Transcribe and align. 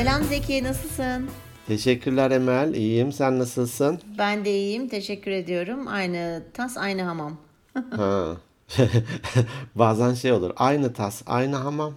Selam 0.00 0.24
Zeki, 0.24 0.64
nasılsın? 0.64 1.28
Teşekkürler 1.66 2.30
Emel. 2.30 2.74
İyiyim. 2.74 3.12
Sen 3.12 3.38
nasılsın? 3.38 4.00
Ben 4.18 4.44
de 4.44 4.50
iyiyim, 4.50 4.88
teşekkür 4.88 5.30
ediyorum. 5.30 5.88
Aynı 5.88 6.42
tas, 6.54 6.76
aynı 6.76 7.02
hamam. 7.02 7.36
Ha. 7.90 8.36
Bazen 9.74 10.14
şey 10.14 10.32
olur. 10.32 10.52
Aynı 10.56 10.92
tas, 10.92 11.22
aynı 11.26 11.56
hamam. 11.56 11.94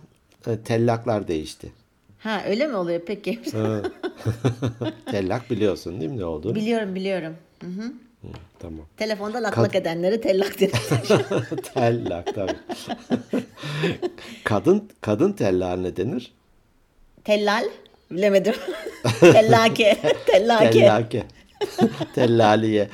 E, 0.47 0.57
Tellaklar 0.57 1.27
değişti. 1.27 1.71
Ha 2.19 2.41
öyle 2.47 2.67
mi 2.67 2.75
oluyor 2.75 3.01
peki? 3.05 3.41
Tellak 5.11 5.51
biliyorsun 5.51 5.99
değil 5.99 6.11
mi 6.11 6.17
ne 6.17 6.25
oldu? 6.25 6.55
biliyorum, 6.55 6.95
biliyorum. 6.95 7.35
Hı 7.61 7.67
hı. 7.67 7.93
Tamam. 8.59 8.85
Telefonda 8.97 9.43
lak 9.43 9.59
lak 9.59 9.75
edenleri 9.75 10.21
tellak 10.21 10.59
denir. 10.59 10.71
Tellak 11.73 12.35
tabii. 12.35 12.57
kadın 14.43 14.89
kadın 15.01 15.33
tellak 15.33 15.79
ne 15.79 15.95
denir? 15.95 16.33
Tellal? 17.23 17.63
Bilemedim. 18.13 18.53
Tellake. 19.19 19.97
Tellake. 20.25 20.71
Tellake. 20.71 21.23
Tellaliye. 22.15 22.89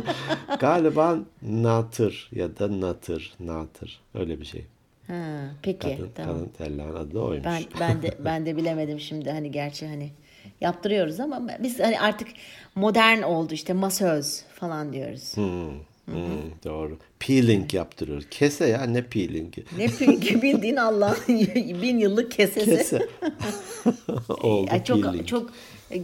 Galiba 0.60 1.18
natır 1.42 2.30
ya 2.32 2.58
da 2.58 2.80
natır, 2.80 3.34
natır. 3.40 4.00
Öyle 4.14 4.40
bir 4.40 4.44
şey. 4.44 4.64
Ha, 5.06 5.14
peki, 5.62 5.78
Kadın, 5.96 6.10
tamam. 6.14 6.34
kadın 6.34 6.48
tellağın 6.58 6.96
adı 6.96 7.14
da 7.14 7.20
oymuş. 7.20 7.46
Ben 7.46 7.64
ben 7.80 8.02
de 8.02 8.14
ben 8.18 8.46
de 8.46 8.56
bilemedim 8.56 9.00
şimdi 9.00 9.30
hani 9.30 9.50
gerçi 9.50 9.86
hani 9.86 10.10
yaptırıyoruz 10.60 11.20
ama 11.20 11.48
biz 11.62 11.80
hani 11.80 12.00
artık 12.00 12.28
modern 12.74 13.22
oldu 13.22 13.54
işte 13.54 13.72
masöz 13.72 14.42
falan 14.54 14.92
diyoruz. 14.92 15.36
Hmm, 15.36 15.70
doğru. 16.64 16.98
Peeling 17.18 17.74
yaptırıyor. 17.74 18.22
Kese 18.22 18.66
ya 18.66 18.82
ne 18.84 19.02
peelingi? 19.02 19.64
Ne 19.78 19.86
peki 19.98 20.42
bildiğin 20.42 20.76
Allah 20.76 21.16
bin 21.82 21.98
yıllık 21.98 22.30
kesesi. 22.30 22.64
Kese. 22.76 23.08
Oldu 24.42 24.70
Ay, 24.72 24.84
çok 24.84 25.02
peeling. 25.02 25.26
çok 25.26 25.50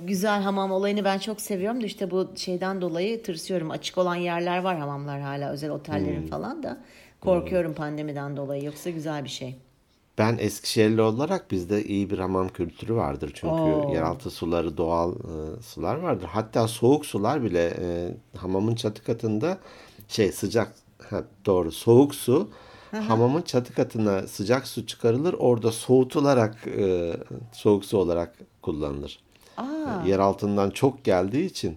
güzel 0.07 0.43
hamam 0.43 0.73
olayını 0.73 1.05
ben 1.05 1.19
çok 1.19 1.41
seviyorum 1.41 1.81
da 1.83 1.87
işte 1.87 2.11
bu 2.11 2.29
şeyden 2.37 2.81
dolayı 2.81 3.23
tırsıyorum. 3.23 3.71
Açık 3.71 3.99
olan 3.99 4.17
yerler 4.17 4.59
var 4.59 4.79
hamamlar 4.79 5.21
hala 5.21 5.51
özel 5.51 5.71
otellerin 5.71 6.21
Hmm. 6.23 6.27
falan 6.29 6.63
da 6.63 6.79
korkuyorum 7.21 7.75
pandemiden 7.75 8.37
dolayı 8.37 8.65
yoksa 8.65 8.91
güzel 8.91 9.25
bir 9.25 9.29
şey. 9.29 9.57
Ben 10.19 10.37
Eskişehirli 10.41 11.03
olarak 11.03 11.51
bizde 11.51 11.85
iyi 11.85 12.11
bir 12.11 12.19
hamam 12.19 12.49
kültürü 12.49 12.95
vardır. 12.95 13.31
Çünkü 13.35 13.55
Oo. 13.55 13.93
yeraltı 13.95 14.31
suları 14.31 14.77
doğal 14.77 15.13
e, 15.13 15.63
sular 15.63 15.97
vardır. 15.97 16.29
Hatta 16.33 16.69
soğuk 16.69 17.07
sular 17.07 17.43
bile 17.43 17.73
e, 17.81 18.09
hamamın 18.37 18.75
çatı 18.75 19.05
katında 19.05 19.59
şey 20.13 20.33
sıcak 20.33 20.75
ha, 21.11 21.25
doğru 21.47 21.73
soğuk 21.73 22.15
su 22.15 22.49
hamamın 22.93 23.43
çatı 23.43 23.75
katına 23.75 24.27
sıcak 24.27 24.67
su 24.67 24.87
çıkarılır. 24.87 25.35
Orada 25.39 25.73
soğutularak 25.73 26.67
e, 26.67 27.17
soğuk 27.53 27.85
su 27.85 27.99
olarak 27.99 28.35
kullanılır. 28.63 29.19
Aa, 29.57 30.03
Yer 30.07 30.19
altından 30.19 30.71
çok 30.71 31.05
geldiği 31.05 31.47
için 31.47 31.77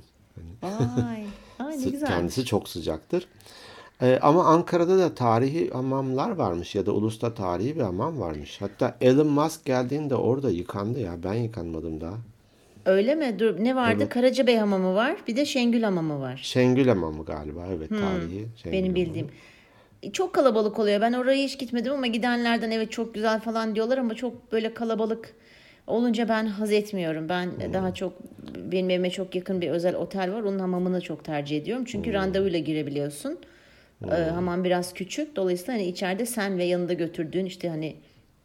vay. 0.64 1.26
Ay 1.60 1.78
ne 1.78 1.78
Sı- 1.78 1.90
güzel. 1.90 2.08
Kendisi 2.08 2.46
çok 2.46 2.70
sıcaktır. 2.70 3.28
Ee, 4.02 4.20
ama 4.22 4.46
Ankara'da 4.46 4.98
da 4.98 5.16
tarihi 5.16 5.70
hamamlar 5.70 6.30
varmış 6.30 6.76
ya 6.76 6.86
da 6.86 6.92
Ulus'ta 6.92 7.34
tarihi 7.34 7.76
bir 7.76 7.82
hamam 7.82 8.20
varmış. 8.20 8.62
Hatta 8.62 8.98
Elon 9.02 9.28
Musk 9.28 9.66
geldiğinde 9.66 10.16
orada 10.16 10.50
yıkandı 10.50 11.00
ya. 11.00 11.24
Ben 11.24 11.34
yıkanmadım 11.34 12.02
daha. 12.02 12.16
Öyle 12.86 13.16
mi? 13.16 13.36
Dur 13.40 13.64
ne 13.64 13.76
vardı? 13.76 14.10
Karacabey 14.10 14.58
hamamı 14.58 14.96
var. 14.96 15.16
Bir 15.28 15.36
de 15.36 15.46
Şengül 15.46 15.84
hamamı 15.84 16.20
var. 16.20 16.40
Şengül 16.44 16.88
Hamamı 16.88 17.26
galiba. 17.26 17.66
Evet 17.78 17.90
tarihi. 17.90 18.46
Şengül 18.56 18.72
Benim 18.72 18.84
Hamamı. 18.84 18.96
bildiğim. 18.96 19.28
E, 20.04 20.12
Çok 20.12 20.34
kalabalık 20.34 20.80
oluyor. 20.80 21.02
Ben 21.02 21.14
oraya 21.14 21.44
hiç 21.44 21.60
gitmedim 21.60 21.94
ama 21.94 22.08
gidenlerden 22.08 22.72
evet 22.72 22.92
çok 22.92 23.14
güzel 23.14 23.40
falan 23.40 23.76
diyorlar 23.76 23.98
ama 23.98 24.16
çok 24.16 24.52
böyle 24.52 24.74
kalabalık 24.74 25.34
olunca 25.88 26.30
ben 26.30 26.46
haz 26.46 26.72
etmiyorum. 26.72 27.30
Ben 27.30 27.50
daha 27.74 27.94
çok 27.94 28.14
benim 28.72 28.90
evime 28.90 29.10
çok 29.10 29.36
yakın 29.36 29.62
bir 29.62 29.70
özel 29.70 29.96
otel 29.96 30.34
var. 30.34 30.42
Onun 30.42 30.60
hamamını 30.60 31.02
çok 31.02 31.24
tercih 31.26 31.58
ediyorum. 31.58 31.86
Çünkü 31.86 32.14
randevuyla 32.14 32.60
girebiliyorsun. 32.60 33.38
Ee, 34.12 34.16
hamam 34.16 34.64
biraz 34.64 34.94
küçük. 34.94 35.36
Dolayısıyla 35.36 35.74
hani 35.74 35.86
içeride 35.88 36.26
sen 36.26 36.58
ve 36.58 36.64
yanında 36.64 36.94
götürdüğün 36.94 37.46
işte 37.46 37.70
hani 37.70 37.96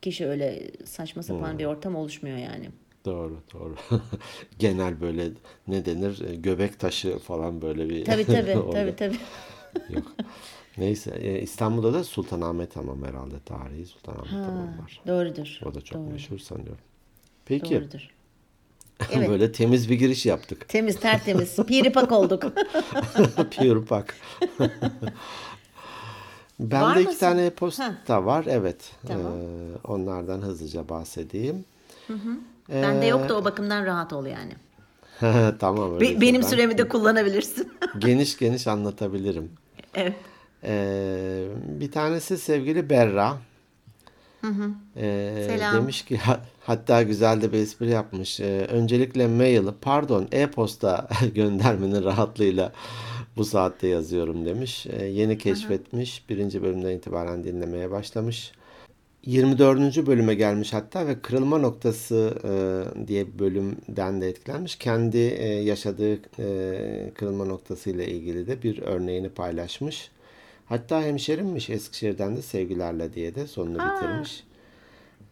kişi 0.03 0.27
öyle 0.27 0.63
saçma 0.85 1.23
sapan 1.23 1.59
bir 1.59 1.65
ortam 1.65 1.97
oluşmuyor 1.97 2.37
yani. 2.37 2.69
Doğru 3.05 3.37
doğru. 3.53 3.75
Genel 4.59 5.01
böyle 5.01 5.29
ne 5.69 5.85
denir 5.87 6.29
e, 6.29 6.35
göbek 6.35 6.81
taşı 6.81 7.19
falan 7.19 7.63
böyle 7.63 7.89
bir. 7.89 8.05
Tabii 8.05 8.25
tabii 8.27 8.59
tabii 8.73 8.97
tabii. 8.97 9.17
Yok. 9.95 10.05
Neyse 10.79 11.11
e, 11.21 11.41
İstanbul'da 11.43 11.93
da 11.95 12.05
Sultanahmet 12.05 12.77
Hamam 12.77 13.05
herhalde. 13.05 13.35
Tarihi 13.47 13.87
Sultanahmet 13.87 14.33
Hamam 14.33 14.79
var. 14.79 15.01
Doğrudur. 15.07 15.61
O 15.65 15.75
da 15.75 15.81
çok 15.81 15.99
Doğru, 15.99 16.11
meşhur 16.13 16.39
sanıyorum. 16.39 16.79
Peki. 17.47 17.75
Doğrudur. 17.75 18.11
Evet. 19.13 19.29
böyle 19.29 19.53
temiz 19.53 19.91
bir 19.91 19.95
giriş 19.95 20.27
yaptık. 20.27 20.69
Temiz 20.69 21.01
tertemiz. 21.01 21.57
Piripak 21.57 22.13
olduk. 22.13 22.43
Pure 23.57 23.85
Pak. 23.85 24.15
Bende 26.61 26.85
Var 26.85 26.97
iki 26.97 27.07
mısın? 27.07 27.21
tane 27.21 27.47
e-posta 27.47 28.25
var. 28.27 28.45
Evet. 28.49 28.93
Tamam. 29.07 29.33
Ee, 29.33 29.77
onlardan 29.89 30.43
hızlıca 30.43 30.89
bahsedeyim. 30.89 31.65
Bende 32.73 33.07
yok 33.07 33.29
da 33.29 33.37
o 33.39 33.45
bakımdan 33.45 33.87
rahat 33.87 34.13
ol 34.13 34.27
yani. 34.27 34.53
tamam 35.59 35.91
Be- 35.91 35.95
öyleyse 35.95 36.21
benim 36.21 36.43
ben 36.43 36.47
süremi 36.47 36.79
de 36.79 36.89
kullanabilirsin. 36.89 37.73
geniş 37.99 38.39
geniş 38.39 38.67
anlatabilirim. 38.67 39.51
evet. 39.95 40.15
Ee, 40.65 41.45
bir 41.81 41.91
tanesi 41.93 42.39
sevgili 42.39 42.91
Berra. 42.91 43.37
Ee, 44.97 45.45
Selam. 45.49 45.77
Demiş 45.77 46.03
ki 46.05 46.17
ha- 46.17 46.41
hatta 46.65 47.03
güzel 47.03 47.43
de 47.43 47.53
bir 47.53 47.59
espri 47.59 47.89
yapmış. 47.91 48.41
Ee, 48.41 48.67
öncelikle 48.71 49.27
mail 49.27 49.67
pardon 49.81 50.29
e-posta 50.33 51.09
göndermenin 51.35 52.05
rahatlığıyla 52.05 52.73
bu 53.37 53.45
saatte 53.45 53.89
yazıyorum 53.89 54.47
demiş. 54.47 54.87
Ee, 54.87 55.05
yeni 55.07 55.39
keşfetmiş. 55.39 56.29
Birinci 56.29 56.63
bölümden 56.63 56.91
itibaren 56.91 57.45
dinlemeye 57.45 57.91
başlamış. 57.91 58.53
24. 59.27 60.07
bölüme 60.07 60.35
gelmiş 60.35 60.73
hatta 60.73 61.07
ve 61.07 61.21
kırılma 61.21 61.59
noktası 61.59 62.35
e, 62.45 63.09
diye 63.09 63.27
bir 63.27 63.39
bölümden 63.39 64.21
de 64.21 64.29
etkilenmiş. 64.29 64.77
Kendi 64.77 65.19
e, 65.19 65.47
yaşadığı 65.47 66.15
e, 66.39 67.11
kırılma 67.15 67.45
noktasıyla 67.45 68.05
ilgili 68.05 68.47
de 68.47 68.63
bir 68.63 68.83
örneğini 68.83 69.29
paylaşmış. 69.29 70.11
Hatta 70.67 71.03
hemşerimmiş 71.03 71.71
Eskişehir'den 71.71 72.37
de 72.37 72.43
sevgilerle 72.43 73.15
diye 73.15 73.35
de 73.35 73.47
sonunu 73.47 73.79
bitirmiş. 73.79 74.45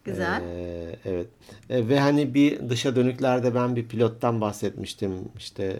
Güzel. 0.03 0.41
Ee, 0.41 0.95
evet. 1.05 1.27
E, 1.69 1.87
ve 1.87 1.99
hani 1.99 2.33
bir 2.33 2.69
dışa 2.69 2.95
dönüklerde 2.95 3.55
ben 3.55 3.75
bir 3.75 3.87
pilottan 3.87 4.41
bahsetmiştim. 4.41 5.11
İşte 5.37 5.79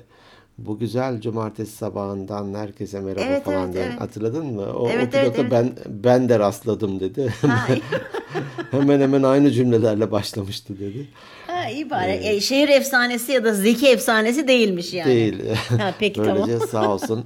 bu 0.65 0.79
güzel 0.79 1.21
cumartesi 1.21 1.71
sabahından 1.71 2.53
herkese 2.53 2.99
merhaba 3.01 3.21
Evet, 3.25 3.43
falan 3.43 3.63
evet, 3.63 3.73
diye. 3.73 3.83
evet. 3.85 4.01
Hatırladın 4.01 4.45
mı? 4.45 4.65
O, 4.73 4.79
o 4.79 4.89
Evet, 4.89 5.11
pilota 5.11 5.19
evet, 5.19 5.35
evet. 5.39 5.51
ben 5.51 5.73
ben 5.87 6.29
de 6.29 6.39
rastladım 6.39 6.99
dedi. 6.99 7.33
hemen 8.71 9.01
hemen 9.01 9.23
aynı 9.23 9.51
cümlelerle 9.51 10.11
başlamıştı 10.11 10.79
dedi. 10.79 11.07
ha, 11.47 11.69
iyi 11.69 11.89
bari. 11.89 12.11
E, 12.11 12.39
şehir 12.41 12.69
efsanesi 12.69 13.31
ya 13.31 13.43
da 13.43 13.53
zeki 13.53 13.87
efsanesi 13.87 14.47
değilmiş 14.47 14.93
yani. 14.93 15.09
Değil. 15.09 15.43
Ha, 15.77 15.93
peki 15.99 16.19
Böylece 16.21 16.51
tamam. 16.53 16.67
sağ 16.67 16.93
olsun. 16.93 17.25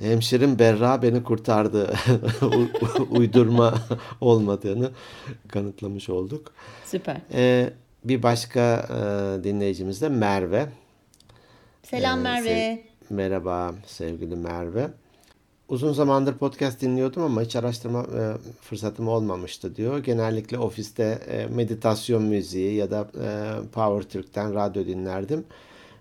Hemşerim 0.00 0.58
Berra 0.58 1.02
beni 1.02 1.22
kurtardı. 1.22 1.94
Uydurma 3.10 3.74
olmadığını 4.20 4.90
kanıtlamış 5.48 6.08
olduk. 6.10 6.52
Süper. 6.86 7.16
Ee, 7.34 7.70
bir 8.04 8.22
başka 8.22 8.60
e, 9.40 9.44
dinleyicimiz 9.44 10.02
de 10.02 10.08
Merve. 10.08 10.66
Selam 11.90 12.18
Ee, 12.18 12.22
Merve. 12.22 12.48
sev- 12.48 13.16
merhaba 13.16 13.74
sevgili 13.86 14.36
Merve. 14.36 14.88
Uzun 15.68 15.92
zamandır 15.92 16.38
podcast 16.38 16.80
dinliyordum 16.80 17.22
ama 17.22 17.42
hiç 17.42 17.56
araştırma 17.56 18.00
e, 18.02 18.22
fırsatım 18.62 19.08
olmamıştı 19.08 19.76
diyor. 19.76 19.98
Genellikle 19.98 20.58
ofiste 20.58 21.18
e, 21.28 21.46
meditasyon 21.46 22.22
müziği 22.22 22.74
ya 22.74 22.90
da 22.90 23.08
e, 23.24 23.28
Power 23.72 24.10
Türk'ten 24.10 24.54
radyo 24.54 24.86
dinlerdim. 24.86 25.44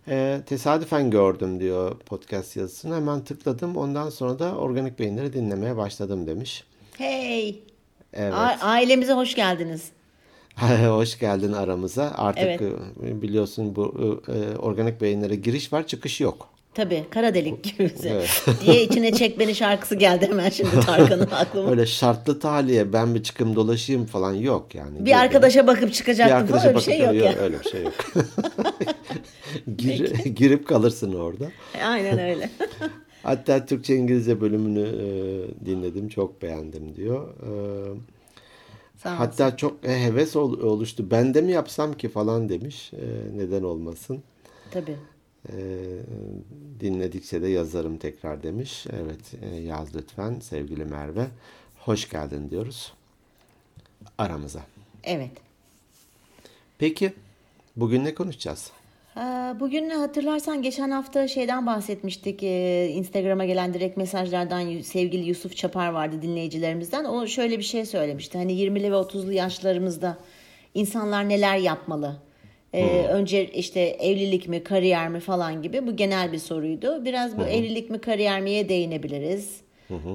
E, 0.07 0.41
tesadüfen 0.45 1.11
gördüm 1.11 1.59
diyor 1.59 1.97
podcast 1.99 2.55
yazısını. 2.55 2.95
Hemen 2.95 3.23
tıkladım. 3.23 3.77
Ondan 3.77 4.09
sonra 4.09 4.39
da 4.39 4.55
organik 4.55 4.99
beyinleri 4.99 5.33
dinlemeye 5.33 5.77
başladım 5.77 6.27
demiş. 6.27 6.63
Hey. 6.97 7.63
Evet. 8.13 8.33
A- 8.33 8.57
ailemize 8.61 9.13
hoş 9.13 9.35
geldiniz. 9.35 9.89
Hoş 10.87 11.19
geldin 11.19 11.53
aramıza. 11.53 12.13
Artık 12.17 12.43
Evet. 12.43 12.61
e, 13.07 13.21
biliyorsun 13.21 13.75
bu 13.75 14.21
e, 14.27 14.57
organik 14.57 15.01
beyinlere 15.01 15.35
giriş 15.35 15.73
var, 15.73 15.87
çıkış 15.87 16.21
yok. 16.21 16.47
Tabii 16.73 17.03
kara 17.09 17.33
delik 17.33 17.63
gibi. 17.63 17.91
Evet. 18.05 18.45
diye 18.65 18.83
içine 18.83 19.13
çek 19.13 19.39
beni 19.39 19.55
şarkısı 19.55 19.95
geldi 19.95 20.27
hemen 20.29 20.49
şimdi 20.49 20.79
Tarkan'ın 20.79 21.27
aklıma. 21.31 21.69
Öyle 21.71 21.85
şartlı 21.85 22.39
tahliye 22.39 22.93
ben 22.93 23.15
bir 23.15 23.23
çıkım 23.23 23.55
dolaşayım 23.55 24.05
falan 24.05 24.33
yok 24.33 24.75
yani. 24.75 25.05
Bir 25.05 25.19
arkadaşa 25.19 25.67
bakıp 25.67 25.93
çıkacaktım 25.93 26.47
falan 26.47 26.67
öyle 26.67 26.77
bir 26.77 26.81
şey 26.81 26.99
yok 26.99 27.07
bakıyor, 27.07 27.25
ya. 27.25 27.35
Öyle 27.39 27.59
bir 27.59 27.69
şey 27.69 27.83
yok. 27.83 27.93
Gir- 29.77 30.23
girip 30.35 30.67
kalırsın 30.67 31.13
orada. 31.13 31.45
Aynen 31.85 32.19
öyle. 32.19 32.49
Hatta 33.23 33.65
Türkçe 33.65 33.95
İngilizce 33.95 34.41
bölümünü 34.41 34.81
e, 34.87 35.05
dinledim 35.65 36.09
çok 36.09 36.41
beğendim 36.41 36.95
diyor. 36.95 37.27
E, 37.29 37.49
Sağ 39.05 39.11
olsun. 39.11 39.17
Hatta 39.17 39.57
çok 39.57 39.85
e, 39.85 40.03
heves 40.03 40.35
ol- 40.35 40.59
oluştu. 40.59 41.11
Ben 41.11 41.33
de 41.33 41.41
mi 41.41 41.51
yapsam 41.51 41.93
ki 41.93 42.09
falan 42.09 42.49
demiş. 42.49 42.93
E, 42.93 43.37
neden 43.37 43.63
olmasın. 43.63 44.23
Tabii. 44.71 44.97
E, 45.49 45.55
dinledikçe 46.79 47.41
de 47.41 47.47
yazarım 47.47 47.97
tekrar 47.97 48.43
demiş. 48.43 48.85
Evet 48.93 49.19
e, 49.41 49.55
yaz 49.55 49.95
lütfen 49.95 50.39
sevgili 50.39 50.85
Merve. 50.85 51.27
Hoş 51.79 52.09
geldin 52.09 52.49
diyoruz 52.49 52.93
aramıza. 54.17 54.61
Evet. 55.03 55.31
Peki 56.77 57.13
bugün 57.75 58.05
ne 58.05 58.15
konuşacağız? 58.15 58.71
Aa, 59.15 59.59
Bugün 59.59 59.89
hatırlarsan 59.89 60.61
geçen 60.61 60.91
hafta 60.91 61.27
şeyden 61.27 61.65
bahsetmiştik. 61.65 62.43
Ee, 62.43 62.87
Instagram'a 62.93 63.45
gelen 63.45 63.73
direkt 63.73 63.97
mesajlardan 63.97 64.81
sevgili 64.81 65.27
Yusuf 65.27 65.55
Çapar 65.55 65.89
vardı 65.89 66.21
dinleyicilerimizden. 66.21 67.05
O 67.05 67.27
şöyle 67.27 67.57
bir 67.59 67.63
şey 67.63 67.85
söylemişti. 67.85 68.37
Hani 68.37 68.53
20'li 68.53 68.91
ve 68.91 68.95
30'lu 68.95 69.31
yaşlarımızda 69.31 70.17
insanlar 70.73 71.29
neler 71.29 71.57
yapmalı? 71.57 72.15
Ee, 72.73 73.05
Önce 73.09 73.45
işte 73.51 73.79
evlilik 73.81 74.47
mi, 74.47 74.63
kariyer 74.63 75.09
mi 75.09 75.19
falan 75.19 75.61
gibi. 75.61 75.87
Bu 75.87 75.95
genel 75.95 76.31
bir 76.31 76.37
soruydu. 76.39 77.05
Biraz 77.05 77.37
bu 77.37 77.41
evlilik 77.43 77.89
mi, 77.89 77.99
kariyer 78.01 78.41
miye 78.41 78.69
değinebiliriz. 78.69 79.61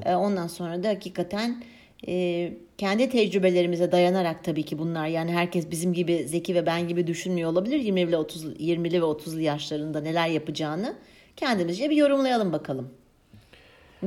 Ee, 0.06 0.14
Ondan 0.14 0.46
sonra 0.46 0.82
da 0.82 0.88
hakikaten 0.88 1.62
e, 2.08 2.52
kendi 2.78 3.10
tecrübelerimize 3.10 3.92
dayanarak 3.92 4.44
tabii 4.44 4.62
ki 4.62 4.78
bunlar 4.78 5.06
yani 5.06 5.32
herkes 5.32 5.70
bizim 5.70 5.92
gibi 5.92 6.24
zeki 6.28 6.54
ve 6.54 6.66
ben 6.66 6.88
gibi 6.88 7.06
düşünmüyor 7.06 7.50
olabilir 7.52 7.78
20'li 7.80 8.16
30 8.16 8.44
20'li 8.44 9.02
ve 9.02 9.06
30'lu 9.06 9.40
yaşlarında 9.40 10.00
neler 10.00 10.28
yapacağını 10.28 10.94
kendimizce 11.36 11.90
bir 11.90 11.96
yorumlayalım 11.96 12.52
bakalım 12.52 12.88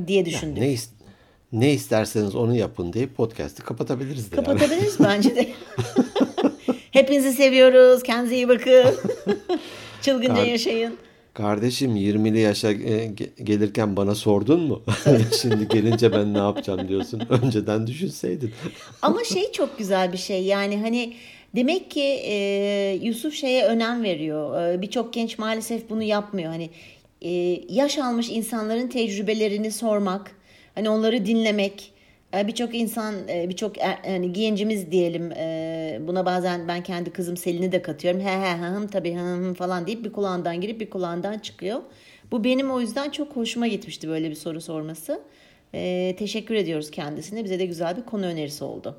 diye 0.07 0.25
düşündük. 0.25 0.57
Ne, 0.57 0.74
is- 0.74 0.90
ne 1.51 1.74
isterseniz 1.74 2.36
onu 2.36 2.56
yapın 2.56 2.94
deyip 2.94 3.16
podcast'i 3.18 3.63
kapatabiliriz 3.63 4.31
de 4.31 4.36
yani. 4.36 4.45
Kapatabiliriz 4.45 5.00
bence 5.04 5.36
de. 5.36 5.50
Hepinizi 6.92 7.34
seviyoruz. 7.34 8.04
Kendinize 8.04 8.36
iyi 8.36 8.48
bakın. 8.48 8.86
Çılgınca 10.01 10.36
Kar- 10.36 10.45
yaşayın. 10.45 10.98
Kardeşim 11.33 11.95
20'li 11.95 12.39
yaşa 12.39 12.71
e, 12.71 12.74
ge- 13.07 13.44
gelirken 13.44 13.95
bana 13.97 14.15
sordun 14.15 14.59
mu? 14.62 14.83
Şimdi 15.41 15.68
gelince 15.68 16.12
ben 16.12 16.33
ne 16.33 16.38
yapacağım 16.38 16.88
diyorsun. 16.88 17.21
Önceden 17.30 17.88
düşünseydin. 17.88 18.51
Ama 19.01 19.24
şey 19.24 19.51
çok 19.51 19.77
güzel 19.77 20.13
bir 20.13 20.18
şey 20.18 20.44
yani 20.44 20.77
hani 20.80 21.13
demek 21.56 21.91
ki 21.91 22.01
e, 22.03 23.00
Yusuf 23.01 23.33
şeye 23.33 23.65
önem 23.65 24.03
veriyor. 24.03 24.68
E, 24.74 24.81
Birçok 24.81 25.13
genç 25.13 25.38
maalesef 25.38 25.89
bunu 25.89 26.03
yapmıyor. 26.03 26.50
Hani 26.51 26.69
e, 27.21 27.30
yaş 27.69 27.97
almış 27.97 28.30
insanların 28.30 28.88
tecrübelerini 28.88 29.71
sormak, 29.71 30.31
hani 30.75 30.89
onları 30.89 31.25
dinlemek. 31.25 31.93
E, 32.33 32.47
Birçok 32.47 32.75
insan, 32.75 33.15
e, 33.30 33.50
birçok 33.50 33.77
er- 33.77 34.00
hani 34.06 34.33
gencimiz 34.33 34.91
diyelim 34.91 35.31
e, 35.31 36.00
buna 36.07 36.25
bazen 36.25 36.68
ben 36.68 36.83
kendi 36.83 37.12
kızım 37.12 37.38
Selin'i 37.38 37.71
de 37.71 37.81
katıyorum. 37.81 38.19
He 38.21 38.30
he 38.41 38.57
hım 38.57 38.88
tabii 38.88 39.15
hı 39.15 39.19
hı 39.35 39.53
falan 39.53 39.88
deyip 39.88 40.06
bir 40.06 40.12
kulağından 40.12 40.62
girip 40.62 40.80
bir 40.80 40.89
kulağından 40.89 41.39
çıkıyor. 41.39 41.81
Bu 42.31 42.44
benim 42.44 42.71
o 42.71 42.80
yüzden 42.81 43.09
çok 43.09 43.35
hoşuma 43.35 43.68
gitmişti 43.68 44.09
böyle 44.09 44.30
bir 44.30 44.35
soru 44.35 44.62
sorması. 44.62 45.21
E, 45.74 46.15
teşekkür 46.19 46.56
ediyoruz 46.56 46.91
kendisine. 46.91 47.44
Bize 47.44 47.59
de 47.59 47.65
güzel 47.65 47.97
bir 47.97 48.01
konu 48.06 48.25
önerisi 48.25 48.63
oldu. 48.63 48.95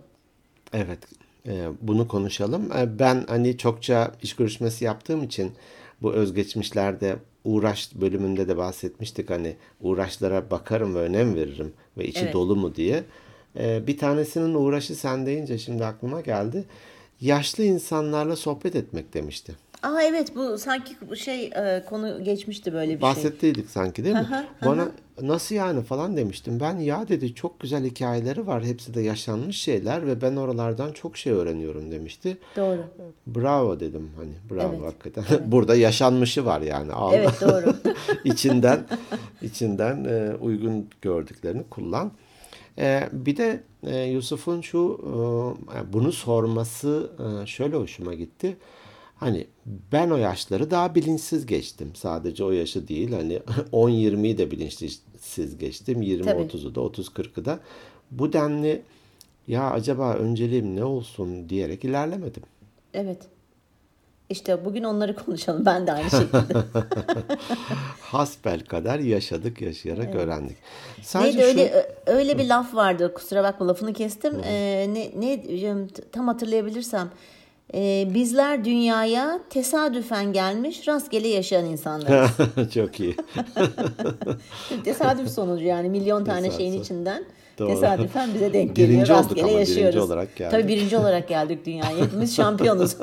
Evet, 0.73 0.99
e, 1.49 1.69
bunu 1.83 2.09
konuşalım. 2.09 2.73
E, 2.73 2.99
Ben 2.99 3.25
hani 3.29 3.59
çokça 3.59 4.13
iş 4.23 4.37
görüşmesi 4.37 4.85
yaptığım 4.85 5.23
için 5.23 5.53
bu 6.03 6.13
özgeçmişlerde 6.13 7.17
uğraş 7.45 7.95
bölümünde 7.95 8.49
de 8.49 8.57
bahsetmiştik. 8.57 9.31
Hani 9.31 9.57
uğraşlara 9.81 10.51
bakarım 10.51 10.95
ve 10.95 10.99
önem 10.99 11.35
veririm 11.37 11.73
ve 11.99 12.07
içi 12.09 12.25
Evet. 12.25 12.35
dolu 12.35 12.57
mu 12.57 12.75
diye. 12.75 13.05
E, 13.59 13.87
Bir 13.87 13.99
tanesinin 13.99 14.55
uğraşı 14.55 14.95
sen 14.95 15.27
deyince 15.27 15.59
şimdi 15.59 15.85
aklıma 15.85 16.21
geldi. 16.21 16.65
Yaşlı 17.21 17.65
insanlarla 17.65 18.37
sohbet 18.37 18.77
etmek 18.77 19.15
demişti. 19.15 19.53
Aa 19.83 20.03
evet 20.03 20.37
bu 20.37 20.59
sanki 20.59 21.17
şey 21.17 21.45
e, 21.45 21.85
konu 21.89 22.25
geçmişti 22.25 22.73
böyle 22.73 22.87
bir 22.87 23.01
şey. 23.01 23.03
Bahsettiydik 23.03 23.71
sanki 23.71 24.05
değil 24.05 24.15
mi? 24.15 24.47
Bana 24.65 24.89
nasıl 25.23 25.55
yani 25.55 25.83
falan 25.83 26.17
demiştim. 26.17 26.61
Ben 26.61 26.79
ya 26.79 27.09
dedi 27.09 27.35
çok 27.35 27.61
güzel 27.61 27.85
hikayeleri 27.85 28.47
var. 28.47 28.65
Hepsi 28.65 28.95
de 28.95 29.01
yaşanmış 29.01 29.57
şeyler 29.61 30.07
ve 30.07 30.23
ben 30.23 30.37
oralardan 30.37 30.93
çok 30.93 31.17
şey 31.17 31.33
öğreniyorum 31.33 31.91
demişti. 31.91 32.39
Doğru. 32.57 32.81
Bravo 33.27 33.81
dedim 33.81 34.11
hani 34.17 34.33
bravo 34.51 34.75
Evet, 34.75 34.87
hakikaten. 34.87 35.25
Burada 35.53 35.75
yaşanmışı 35.77 36.45
var 36.45 36.61
yani. 36.61 36.93
Al. 36.93 37.13
Evet 37.15 37.41
doğru. 37.41 37.75
içinden 38.25 38.85
içinden 39.43 40.05
e, 40.05 40.35
uygun 40.41 40.89
gördüklerini 41.03 41.63
kullan. 41.71 42.13
E, 42.79 43.09
bir 43.13 43.37
de 43.37 43.63
e, 43.87 44.03
Yusuf'un 44.03 44.61
şu 44.61 45.01
e, 45.77 45.93
bunu 45.93 46.13
sorması 46.13 47.11
e, 47.43 47.47
şöyle 47.47 47.77
hoşuma 47.77 48.15
gitti. 48.15 48.57
Hani 49.17 49.47
ben 49.93 50.11
o 50.11 50.17
yaşları 50.17 50.71
daha 50.71 50.95
bilinçsiz 50.95 51.47
geçtim. 51.47 51.91
Sadece 51.95 52.45
o 52.45 52.51
yaşı 52.51 52.89
değil 52.89 53.13
hani 53.13 53.35
10-20'yi 53.73 54.39
de 54.39 54.51
bilinçsiz 54.51 55.59
geçtim. 55.59 55.95
Tabii. 55.95 56.43
20-30'u 56.43 56.75
da 56.75 56.81
30-40'ı 56.81 57.45
da. 57.45 57.61
Bu 58.11 58.33
denli 58.33 58.83
ya 59.49 59.71
acaba 59.71 60.15
önceliğim 60.15 60.77
ne 60.77 60.85
olsun 60.85 61.49
diyerek 61.49 61.85
ilerlemedim. 61.85 62.43
Evet. 62.95 63.19
İşte 64.31 64.65
bugün 64.65 64.85
onları 64.85 65.17
konuşalım. 65.27 65.67
Ben 65.67 65.87
de 65.87 65.93
aynı 65.93 66.11
şekilde. 66.11 66.55
Hasbel 68.01 68.61
kadar 68.61 68.99
yaşadık, 68.99 69.61
yaşayarak 69.63 70.15
öğrendik. 70.15 70.57
Sadece 71.03 71.39
Neydi 71.39 71.53
şu 71.53 71.59
öyle 71.59 71.87
öyle 72.07 72.39
bir 72.39 72.49
laf 72.49 72.75
vardı. 72.75 73.15
Kusura 73.15 73.43
bakma 73.43 73.69
lafını 73.69 73.93
kestim. 73.93 74.41
Ee, 74.45 74.87
ne 74.93 75.11
ne 75.21 75.87
tam 76.13 76.29
hatırlayabilirsem. 76.29 77.11
Ee, 77.75 78.09
bizler 78.15 78.65
dünyaya 78.65 79.41
tesadüfen 79.51 80.33
gelmiş, 80.33 80.89
rastgele 80.89 81.29
yaşayan 81.29 81.65
insanlar. 81.65 82.31
çok 82.75 83.01
iyi. 83.01 83.17
Tesadüf 84.85 85.31
sonucu 85.31 85.65
yani 85.65 85.89
milyon 85.89 86.25
tane 86.25 86.41
Tesadüf. 86.43 86.59
şeyin 86.59 86.81
içinden 86.83 87.25
Doğru. 87.59 87.69
tesadüfen 87.69 88.35
bize 88.35 88.53
denk 88.53 88.77
Birinci 88.77 88.83
geliyor. 88.83 89.03
olduk 89.03 89.11
Rastgele 89.11 89.43
ama, 89.45 89.53
birinci 89.57 89.71
yaşıyoruz. 89.81 90.11
olarak 90.11 90.37
geldik. 90.37 90.51
Tabii 90.51 90.69
birinci 90.69 90.97
olarak 90.97 91.29
geldik 91.29 91.67
dünyaya. 91.67 91.97
Hepimiz 91.97 92.37
şampiyonuz. 92.37 92.97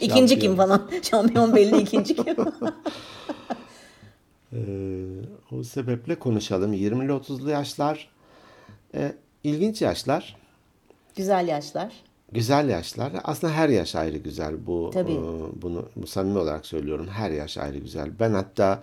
ikinci 0.00 0.38
kim 0.38 0.56
falan. 0.56 0.90
Şampiyon 1.10 1.56
belli 1.56 1.80
ikinci 1.82 2.16
kim. 2.16 2.36
Ee, 4.52 4.56
o 5.52 5.62
sebeple 5.62 6.14
konuşalım. 6.14 6.72
20'li 6.74 7.10
30'lu 7.12 7.50
yaşlar 7.50 8.08
e, 8.94 9.12
ilginç 9.44 9.82
yaşlar, 9.82 10.36
Güzel 11.16 11.48
yaşlar. 11.48 11.92
güzel 12.32 12.68
yaşlar. 12.68 13.12
Aslında 13.24 13.52
her 13.52 13.68
yaş 13.68 13.94
ayrı 13.94 14.16
güzel. 14.16 14.66
Bu 14.66 14.90
Tabii. 14.94 15.12
e, 15.12 15.16
bunu 15.62 15.88
bu 15.96 16.06
samimi 16.06 16.38
olarak 16.38 16.66
söylüyorum. 16.66 17.08
Her 17.08 17.30
yaş 17.30 17.58
ayrı 17.58 17.78
güzel. 17.78 18.10
Ben 18.20 18.30
hatta 18.34 18.82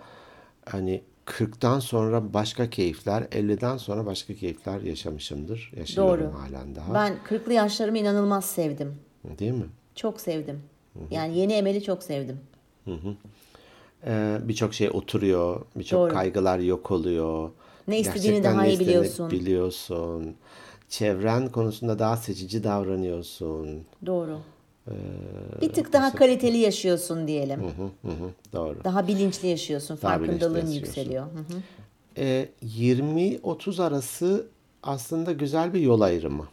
hani 0.70 1.02
40'tan 1.26 1.80
sonra 1.80 2.34
başka 2.34 2.70
keyifler, 2.70 3.22
50'den 3.22 3.76
sonra 3.76 4.06
başka 4.06 4.34
keyifler 4.34 4.80
yaşamışımdır. 4.80 5.72
Yaşıyorum 5.76 6.24
Doğru. 6.24 6.34
halen 6.38 6.74
daha. 6.74 6.94
Ben 6.94 7.18
40'lı 7.28 7.52
yaşlarımı 7.52 7.98
inanılmaz 7.98 8.44
sevdim. 8.44 8.94
Değil 9.38 9.52
mi? 9.52 9.66
Çok 9.94 10.20
sevdim. 10.20 10.62
Yani 11.10 11.38
yeni 11.38 11.52
Emel'i 11.52 11.82
çok 11.82 12.02
sevdim. 12.02 12.40
Ee, 14.06 14.38
birçok 14.42 14.74
şey 14.74 14.90
oturuyor, 14.90 15.60
birçok 15.76 16.00
Doğru. 16.00 16.14
kaygılar 16.14 16.58
yok 16.58 16.90
oluyor. 16.90 17.50
Ne 17.88 17.98
istediğini 17.98 18.26
Gerçekten 18.32 18.54
daha 18.54 18.66
iyi 18.66 18.80
biliyorsun. 18.80 19.30
biliyorsun. 19.30 20.34
Çevren 20.88 21.48
konusunda 21.48 21.98
daha 21.98 22.16
seçici 22.16 22.64
davranıyorsun. 22.64 23.84
Doğru. 24.06 24.38
Bir 25.60 25.72
tık 25.72 25.92
daha 25.92 26.14
kaliteli 26.14 26.56
yaşıyorsun 26.56 27.28
diyelim. 27.28 27.60
Hı 27.60 28.08
hı, 28.08 28.30
doğru. 28.52 28.84
Daha 28.84 29.08
bilinçli 29.08 29.48
yaşıyorsun. 29.48 29.98
Daha 30.02 30.18
Farkındalığın 30.18 30.70
yükseliyor. 30.70 31.24
Hı 31.26 31.38
hı. 31.38 31.62
Ee, 32.16 32.48
20-30 32.64 33.82
arası 33.82 34.46
aslında 34.82 35.32
güzel 35.32 35.74
bir 35.74 35.80
yol 35.80 36.00
ayrımı. 36.00 36.48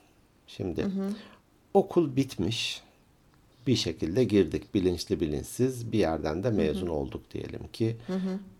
Şimdi 0.47 0.85
okul 1.73 2.15
bitmiş. 2.15 2.81
Bir 3.69 3.75
şekilde 3.75 4.23
girdik 4.23 4.73
bilinçli 4.73 5.19
bilinçsiz 5.19 5.91
bir 5.91 5.99
yerden 5.99 6.43
de 6.43 6.49
mezun 6.49 6.87
olduk 6.87 7.21
diyelim 7.33 7.59
ki. 7.73 7.95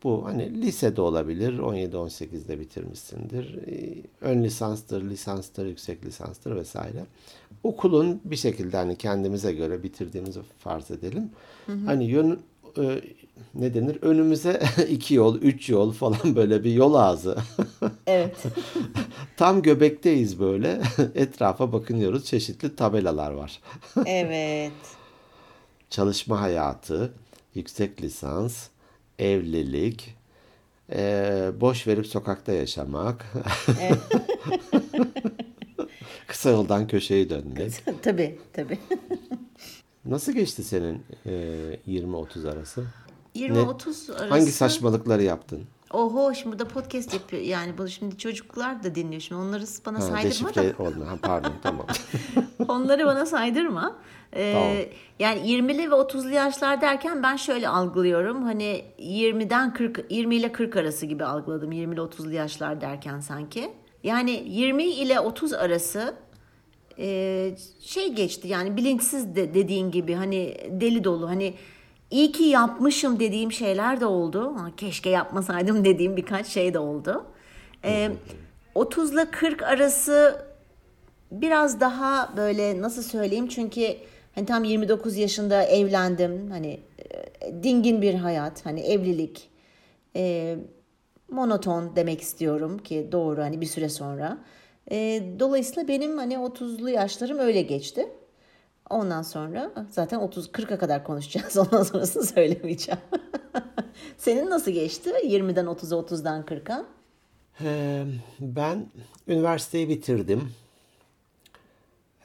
Bu 0.04 0.26
hani 0.26 0.62
lisede 0.62 1.02
olabilir 1.02 1.60
17-18'de 1.60 2.60
bitirmişsindir. 2.60 3.58
Ee, 3.68 4.04
Ön 4.22 4.44
lisanstır, 4.44 5.10
lisanstır, 5.10 5.66
yüksek 5.66 6.06
lisanstır 6.06 6.56
vesaire. 6.56 7.06
Okulun 7.64 8.22
bir 8.26 8.36
şekilde 8.36 8.78
hani 8.78 8.96
kendimize 8.96 9.54
göre 9.54 9.84
bitirdiğimizi 9.84 10.40
farz 10.60 10.92
edelim. 10.92 11.30
Hani 11.86 12.06
yön 12.06 12.40
e, 12.78 13.02
ne 13.56 13.74
denir? 13.74 13.98
Önümüze 14.02 14.62
iki 14.90 15.14
yol, 15.14 15.42
üç 15.42 15.70
yol 15.70 15.92
falan 15.92 16.20
böyle 16.36 16.64
bir 16.64 16.74
yol 16.74 16.94
ağzı. 16.94 17.38
Evet. 18.08 18.38
Tam 19.38 19.62
göbekteyiz 19.62 20.40
böyle. 20.40 20.82
Etrafa 21.16 21.72
bakınıyoruz. 21.74 22.26
Çeşitli 22.26 22.76
tabelalar 22.76 23.32
var. 23.32 23.60
evet. 24.06 24.72
Çalışma 25.90 26.42
hayatı, 26.42 27.14
yüksek 27.56 28.02
lisans, 28.02 28.68
evlilik, 29.20 30.16
eee, 30.92 31.52
boş 31.62 31.88
verip 31.88 32.08
sokakta 32.08 32.52
yaşamak. 32.52 33.26
Kısa 36.28 36.50
yoldan 36.50 36.88
köşeyi 36.88 37.30
döndü. 37.30 37.70
tabii 38.02 38.40
tabii. 38.54 38.80
Nasıl 40.06 40.32
geçti 40.32 40.64
senin 40.64 41.04
e, 41.26 41.32
20-30 41.88 42.52
arası? 42.52 42.86
20-30 43.36 44.12
arası. 44.14 44.30
Hangi 44.30 44.52
saçmalıkları 44.52 45.24
yaptın? 45.24 45.64
Oho 45.94 46.34
şimdi 46.34 46.52
burada 46.52 46.68
podcast 46.68 47.14
yapıyor. 47.14 47.42
Yani 47.42 47.78
bunu 47.78 47.90
şimdi 47.90 48.18
çocuklar 48.18 48.84
da 48.84 48.96
dinliyor 48.96 49.22
şimdi. 49.22 49.42
Onları 49.42 49.64
bana 49.86 49.98
Ha, 49.98 50.02
saydırma 50.02 50.56
da. 50.56 51.10
Ha, 51.12 51.18
pardon 51.22 51.54
tamam. 51.64 51.88
Onları 52.68 53.06
bana 53.06 53.26
saydırma. 53.26 53.96
Ee, 54.36 54.54
Tamam. 54.54 54.76
Yani 55.20 55.40
20'li 55.40 55.92
ve 55.92 55.96
30'lu 55.96 56.30
yaşlar 56.30 56.82
derken 56.82 57.24
ben 57.24 57.36
şöyle 57.36 57.70
algılıyorum. 57.70 58.44
Hani 58.44 58.86
20'den 59.00 59.74
40 59.74 60.06
20 60.10 60.36
ile 60.36 60.52
40 60.52 60.76
arası 60.76 61.06
gibi 61.06 61.26
algıladım. 61.26 61.72
20 61.72 61.94
ile 61.94 62.02
30'lu 62.02 62.32
yaşlar 62.32 62.82
derken 62.82 63.20
sanki. 63.20 63.72
Yani 64.04 64.44
20 64.48 64.84
ile 64.84 65.20
30 65.20 65.54
arası 65.54 66.14
e, 67.00 67.52
şey 67.82 68.14
geçti 68.14 68.48
yani 68.48 68.78
bilinçsiz 68.78 69.36
de 69.36 69.54
dediğin 69.54 69.92
gibi 69.92 70.14
hani 70.14 70.58
deli 70.70 71.04
dolu 71.04 71.30
hani 71.30 71.54
iyi 72.12 72.32
ki 72.32 72.44
yapmışım 72.44 73.20
dediğim 73.20 73.52
şeyler 73.52 74.00
de 74.00 74.06
oldu. 74.06 74.56
Ha, 74.58 74.72
keşke 74.78 75.10
yapmasaydım 75.10 75.86
dediğim 75.86 76.18
birkaç 76.18 76.48
şey 76.48 76.74
de 76.74 76.80
oldu. 76.80 77.26
E, 77.86 78.12
30 78.76 79.14
ile 79.14 79.32
40 79.32 79.64
arası 79.64 80.46
biraz 81.32 81.80
daha 81.80 82.34
böyle 82.38 82.82
nasıl 82.82 83.04
söyleyeyim 83.04 83.48
çünkü 83.48 83.96
hani 84.36 84.46
tam 84.46 84.64
29 84.64 85.18
yaşında 85.18 85.64
evlendim. 85.64 86.52
Hani 86.52 86.80
e, 87.00 87.64
dingin 87.64 88.02
bir 88.02 88.14
hayat. 88.14 88.66
Hani 88.66 88.80
evlilik 88.80 89.50
e, 90.16 90.56
monoton 91.30 91.96
demek 91.96 92.22
istiyorum 92.22 92.78
ki 92.78 93.10
doğru 93.12 93.42
hani 93.42 93.62
bir 93.62 93.66
süre 93.66 93.90
sonra. 93.90 94.38
E, 94.92 95.24
dolayısıyla 95.40 95.88
benim 95.88 96.18
hani 96.18 96.34
30'lu 96.34 96.90
yaşlarım 96.90 97.40
öyle 97.40 97.62
geçti. 97.62 98.10
Ondan 98.90 99.22
sonra 99.22 99.72
zaten 99.90 100.20
30 100.20 100.48
40'a 100.48 100.78
kadar 100.78 101.04
konuşacağız. 101.04 101.58
Ondan 101.72 101.84
sonrasını 101.84 102.24
söylemeyeceğim. 102.24 103.02
Senin 104.18 104.50
nasıl 104.50 104.72
geçti 104.72 105.10
20'den 105.10 105.66
30'a 105.66 106.00
30'dan 106.00 106.44
40'a 106.44 106.86
Ee, 107.62 108.04
ben 108.40 108.86
üniversiteyi 109.28 109.90
bitirdim. 109.90 110.52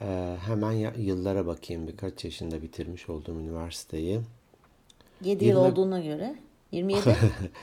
Ee, 0.01 0.35
hemen 0.45 0.71
ya- 0.71 0.93
yıllara 0.97 1.45
bakayım. 1.47 1.87
Birkaç 1.87 2.23
yaşında 2.25 2.61
bitirmiş 2.61 3.09
olduğum 3.09 3.39
üniversiteyi. 3.39 4.19
7 5.21 5.45
yıl 5.45 5.55
20 5.57 5.71
olduğuna 5.71 5.99
göre 5.99 6.35
27 6.71 7.15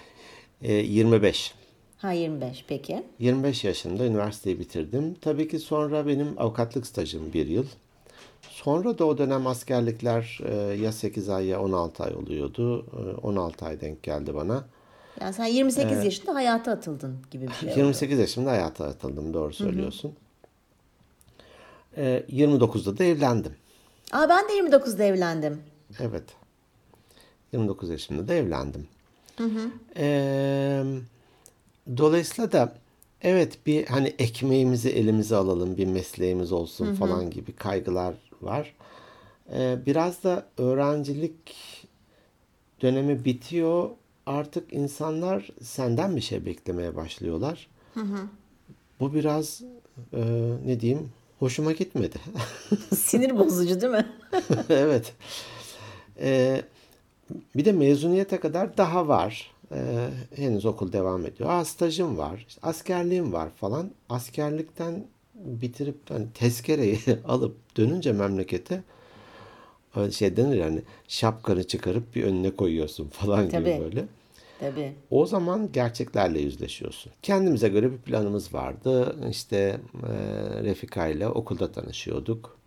Ee, 0.62 0.72
25. 0.72 1.54
ha 1.98 2.12
25 2.12 2.64
peki 2.68 3.02
25 3.18 3.64
yaşında 3.64 4.04
üniversiteyi 4.06 4.58
bitirdim. 4.58 5.14
Tabii 5.20 5.48
ki 5.48 5.58
sonra 5.58 6.06
benim 6.06 6.28
avukatlık 6.36 6.86
stajım 6.86 7.32
bir 7.32 7.46
yıl. 7.46 7.66
Sonra 8.50 8.98
da 8.98 9.04
o 9.04 9.18
dönem 9.18 9.46
askerlikler 9.46 10.40
e, 10.44 10.54
ya 10.54 10.92
8 10.92 11.28
ay 11.28 11.46
ya 11.46 11.60
16 11.62 12.04
ay 12.04 12.14
oluyordu. 12.14 12.86
E, 12.86 13.26
16 13.26 13.64
ay 13.66 13.80
denk 13.80 14.02
geldi 14.02 14.34
bana. 14.34 14.64
Yani 15.20 15.34
sen 15.34 15.44
28 15.46 16.04
yaşında 16.04 16.34
hayata 16.34 16.72
atıldın 16.72 17.18
gibi 17.30 17.48
bir 17.48 17.52
şey. 17.52 17.68
oldu. 17.68 17.78
28 17.78 18.18
yaşımda 18.18 18.50
hayata 18.50 18.84
atıldım. 18.86 19.34
Doğru 19.34 19.52
söylüyorsun. 19.52 20.12
E, 21.96 22.24
29'da 22.30 22.98
da 22.98 23.04
evlendim. 23.04 23.52
Aa 24.12 24.28
ben 24.28 24.48
de 24.48 24.76
29'da 24.76 25.04
evlendim. 25.04 25.60
Evet. 26.00 26.24
29 27.52 27.90
yaşımda 27.90 28.28
da 28.28 28.34
evlendim. 28.34 28.86
Ee, 29.96 30.84
dolayısıyla 31.96 32.52
da 32.52 32.74
evet 33.22 33.66
bir 33.66 33.86
hani 33.86 34.14
ekmeğimizi 34.18 34.90
elimize 34.90 35.36
alalım, 35.36 35.76
bir 35.76 35.86
mesleğimiz 35.86 36.52
olsun 36.52 36.94
falan 36.94 37.30
gibi 37.30 37.52
kaygılar 37.52 38.14
var. 38.42 38.74
Ee, 39.52 39.78
biraz 39.86 40.24
da 40.24 40.46
öğrencilik 40.58 41.54
dönemi 42.82 43.24
bitiyor. 43.24 43.90
Artık 44.26 44.72
insanlar 44.72 45.48
senden 45.62 46.16
bir 46.16 46.20
şey 46.20 46.46
beklemeye 46.46 46.96
başlıyorlar. 46.96 47.68
Bu 49.00 49.14
biraz 49.14 49.62
e, 50.12 50.20
ne 50.66 50.80
diyeyim 50.80 51.08
hoşuma 51.42 51.72
gitmedi. 51.72 52.16
Sinir 52.96 53.38
bozucu 53.38 53.80
değil 53.80 53.92
mi? 53.92 54.06
evet. 54.68 55.12
Ee, 56.20 56.62
bir 57.56 57.64
de 57.64 57.72
mezuniyete 57.72 58.40
kadar 58.40 58.76
daha 58.76 59.08
var. 59.08 59.50
Ee, 59.72 60.08
henüz 60.36 60.66
okul 60.66 60.92
devam 60.92 61.26
ediyor. 61.26 61.50
Aa, 61.50 61.64
stajım 61.64 62.18
var, 62.18 62.44
işte 62.48 62.60
askerliğim 62.62 63.32
var 63.32 63.50
falan. 63.50 63.90
Askerlikten 64.08 65.04
bitirip 65.34 65.96
hani 66.08 66.26
tezkereyi 66.34 66.98
alıp 67.28 67.76
dönünce 67.76 68.12
memlekete 68.12 68.82
şey 70.10 70.36
denir 70.36 70.56
yani 70.56 70.82
şapkanı 71.08 71.66
çıkarıp 71.66 72.14
bir 72.14 72.24
önüne 72.24 72.50
koyuyorsun 72.50 73.08
falan 73.08 73.44
gibi 73.44 73.52
Tabii. 73.52 73.80
böyle. 73.84 74.04
Tabii. 74.62 74.92
O 75.10 75.26
zaman 75.26 75.72
gerçeklerle 75.72 76.40
yüzleşiyorsun. 76.40 77.12
Kendimize 77.22 77.68
göre 77.68 77.92
bir 77.92 77.98
planımız 77.98 78.54
vardı. 78.54 79.16
İşte 79.30 79.80
e, 80.02 80.12
Refika 80.62 81.06
ile 81.06 81.28
okulda 81.28 81.72
tanışıyorduk. 81.72 82.58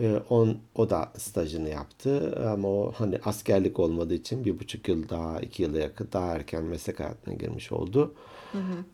E, 0.00 0.20
on, 0.28 0.58
o 0.74 0.90
da 0.90 1.12
stajını 1.18 1.68
yaptı 1.68 2.38
ama 2.52 2.68
o 2.68 2.92
hani 2.96 3.18
askerlik 3.24 3.78
olmadığı 3.78 4.14
için 4.14 4.44
bir 4.44 4.60
buçuk 4.60 4.88
yıl 4.88 5.08
daha, 5.08 5.40
iki 5.40 5.62
yıla 5.62 5.78
yakın 5.78 6.08
daha 6.12 6.26
erken 6.32 6.64
meslek 6.64 7.00
hayatına 7.00 7.34
girmiş 7.34 7.72
oldu. 7.72 8.14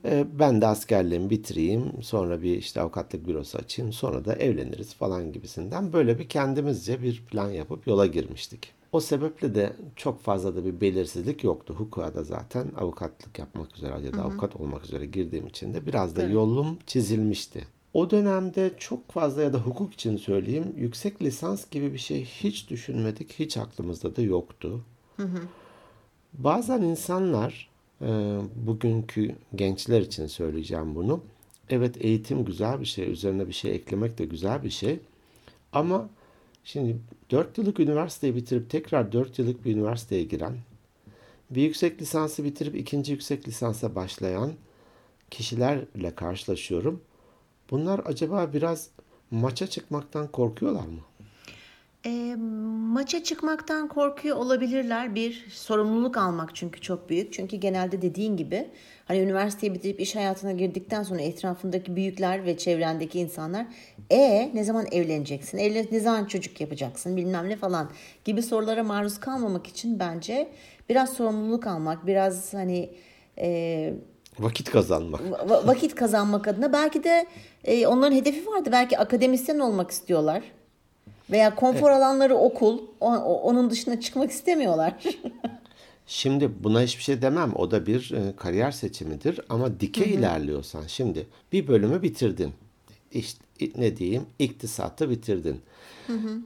E, 0.04 0.26
ben 0.38 0.61
de 0.61 0.66
askerliğimi 0.66 1.30
bitireyim, 1.30 2.02
sonra 2.02 2.42
bir 2.42 2.56
işte 2.56 2.80
avukatlık 2.80 3.26
bürosu 3.28 3.59
açayım, 3.59 3.92
sonra 3.92 4.25
da 4.25 4.35
evleniriz 4.35 4.95
falan 4.95 5.33
gibisinden 5.33 5.92
böyle 5.92 6.18
bir 6.18 6.28
kendimizce 6.28 7.02
bir 7.02 7.25
plan 7.30 7.50
yapıp 7.50 7.87
yola 7.87 8.06
girmiştik. 8.06 8.75
O 8.93 9.00
sebeple 9.00 9.55
de 9.55 9.73
çok 9.97 10.21
fazla 10.23 10.57
da 10.57 10.64
bir 10.64 10.81
belirsizlik 10.81 11.45
yoktu. 11.45 11.75
Hukuka 11.75 12.14
da 12.14 12.25
zaten 12.25 12.73
avukatlık 12.76 13.38
yapmak 13.38 13.76
üzere 13.76 14.00
ya 14.07 14.12
da 14.12 14.23
avukat 14.23 14.57
olmak 14.57 14.85
üzere 14.85 15.07
girdiğim 15.07 15.47
için 15.47 15.75
de 15.75 15.87
biraz 15.87 16.16
da 16.16 16.23
yolum 16.23 16.78
çizilmişti. 16.87 17.66
O 17.95 18.11
dönemde 18.11 18.71
çok 18.78 19.11
fazla 19.11 19.43
ya 19.43 19.52
da 19.52 19.59
hukuk 19.59 19.95
için 19.95 20.16
söyleyeyim 20.16 20.73
yüksek 20.76 21.23
lisans 21.23 21.71
gibi 21.71 21.93
bir 21.93 21.99
şey 21.99 22.25
hiç 22.25 22.71
düşünmedik. 22.71 23.33
Hiç 23.33 23.57
aklımızda 23.57 24.16
da 24.16 24.23
yoktu. 24.23 24.85
Bazen 26.33 26.83
insanlar 26.83 27.69
e, 28.02 28.38
bugünkü 28.66 29.35
gençler 29.55 30.00
için 30.00 30.26
söyleyeceğim 30.26 30.95
bunu. 30.95 31.21
Evet 31.71 31.97
eğitim 32.05 32.45
güzel 32.45 32.81
bir 32.81 32.87
şey. 32.87 33.11
Üzerine 33.11 33.49
bir 33.49 33.52
şey 33.52 33.75
eklemek 33.75 34.19
de 34.19 34.25
güzel 34.25 34.62
bir 34.62 34.71
şey. 34.71 35.00
Ama 35.73 36.09
şimdi 36.67 36.97
4 37.31 37.59
yıllık 37.59 37.81
üniversiteyi 37.81 38.37
bitirip 38.37 38.71
tekrar 38.71 39.13
4 39.13 39.39
yıllık 39.39 39.65
bir 39.65 39.77
üniversiteye 39.77 40.25
giren, 40.25 40.57
bir 41.51 41.63
yüksek 41.63 42.01
lisansı 42.03 42.45
bitirip 42.45 42.77
ikinci 42.77 43.13
yüksek 43.13 43.49
lisansa 43.49 43.95
başlayan 43.95 44.53
kişilerle 45.31 46.15
karşılaşıyorum. 46.15 47.01
Bunlar 47.71 48.01
acaba 48.05 48.53
biraz 48.53 48.91
maça 49.31 49.67
çıkmaktan 49.67 50.29
korkuyorlar 50.29 50.87
mı? 50.87 51.01
E, 52.07 52.35
maça 52.93 53.25
çıkmaktan 53.25 53.89
korkuyor 53.89 54.37
olabilirler. 54.37 55.15
Bir 55.15 55.47
sorumluluk 55.51 56.17
almak 56.17 56.55
çünkü 56.55 56.81
çok 56.81 57.09
büyük. 57.09 57.33
Çünkü 57.33 57.57
genelde 57.57 58.03
dediğin 58.03 58.37
gibi 58.37 58.69
hani 59.05 59.19
üniversiteyi 59.19 59.75
bitirip 59.75 60.01
iş 60.01 60.17
hayatına 60.17 60.53
girdikten 60.53 61.03
sonra 61.03 61.21
etrafındaki 61.21 61.97
büyükler 61.97 62.45
ve 62.45 62.59
çevrendeki 62.59 63.21
insanlar 63.21 63.67
e 64.11 64.51
ne 64.55 64.65
zaman 64.65 64.87
evleneceksin? 64.93 65.59
Evlen 65.59 65.87
ne 65.93 66.01
zaman 66.01 66.25
çocuk 66.25 66.61
yapacaksın? 66.61 67.17
Bilmem 67.17 67.49
ne 67.49 67.57
falan 67.57 67.91
gibi 68.25 68.43
sorulara 68.43 68.85
maruz 68.85 69.21
kalmamak 69.21 69.67
için 69.67 69.99
bence 69.99 70.49
biraz 70.89 71.13
sorumluluk 71.13 71.67
almak, 71.67 72.07
biraz 72.07 72.55
hani 72.55 72.91
e, 73.39 73.93
Vakit 74.39 74.71
kazanmak. 74.71 75.21
va- 75.21 75.67
vakit 75.67 75.95
kazanmak 75.95 76.49
adına 76.49 76.73
belki 76.73 77.05
de 77.05 77.27
e, 77.65 77.87
onların 77.87 78.17
hedefi 78.17 78.47
vardı. 78.47 78.69
Belki 78.73 78.99
akademisyen 78.99 79.59
olmak 79.59 79.91
istiyorlar. 79.91 80.43
Veya 81.30 81.54
konfor 81.54 81.90
alanları 81.90 82.35
okul. 82.35 82.78
Onun 83.00 83.71
dışına 83.71 84.00
çıkmak 84.00 84.30
istemiyorlar. 84.30 84.95
Şimdi 86.06 86.50
buna 86.64 86.83
hiçbir 86.83 87.02
şey 87.02 87.23
demem. 87.23 87.52
O 87.54 87.71
da 87.71 87.87
bir 87.87 88.12
e, 88.12 88.37
kariyer 88.37 88.71
seçimidir. 88.71 89.40
Ama 89.49 89.80
dike 89.80 90.06
ilerliyorsan 90.06 90.83
şimdi 90.87 91.26
bir 91.52 91.68
bölümü 91.68 92.02
bitirdin. 92.02 92.52
İşte 93.12 93.40
ne 93.76 93.97
diyeyim? 93.97 94.23
İktisatı 94.38 95.11
bitirdin. 95.11 95.61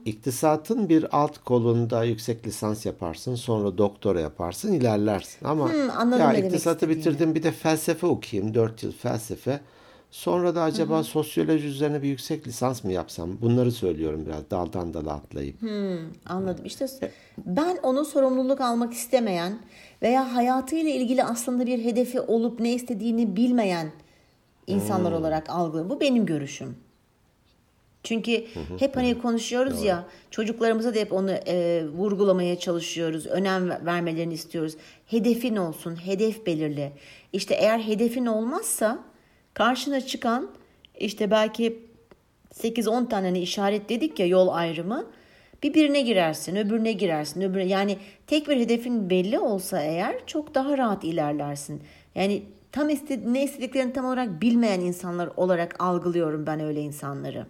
İktisatın 0.05 0.89
bir 0.89 1.17
alt 1.17 1.37
kolunda 1.37 2.03
yüksek 2.03 2.47
lisans 2.47 2.85
yaparsın. 2.85 3.35
Sonra 3.35 3.77
doktora 3.77 4.19
yaparsın. 4.19 4.73
ilerlersin. 4.73 5.45
Ama 5.45 5.71
anladım 5.97 6.21
ya 6.21 6.33
iktisatı 6.33 6.89
bitirdim 6.89 7.35
bir 7.35 7.43
de 7.43 7.51
felsefe 7.51 8.07
okuyayım. 8.07 8.53
4 8.53 8.83
yıl 8.83 8.91
felsefe. 8.91 9.59
Sonra 10.11 10.55
da 10.55 10.61
acaba 10.63 11.03
sosyoloji 11.03 11.67
üzerine 11.67 12.01
bir 12.01 12.07
yüksek 12.07 12.47
lisans 12.47 12.83
mı 12.83 12.91
yapsam? 12.91 13.41
Bunları 13.41 13.71
söylüyorum 13.71 14.25
biraz 14.25 14.51
daldan 14.51 14.93
dala 14.93 15.13
atlayıp. 15.13 15.55
Anladım. 16.25 16.65
İşte 16.65 16.87
ben 17.45 17.77
onun 17.83 18.03
sorumluluk 18.03 18.61
almak 18.61 18.93
istemeyen 18.93 19.59
veya 20.01 20.35
hayatıyla 20.35 20.91
ilgili 20.91 21.23
aslında 21.23 21.65
bir 21.65 21.83
hedefi 21.83 22.21
olup 22.21 22.59
ne 22.59 22.73
istediğini 22.73 23.35
bilmeyen 23.35 23.91
insanlar 24.67 25.11
olarak 25.11 25.49
algılıyorum. 25.49 25.89
Bu 25.89 26.01
benim 26.01 26.25
görüşüm. 26.25 26.75
Çünkü 28.03 28.45
hep 28.79 28.95
hani 28.95 29.21
konuşuyoruz 29.21 29.83
ya 29.83 30.05
çocuklarımıza 30.31 30.95
da 30.95 30.99
hep 30.99 31.13
onu 31.13 31.31
e, 31.31 31.85
vurgulamaya 31.97 32.59
çalışıyoruz. 32.59 33.27
Önem 33.27 33.69
ver- 33.69 33.85
vermelerini 33.85 34.33
istiyoruz. 34.33 34.73
Hedefin 35.05 35.55
olsun, 35.55 35.95
hedef 36.05 36.45
belirle. 36.45 36.91
İşte 37.33 37.53
eğer 37.55 37.79
hedefin 37.79 38.25
olmazsa 38.25 38.99
karşına 39.53 40.01
çıkan 40.01 40.49
işte 40.99 41.31
belki 41.31 41.79
8-10 42.53 43.09
tane 43.09 43.27
hani 43.27 43.39
işaretledik 43.39 44.19
ya 44.19 44.25
yol 44.25 44.47
ayrımı. 44.47 45.05
Bir 45.63 45.73
birine 45.73 46.01
girersin, 46.01 46.55
öbürüne 46.55 46.91
girersin, 46.91 47.41
öbürüne. 47.41 47.67
Yani 47.67 47.97
tek 48.27 48.49
bir 48.49 48.59
hedefin 48.59 49.09
belli 49.09 49.39
olsa 49.39 49.81
eğer 49.81 50.25
çok 50.25 50.55
daha 50.55 50.77
rahat 50.77 51.03
ilerlersin. 51.03 51.81
Yani 52.15 52.43
tam 52.71 52.89
iste, 52.89 53.21
ne 53.27 53.43
istediklerini 53.43 53.93
tam 53.93 54.05
olarak 54.05 54.41
bilmeyen 54.41 54.79
insanlar 54.79 55.29
olarak 55.37 55.75
algılıyorum 55.79 56.47
ben 56.47 56.59
öyle 56.59 56.81
insanları. 56.81 57.45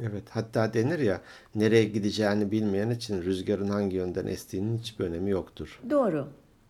Evet, 0.00 0.22
hatta 0.30 0.74
denir 0.74 0.98
ya 0.98 1.20
nereye 1.54 1.84
gideceğini 1.84 2.50
bilmeyen 2.50 2.90
için 2.90 3.22
rüzgarın 3.22 3.68
hangi 3.68 3.96
yönden 3.96 4.26
estiğinin 4.26 4.78
hiçbir 4.78 5.04
önemi 5.04 5.30
yoktur. 5.30 5.80
Doğru, 5.90 6.28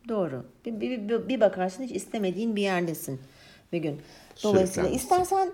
doğru. 0.08 0.44
Bir, 0.66 0.80
bir, 0.80 1.28
bir 1.28 1.40
bakarsın 1.40 1.82
hiç 1.82 1.92
istemediğin 1.92 2.56
bir 2.56 2.62
yerdesin 2.62 3.20
bir 3.72 3.78
gün. 3.78 4.00
Dolayısıyla 4.42 4.88
istersen 4.88 5.52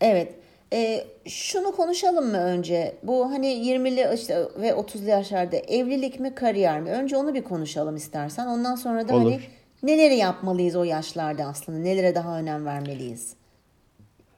evet 0.00 0.34
e, 0.72 1.04
şunu 1.26 1.76
konuşalım 1.76 2.30
mı 2.30 2.38
önce? 2.38 2.96
Bu 3.02 3.30
hani 3.30 3.46
20'li 3.46 4.14
işte 4.14 4.48
ve 4.56 4.68
30'lu 4.68 5.08
yaşlarda 5.08 5.56
evlilik 5.56 6.20
mi 6.20 6.34
kariyer 6.34 6.80
mi? 6.80 6.90
Önce 6.90 7.16
onu 7.16 7.34
bir 7.34 7.44
konuşalım 7.44 7.96
istersen. 7.96 8.46
Ondan 8.46 8.74
sonra 8.74 9.08
da 9.08 9.12
hani 9.12 9.26
Olur. 9.26 9.40
neleri 9.82 10.16
yapmalıyız 10.16 10.76
o 10.76 10.84
yaşlarda 10.84 11.44
aslında? 11.44 11.78
Nelere 11.78 12.14
daha 12.14 12.38
önem 12.38 12.66
vermeliyiz? 12.66 13.34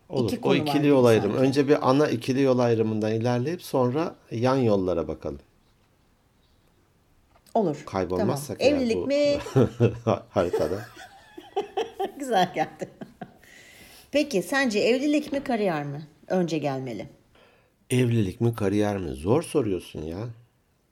Olur. 0.09 0.33
İki 0.33 0.49
o 0.49 0.55
ikili 0.55 0.87
yol 0.87 1.05
ayrımı. 1.05 1.37
Önce 1.37 1.69
bir 1.69 1.91
ana 1.91 2.09
ikili 2.09 2.43
yol 2.43 2.59
ayrımından 2.59 3.13
ilerleyip 3.13 3.63
sonra 3.63 4.15
yan 4.31 4.57
yollara 4.57 5.09
bakalım. 5.09 5.41
Olur. 7.55 7.83
Kaybolmazsak 7.87 8.59
tamam. 8.59 8.75
Evlilik 8.75 8.97
bu 8.97 9.07
mi? 9.07 9.39
haritada. 10.31 10.81
Güzel 12.25 12.53
geldi. 12.55 12.89
Peki 14.11 14.43
sence 14.43 14.79
evlilik 14.79 15.33
mi 15.33 15.45
kariyer 15.45 15.85
mi? 15.85 16.07
Önce 16.29 16.59
gelmeli. 16.59 17.09
Evlilik 17.91 18.41
mi 18.41 18.55
kariyer 18.55 18.99
mi? 18.99 19.11
Zor 19.11 19.43
soruyorsun 19.43 20.03
ya. 20.03 20.19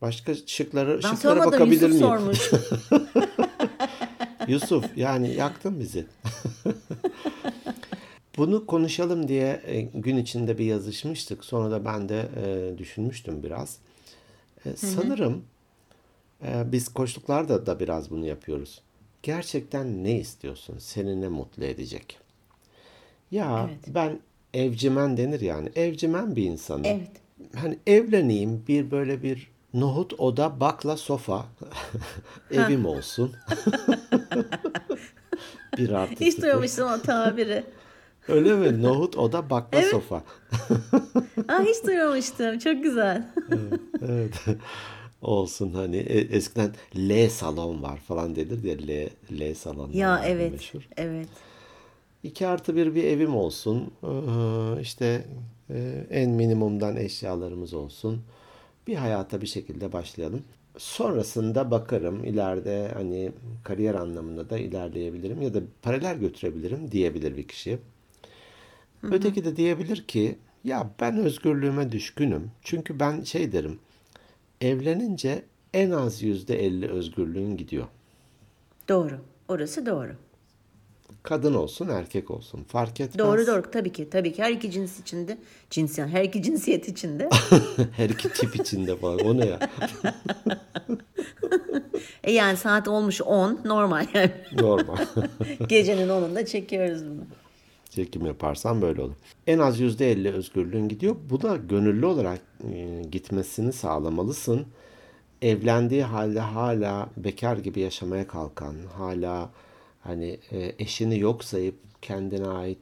Başka 0.01 0.35
şıkları 0.35 1.01
Ben 1.05 1.15
şıklara 1.15 1.45
bakabilir 1.45 1.89
Yusuf 1.89 2.01
miyim? 2.01 2.07
sormuş. 2.07 2.51
Yusuf 4.49 4.85
yani 4.97 5.35
yaktın 5.35 5.81
bizi. 5.81 6.07
Bunu 8.37 8.67
konuşalım 8.67 9.29
diye 9.29 9.63
e, 9.67 9.81
gün 9.81 10.17
içinde 10.17 10.59
bir 10.59 10.65
yazışmıştık. 10.65 11.45
Sonra 11.45 11.71
da 11.71 11.85
ben 11.85 12.09
de 12.09 12.29
e, 12.37 12.79
düşünmüştüm 12.79 13.43
biraz. 13.43 13.79
E, 14.67 14.77
sanırım 14.77 15.45
e, 16.45 16.73
biz 16.73 16.89
koçluklarda 16.89 17.67
da 17.67 17.81
biraz 17.81 18.11
bunu 18.11 18.27
yapıyoruz. 18.27 18.83
Gerçekten 19.23 20.05
ne 20.05 20.19
istiyorsun? 20.19 20.77
Seni 20.79 21.21
ne 21.21 21.29
mutlu 21.29 21.65
edecek? 21.65 22.19
Ya 23.31 23.69
Evet. 23.71 23.95
ben 23.95 24.19
evcimen 24.55 25.17
denir 25.17 25.41
yani. 25.41 25.69
Evcimen 25.77 26.37
bir 26.37 26.45
insanım. 26.45 26.85
Evet. 26.85 27.11
Hani 27.57 27.79
evleneyim 27.87 28.65
bir 28.69 28.91
böyle 28.91 29.23
bir 29.23 29.51
nohut 29.75 30.13
oda 30.21 30.61
bakla 30.61 30.97
sofa 30.97 31.47
evim 32.51 32.87
olsun. 32.87 33.33
bir 35.79 35.91
artı 35.91 36.25
Hiç 36.25 36.43
duymamıştım 36.43 36.89
o 36.93 37.03
tabiri. 37.03 37.65
Öyle 38.29 38.55
mi? 38.55 38.83
Nohut 38.83 39.17
oda 39.17 39.51
bakla 39.51 39.83
sofa. 39.83 40.17
Aa, 41.49 41.63
hiç 41.63 41.85
duymamıştım. 41.87 42.59
Çok 42.59 42.83
güzel. 42.83 43.29
Evet. 44.03 44.35
Olsun 45.23 45.73
hani 45.75 45.97
E- 45.97 46.37
eskiden 46.37 46.75
L 46.97 47.29
salon 47.31 47.83
var 47.83 47.97
falan 47.97 48.37
denir 48.37 48.65
ya 48.65 48.75
L, 48.77 49.11
L 49.41 49.55
salon. 49.55 49.91
ya 49.93 50.23
evet. 50.27 50.53
Meşhur. 50.53 50.89
Evet. 50.97 51.29
İki 52.23 52.47
artı 52.47 52.77
bir 52.77 52.95
bir 52.95 53.05
evim 53.05 53.37
olsun. 53.37 53.93
Ee, 54.03 54.81
işte 54.81 55.25
e, 55.71 56.07
en 56.11 56.31
minimumdan 56.31 56.97
eşyalarımız 56.97 57.75
olsun. 57.75 58.23
Bir 58.87 58.95
hayata 58.95 59.41
bir 59.41 59.47
şekilde 59.47 59.93
başlayalım. 59.93 60.43
Sonrasında 60.79 61.71
bakarım 61.71 62.25
ileride 62.25 62.91
hani 62.95 63.33
kariyer 63.65 63.95
anlamında 63.95 64.51
da 64.51 64.59
ilerleyebilirim 64.59 65.43
ya 65.43 65.55
da 65.55 65.61
paralel 65.83 66.19
götürebilirim 66.19 66.91
diyebilir 66.93 67.37
bir 67.37 67.49
kişi. 67.49 67.79
Öteki 69.03 69.45
de 69.45 69.57
diyebilir 69.57 70.05
ki 70.09 70.39
ya 70.65 70.91
ben 71.01 71.17
özgürlüğüme 71.17 71.93
düşkünüm. 71.93 72.51
Çünkü 72.63 73.01
ben 73.01 73.23
şey 73.23 73.53
derim 73.53 73.79
evlenince 74.63 75.43
en 75.75 75.91
az 75.91 76.23
yüzde 76.23 76.67
elli 76.67 76.91
özgürlüğün 76.91 77.57
gidiyor. 77.57 77.87
Doğru. 78.89 79.19
Orası 79.49 79.87
doğru. 79.87 80.13
Kadın 81.23 81.55
olsun 81.55 81.89
erkek 81.89 82.31
olsun 82.31 82.65
fark 82.65 83.01
etmez. 83.01 83.19
Doğru 83.19 83.47
doğru. 83.47 83.71
Tabii 83.71 83.93
ki. 83.93 84.11
Tabii 84.11 84.33
ki. 84.33 84.43
Her 84.43 84.51
iki 84.51 84.71
cins 84.71 85.01
içinde. 85.01 85.39
Cins 85.71 85.99
yani. 85.99 86.11
Her 86.11 86.25
iki 86.25 86.43
cinsiyet 86.43 86.89
içinde. 86.89 87.29
Her 87.97 88.09
iki 88.09 88.29
tip 88.29 88.57
içinde 88.57 88.97
falan. 88.97 89.19
O 89.19 89.39
ne 89.39 89.47
ya? 89.47 89.59
e 92.25 92.33
yani 92.33 92.57
saat 92.57 92.89
olmuş 92.89 93.21
10. 93.23 93.61
Normal 93.65 94.07
yani. 94.15 94.33
Normal. 94.53 94.97
Gecenin 95.69 96.09
10'unda 96.09 96.47
çekiyoruz 96.47 97.05
bunu. 97.05 97.25
Çekim 97.95 98.27
yaparsan 98.27 98.83
böyle 98.83 99.03
olur. 99.03 99.15
En 99.47 99.59
az 99.59 99.81
yüzde 99.81 100.13
elli 100.13 100.33
özgürlüğün 100.33 100.89
gidiyor. 100.89 101.17
Bu 101.31 101.43
da 101.43 101.57
gönüllü 101.57 102.07
olarak 102.07 102.41
e, 102.73 103.03
gitmesini 103.13 103.73
sağlamalısın. 103.73 104.67
Evlendiği 105.43 106.03
halde 106.03 106.41
hala 106.41 107.09
bekar 107.17 107.57
gibi 107.57 107.81
yaşamaya 107.81 108.27
kalkan, 108.27 108.75
hala 108.97 109.51
hani 110.01 110.39
e, 110.53 110.73
eşini 110.79 111.19
yok 111.19 111.45
sayıp 111.45 111.75
kendine 112.03 112.49
ait 112.49 112.79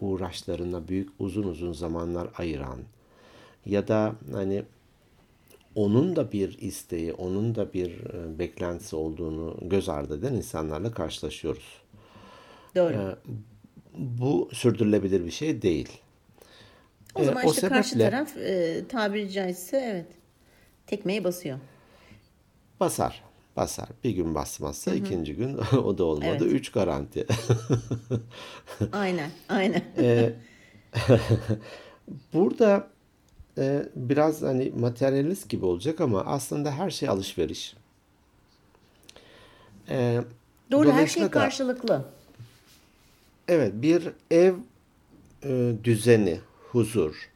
uğraşlarına 0.00 0.88
büyük 0.88 1.08
uzun 1.18 1.42
uzun 1.42 1.72
zamanlar 1.72 2.28
ayıran 2.38 2.78
ya 3.66 3.88
da 3.88 4.14
hani 4.32 4.62
onun 5.74 6.16
da 6.16 6.32
bir 6.32 6.58
isteği, 6.58 7.12
onun 7.12 7.54
da 7.54 7.72
bir 7.72 7.90
e, 7.90 8.38
beklentisi 8.38 8.96
olduğunu 8.96 9.56
göz 9.62 9.88
ardı 9.88 10.18
eden 10.18 10.34
insanlarla 10.34 10.92
karşılaşıyoruz. 10.92 11.80
Doğru. 12.76 13.16
Bu 13.94 14.50
sürdürülebilir 14.52 15.24
bir 15.26 15.30
şey 15.30 15.62
değil. 15.62 15.88
o 17.14 17.22
e, 17.22 17.24
zaman 17.24 17.46
o 17.46 17.50
işte 17.50 17.68
karşı 17.68 17.94
sebeple- 17.94 18.10
taraf 18.10 18.36
e, 18.36 18.84
tabiri 18.88 19.30
caizse 19.30 19.76
evet. 19.76 20.06
Tekmeyi 20.86 21.24
basıyor. 21.24 21.58
Basar. 22.80 23.22
Basar. 23.56 23.88
Bir 24.04 24.10
gün 24.10 24.34
basmazsa 24.34 24.94
ikinci 24.94 25.34
gün 25.36 25.58
o 25.84 25.98
da 25.98 26.04
olmadı. 26.04 26.26
Evet. 26.30 26.42
Üç 26.42 26.72
garanti. 26.72 27.26
Aynen. 28.92 29.30
Aynen. 29.48 29.82
Burada 32.34 32.88
e, 33.58 33.82
biraz 33.96 34.42
hani 34.42 34.72
materyalist 34.78 35.48
gibi 35.48 35.64
olacak 35.66 36.00
ama 36.00 36.20
aslında 36.20 36.70
her 36.70 36.90
şey 36.90 37.08
alışveriş. 37.08 37.76
E, 39.88 40.20
Doğru. 40.70 40.92
Her 40.92 41.06
şey 41.06 41.22
da- 41.22 41.30
karşılıklı. 41.30 42.04
Evet, 43.50 43.72
bir 43.74 44.12
ev 44.30 44.54
e, 45.44 45.72
düzeni, 45.84 46.40
huzur, 46.72 47.30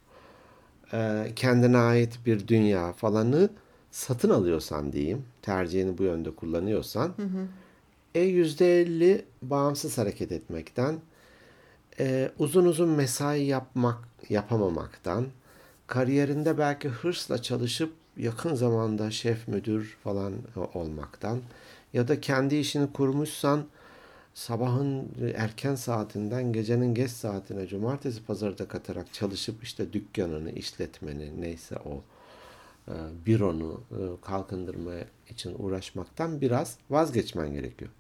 e, 0.93 1.33
kendine 1.37 1.77
ait 1.79 2.19
bir 2.27 2.49
dünya 2.49 2.93
falanı 2.93 3.51
satın 3.91 4.31
alıyorsan 4.31 4.93
diyeyim, 4.93 5.25
tercihini 5.43 5.99
bu 5.99 6.03
yönde 6.03 6.31
kullanıyorsan, 6.31 7.15
e 8.15 8.21
yüzde 8.21 8.81
elli 8.81 9.25
bağımsız 9.43 9.99
hareket 9.99 10.33
etmekten, 10.33 10.99
e, 12.01 12.31
uzun 12.39 12.65
uzun 12.65 12.89
mesai 12.89 13.45
yapmak, 13.45 13.99
yapamamaktan, 14.29 15.27
kariyerinde 15.87 16.59
belki 16.59 16.89
hırsla 16.89 17.43
çalışıp 17.43 17.93
yakın 18.17 18.55
zamanda 18.55 19.11
şef, 19.11 19.49
müdür 19.49 19.97
falan 20.05 20.33
olmaktan 20.75 21.41
ya 21.93 22.09
da 22.09 22.21
kendi 22.21 22.57
işini 22.57 22.93
kurmuşsan 22.93 23.65
sabahın 24.35 25.13
erken 25.35 25.75
saatinden 25.75 26.53
gecenin 26.53 26.95
geç 26.95 27.11
saatine 27.11 27.67
cumartesi 27.67 28.25
pazarda 28.25 28.69
katarak 28.69 29.13
çalışıp 29.13 29.63
işte 29.63 29.93
dükkanını, 29.93 30.51
işletmeni 30.51 31.41
neyse 31.41 31.77
o 31.77 32.03
e, 32.89 32.95
büronu 33.27 33.81
e, 33.91 34.21
kalkındırma 34.21 34.93
için 35.31 35.55
uğraşmaktan 35.59 36.41
biraz 36.41 36.79
vazgeçmen 36.91 37.53
gerekiyor. 37.53 37.91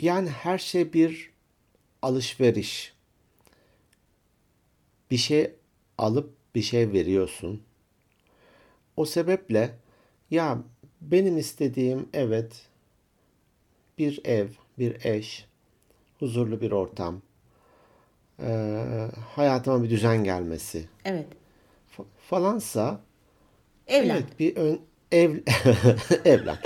Yani 0.00 0.28
her 0.28 0.58
şey 0.58 0.92
bir 0.92 1.30
alışveriş. 2.02 2.94
Bir 5.10 5.16
şey 5.16 5.54
alıp 5.98 6.34
bir 6.54 6.62
şey 6.62 6.92
veriyorsun. 6.92 7.62
O 8.96 9.04
sebeple 9.04 9.78
ya 10.30 10.58
benim 11.00 11.38
istediğim 11.38 12.08
evet 12.12 12.66
bir 13.98 14.20
ev, 14.24 14.48
bir 14.78 15.04
eş, 15.04 15.46
huzurlu 16.22 16.60
bir 16.60 16.70
ortam, 16.70 17.20
eee, 18.42 19.10
hayatıma 19.36 19.82
bir 19.82 19.90
düzen 19.90 20.24
gelmesi 20.24 20.84
Evet. 21.04 21.26
fa- 21.98 22.04
falansa 22.30 23.00
Evlen. 23.86 24.10
evet 24.14 24.24
bir 24.38 24.56
ön 24.56 24.80
ev 25.12 25.30
evlen. 26.24 26.56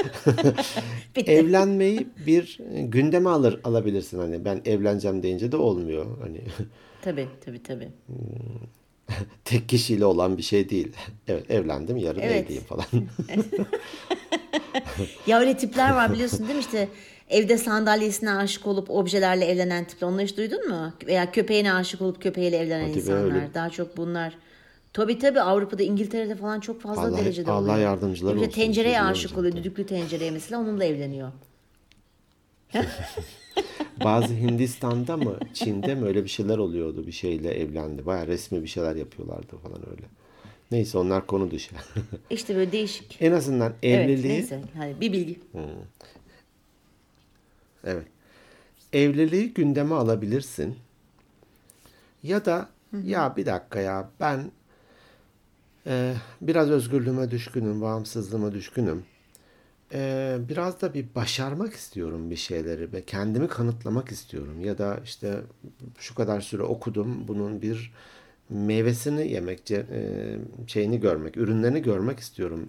Evlenmeyi 1.16 2.08
bir 2.26 2.58
gündeme 2.82 3.30
alır 3.30 3.60
alabilirsin 3.64 4.18
hani 4.18 4.44
ben 4.44 4.60
evleneceğim 4.64 5.22
deyince 5.22 5.52
de 5.52 5.56
olmuyor 5.56 6.18
hani 6.22 6.40
Tabii 7.02 7.28
tabii 7.44 7.62
tabii. 7.62 7.88
tek 9.44 9.68
kişiyle 9.68 10.04
olan 10.04 10.38
bir 10.38 10.42
şey 10.42 10.68
değil. 10.70 10.92
Evet 11.28 11.50
evlendim 11.50 11.96
yarın 11.96 12.20
Evet. 12.20 12.44
evliyim 12.44 12.62
falan. 12.64 12.86
Ya 15.26 15.38
öyle 15.40 15.56
tipler 15.56 15.94
var 15.94 16.12
biliyorsun 16.12 16.38
değil 16.46 16.54
mi 16.58 16.60
işte 16.60 16.88
evde 17.28 17.58
sandalyesine 17.58 18.30
aşık 18.32 18.66
olup 18.66 18.90
objelerle 18.90 19.44
evlenen 19.44 19.84
tipler. 19.84 20.08
Onları 20.08 20.22
hiç 20.26 20.36
duydun 20.36 20.68
mu? 20.68 20.92
Veya 21.06 21.32
köpeğine 21.32 21.72
aşık 21.72 22.02
olup 22.02 22.22
köpeğiyle 22.22 22.56
evlenen 22.56 22.88
Hadi 22.88 22.98
insanlar. 22.98 23.24
öyle. 23.24 23.48
Daha 23.54 23.70
çok 23.70 23.96
bunlar. 23.96 24.38
Tabii 24.92 25.18
tabii 25.18 25.40
Avrupa'da 25.40 25.82
İngiltere'de 25.82 26.34
falan 26.36 26.60
çok 26.60 26.80
fazla 26.80 27.02
Allah- 27.02 27.18
derecede 27.18 27.50
Allah 27.50 27.72
oluyor. 27.72 28.02
Bir 28.02 28.24
de 28.26 28.28
olsun, 28.38 28.48
tencereye 28.50 29.02
aşık 29.02 29.38
oluyor. 29.38 29.56
Düdüklü 29.56 29.86
tencereye 29.86 30.30
mesela 30.30 30.60
onunla 30.60 30.84
evleniyor. 30.84 31.32
Bazı 34.04 34.34
Hindistan'da 34.34 35.16
mı 35.16 35.38
Çin'de 35.54 35.94
mi 35.94 36.06
öyle 36.06 36.24
bir 36.24 36.28
şeyler 36.28 36.58
oluyordu 36.58 37.06
bir 37.06 37.12
şeyle 37.12 37.50
evlendi. 37.60 38.06
Baya 38.06 38.26
resmi 38.26 38.62
bir 38.62 38.68
şeyler 38.68 38.96
yapıyorlardı 38.96 39.56
falan 39.62 39.90
öyle. 39.90 40.02
Neyse 40.70 40.98
onlar 40.98 41.26
konu 41.26 41.50
dışı. 41.50 41.74
İşte 42.30 42.56
böyle 42.56 42.72
değişik. 42.72 43.16
en 43.20 43.32
azından 43.32 43.72
Evet 43.82 44.08
evliliği 44.08 44.32
neyse. 44.32 44.60
Hadi 44.78 45.00
bir 45.00 45.12
bilgi. 45.12 45.40
Evet. 47.86 48.06
Evliliği 48.92 49.54
gündeme 49.54 49.94
alabilirsin. 49.94 50.76
Ya 52.22 52.44
da 52.44 52.68
ya 53.04 53.36
bir 53.36 53.46
dakika 53.46 53.80
ya 53.80 54.10
ben 54.20 54.50
e, 55.86 56.14
biraz 56.40 56.70
özgürlüğüme 56.70 57.30
düşkünüm, 57.30 57.80
bağımsızlığıma 57.80 58.52
düşkünüm. 58.52 59.04
E, 59.92 60.36
biraz 60.48 60.80
da 60.80 60.94
bir 60.94 61.06
başarmak 61.14 61.74
istiyorum 61.74 62.30
bir 62.30 62.36
şeyleri 62.36 62.92
ve 62.92 63.02
kendimi 63.04 63.48
kanıtlamak 63.48 64.08
istiyorum. 64.12 64.60
Ya 64.60 64.78
da 64.78 65.00
işte 65.04 65.40
şu 65.98 66.14
kadar 66.14 66.40
süre 66.40 66.62
okudum, 66.62 67.28
bunun 67.28 67.62
bir 67.62 67.92
meyvesini 68.50 69.32
yemek, 69.32 69.70
e, 69.70 69.84
şeyini 70.66 71.00
görmek, 71.00 71.36
ürünlerini 71.36 71.82
görmek 71.82 72.18
istiyorum. 72.18 72.68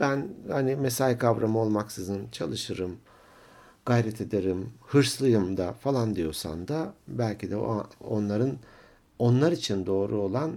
Ben 0.00 0.28
hani 0.50 0.76
mesai 0.76 1.18
kavramı 1.18 1.58
olmaksızın 1.58 2.28
çalışırım 2.32 2.96
gayret 3.86 4.20
ederim, 4.20 4.70
hırslıyım 4.86 5.56
da 5.56 5.72
falan 5.72 6.16
diyorsan 6.16 6.68
da 6.68 6.94
belki 7.08 7.50
de 7.50 7.56
o 7.56 7.86
onların 8.00 8.58
onlar 9.18 9.52
için 9.52 9.86
doğru 9.86 10.20
olan 10.20 10.52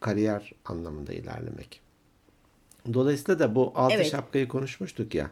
kariyer 0.00 0.52
anlamında 0.64 1.12
ilerlemek. 1.12 1.80
Dolayısıyla 2.94 3.38
da 3.38 3.54
bu 3.54 3.72
altı 3.74 3.94
Evet. 3.94 4.06
şapkayı 4.10 4.48
konuşmuştuk 4.48 5.14
ya. 5.14 5.30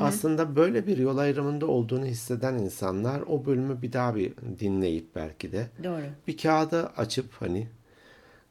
Aslında 0.00 0.56
böyle 0.56 0.86
bir 0.86 0.98
yol 0.98 1.18
ayrımında 1.18 1.66
olduğunu 1.66 2.04
hisseden 2.04 2.54
insanlar 2.54 3.20
o 3.20 3.46
bölümü 3.46 3.82
bir 3.82 3.92
daha 3.92 4.14
bir 4.14 4.32
dinleyip 4.60 5.14
belki 5.14 5.52
de 5.52 5.66
Doğru. 5.84 6.02
bir 6.26 6.36
kağıda 6.36 6.92
açıp 6.96 7.26
hani 7.32 7.68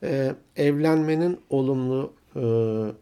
e, 0.04 0.36
evlenmenin 0.56 1.40
olumlu 1.50 2.14
e, 2.36 2.40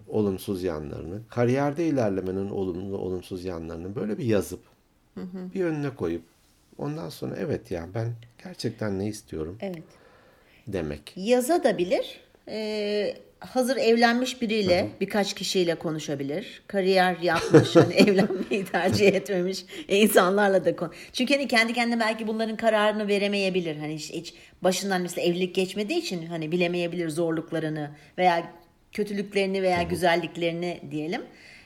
olumsuz 0.08 0.64
yanlarını, 0.64 1.20
kariyerde 1.30 1.88
ilerlemenin 1.88 2.50
olumlu 2.50 2.98
olumsuz 2.98 3.46
yanlarını 3.46 3.96
böyle 3.96 4.18
bir 4.18 4.26
yazıp 4.26 4.60
bir 5.56 5.64
önüne 5.64 5.90
koyup 5.90 6.24
ondan 6.78 7.10
sonra 7.10 7.36
evet 7.40 7.72
ya 7.72 7.88
ben 7.96 8.14
gerçekten 8.44 9.00
ne 9.00 9.08
istiyorum 9.08 9.58
Evet. 9.62 9.84
demek. 10.68 11.14
Yaza 11.16 11.64
da 11.64 11.78
bilir. 11.78 12.20
Ee, 12.48 13.16
hazır 13.40 13.78
evlenmiş 13.78 14.42
biriyle 14.42 14.88
birkaç 15.02 15.34
kişiyle 15.34 15.76
konuşabilir. 15.76 16.62
Kariyer 16.68 17.18
yapmış, 17.22 17.76
hani 17.76 17.94
evlenmeyi 18.08 18.66
tercih 18.66 19.08
etmemiş 19.08 19.66
insanlarla 19.88 20.66
da 20.66 20.76
kon. 20.76 20.94
Çünkü 21.14 21.34
hani 21.34 21.48
kendi 21.48 21.74
kendine 21.74 22.00
belki 22.00 22.28
bunların 22.28 22.58
kararını 22.58 23.08
veremeyebilir. 23.08 23.78
Hani 23.78 23.96
hiç, 23.96 24.14
hiç 24.14 24.34
başından 24.62 25.02
mesela 25.02 25.28
evlilik 25.28 25.56
geçmediği 25.56 26.00
için 26.00 26.26
hani 26.26 26.52
bilemeyebilir 26.52 27.10
zorluklarını 27.10 27.92
veya 28.18 28.52
kötülüklerini 28.92 29.62
veya 29.64 29.84
güzelliklerini 29.84 30.80
diyelim. 30.92 31.22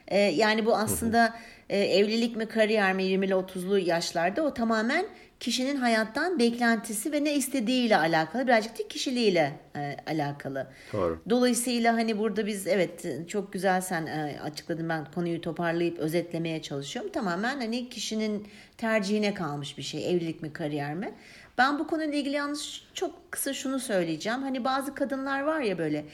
Ee, 0.08 0.18
yani 0.20 0.66
bu 0.66 0.76
aslında 0.76 1.34
e, 1.74 1.78
evlilik 1.78 2.36
mi 2.36 2.46
kariyer 2.46 2.94
mi 2.94 3.04
20'li 3.04 3.34
30'lu 3.34 3.80
yaşlarda 3.80 4.42
o 4.42 4.54
tamamen 4.54 5.06
kişinin 5.40 5.76
hayattan 5.76 6.40
beklentisi 6.40 7.12
ve 7.12 7.24
ne 7.24 7.36
istediğiyle 7.36 7.98
alakalı 7.98 8.48
birazcık 8.48 8.80
da 8.80 8.88
kişiliğiyle 8.88 9.60
e, 9.76 9.96
alakalı. 10.08 10.68
Doğru. 10.94 11.22
Dolayısıyla 11.30 11.94
hani 11.94 12.20
burada 12.20 12.46
biz 12.46 12.68
evet 12.68 13.06
çok 13.28 13.54
güzel 13.54 13.82
sen 13.82 14.06
e, 14.06 14.40
açıkladın 14.44 14.90
ben 14.90 15.06
konuyu 15.16 15.42
toparlayıp 15.42 16.00
özetlemeye 16.00 16.62
çalışıyorum. 16.62 17.12
Tamamen 17.12 17.58
hani 17.58 17.90
kişinin 17.90 18.48
tercihine 18.78 19.34
kalmış 19.34 19.78
bir 19.78 19.84
şey 19.84 20.12
evlilik 20.12 20.42
mi 20.42 20.54
kariyer 20.54 20.94
mi? 20.94 21.14
Ben 21.58 21.80
bu 21.80 21.88
konuyla 21.88 22.14
ilgili 22.14 22.36
yalnız 22.36 22.82
çok 22.94 23.32
kısa 23.32 23.54
şunu 23.54 23.80
söyleyeceğim. 23.80 24.42
Hani 24.42 24.64
bazı 24.64 24.96
kadınlar 24.96 25.42
var 25.42 25.62
ya 25.62 25.78
böyle 25.78 26.06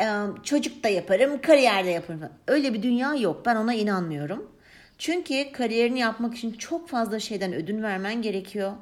e, 0.00 0.06
çocuk 0.42 0.84
da 0.84 0.88
yaparım, 0.88 1.40
kariyer 1.40 1.84
de 1.84 1.90
yaparım. 1.90 2.20
Öyle 2.48 2.74
bir 2.74 2.82
dünya 2.82 3.14
yok. 3.14 3.46
Ben 3.46 3.56
ona 3.56 3.74
inanmıyorum. 3.74 4.59
Çünkü 5.00 5.52
kariyerini 5.52 5.98
yapmak 5.98 6.34
için 6.34 6.52
çok 6.52 6.88
fazla 6.88 7.20
şeyden 7.20 7.52
ödün 7.52 7.82
vermen 7.82 8.22
gerekiyor. 8.22 8.72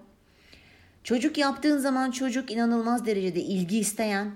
Çocuk 1.05 1.39
yaptığın 1.39 1.79
zaman 1.79 2.11
çocuk 2.11 2.51
inanılmaz 2.51 3.07
derecede 3.07 3.41
ilgi 3.41 3.79
isteyen. 3.79 4.31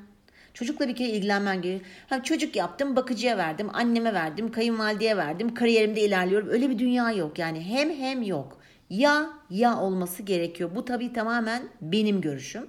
Çocukla 0.55 0.89
bir 0.89 0.97
kere 0.97 1.09
ilgilenmen 1.09 1.63
gerekiyor. 1.63 1.91
Ha, 2.09 2.23
çocuk 2.23 2.57
yaptım, 2.57 2.97
bakıcıya 2.97 3.39
verdim, 3.39 3.69
anneme 3.73 4.15
verdim, 4.15 4.53
kayınvalideye 4.53 5.17
verdim, 5.17 5.55
kariyerimde 5.55 6.01
ilerliyorum. 6.01 6.49
Öyle 6.49 6.71
bir 6.71 6.79
dünya 6.79 7.13
yok. 7.13 7.39
Yani 7.39 7.61
hem 7.61 7.91
hem 7.91 8.23
yok. 8.23 8.61
Ya 8.91 9.31
ya 9.51 9.79
olması 9.79 10.23
gerekiyor. 10.23 10.71
Bu 10.75 10.85
tabii 10.85 11.13
tamamen 11.13 11.63
benim 11.81 12.21
görüşüm. 12.21 12.67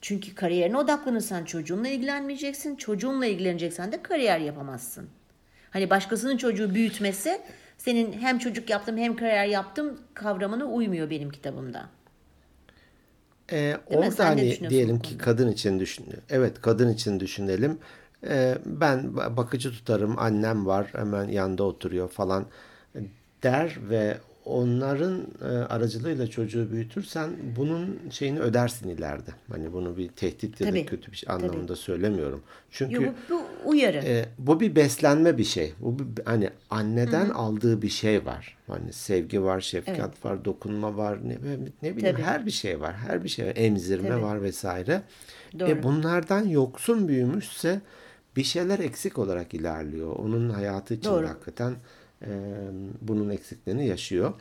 Çünkü 0.00 0.34
kariyerine 0.34 0.78
odaklanırsan 0.78 1.44
çocuğunla 1.44 1.88
ilgilenmeyeceksin. 1.88 2.76
Çocuğunla 2.76 3.26
ilgileneceksen 3.26 3.92
de 3.92 4.02
kariyer 4.02 4.38
yapamazsın. 4.38 5.08
Hani 5.70 5.90
başkasının 5.90 6.36
çocuğu 6.36 6.74
büyütmesi 6.74 7.40
senin 7.78 8.12
hem 8.12 8.38
çocuk 8.38 8.70
yaptım 8.70 8.96
hem 8.96 9.16
kariyer 9.16 9.46
yaptım 9.46 10.00
kavramına 10.14 10.64
uymuyor 10.64 11.10
benim 11.10 11.30
kitabımda. 11.30 11.88
Ee, 13.52 13.76
orada 13.86 14.24
hani 14.26 14.68
diyelim 14.68 14.98
ki 15.00 15.18
kadın 15.18 15.48
için 15.48 15.78
düşün. 15.80 16.06
Evet 16.30 16.60
kadın 16.60 16.88
için 16.92 17.20
düşünelim. 17.20 17.78
Ee, 18.28 18.58
ben 18.66 18.98
ba- 19.00 19.36
bakıcı 19.36 19.70
tutarım, 19.72 20.18
annem 20.18 20.66
var 20.66 20.88
hemen 20.92 21.28
yanında 21.28 21.62
oturuyor 21.64 22.08
falan 22.08 22.46
der 23.42 23.76
ve 23.90 24.18
onların 24.46 25.26
e, 25.42 25.46
aracılığıyla 25.46 26.26
çocuğu 26.26 26.72
büyütürsen 26.72 27.30
bunun 27.56 27.98
şeyini 28.10 28.40
ödersin 28.40 28.88
ileride. 28.88 29.30
Hani 29.52 29.72
bunu 29.72 29.96
bir 29.96 30.08
tehdit 30.08 30.60
ya 30.60 30.66
da 30.66 30.70
Tabii, 30.70 30.86
kötü 30.86 31.12
bir 31.12 31.16
şey 31.16 31.34
anlamında 31.34 31.76
söylemiyorum. 31.76 32.42
Çünkü 32.70 32.94
Yo, 32.94 33.02
bu, 33.02 33.34
bu 33.34 33.70
uyarı. 33.70 33.96
e, 33.96 34.26
bu 34.38 34.60
bir 34.60 34.76
beslenme 34.76 35.38
bir 35.38 35.44
şey. 35.44 35.74
Bu 35.80 35.98
bir, 35.98 36.24
hani 36.24 36.50
anneden 36.70 37.30
aldığı 37.30 37.82
bir 37.82 37.88
şey 37.88 38.26
var. 38.26 38.56
Hani 38.66 38.92
sevgi 38.92 39.42
var, 39.42 39.60
şefkat 39.60 40.24
var, 40.24 40.44
dokunma 40.44 40.96
var, 40.96 41.18
ne, 41.28 41.36
ne 41.82 41.96
bileyim 41.96 42.16
Tabii. 42.16 42.26
her 42.26 42.46
bir 42.46 42.50
şey 42.50 42.80
var. 42.80 42.94
Her 42.94 43.24
bir 43.24 43.28
şey 43.28 43.46
var. 43.46 43.52
Emzirme 43.56 44.08
Tabii. 44.08 44.22
var 44.22 44.42
vesaire. 44.42 45.02
Doğru. 45.58 45.70
E 45.70 45.82
bunlardan 45.82 46.44
yoksun 46.48 47.08
büyümüşse 47.08 47.80
bir 48.36 48.44
şeyler 48.44 48.78
eksik 48.78 49.18
olarak 49.18 49.54
ilerliyor. 49.54 50.16
Onun 50.16 50.50
hayatı 50.50 50.94
için 50.94 51.10
Doğru. 51.10 51.28
hakikaten 51.28 51.74
e, 52.22 52.30
bunun 53.00 53.30
eksiklerini 53.30 53.86
yaşıyor. 53.86 54.32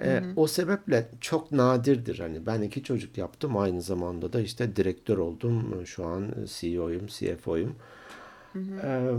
E, 0.00 0.22
o 0.36 0.46
sebeple 0.46 1.08
çok 1.20 1.52
nadirdir. 1.52 2.18
Hani 2.18 2.46
ben 2.46 2.62
iki 2.62 2.82
çocuk 2.82 3.18
yaptım. 3.18 3.56
Aynı 3.56 3.82
zamanda 3.82 4.32
da 4.32 4.40
işte 4.40 4.76
direktör 4.76 5.18
oldum. 5.18 5.86
Şu 5.86 6.06
an 6.06 6.34
CEO'yum, 6.46 7.06
CFO'yum. 7.06 7.76
E, 8.82 9.10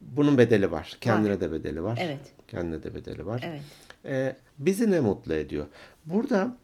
bunun 0.00 0.38
bedeli 0.38 0.70
var. 0.70 0.96
Kendine 1.00 1.40
de 1.40 1.52
bedeli 1.52 1.82
var. 1.82 1.98
Evet. 2.02 2.32
Kendine 2.48 2.82
de 2.82 2.94
bedeli 2.94 3.26
var. 3.26 3.44
Evet. 3.46 3.62
E, 4.04 4.36
bizi 4.58 4.90
ne 4.90 5.00
mutlu 5.00 5.34
ediyor? 5.34 5.66
Burada 6.06 6.56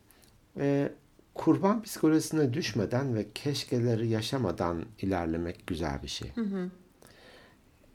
e, 0.59 0.93
kurban 1.35 1.83
psikolojisine 1.83 2.53
düşmeden 2.53 3.15
ve 3.15 3.27
keşkeleri 3.35 4.09
yaşamadan 4.09 4.85
ilerlemek 4.99 5.67
güzel 5.67 6.03
bir 6.03 6.09
şey. 6.09 6.33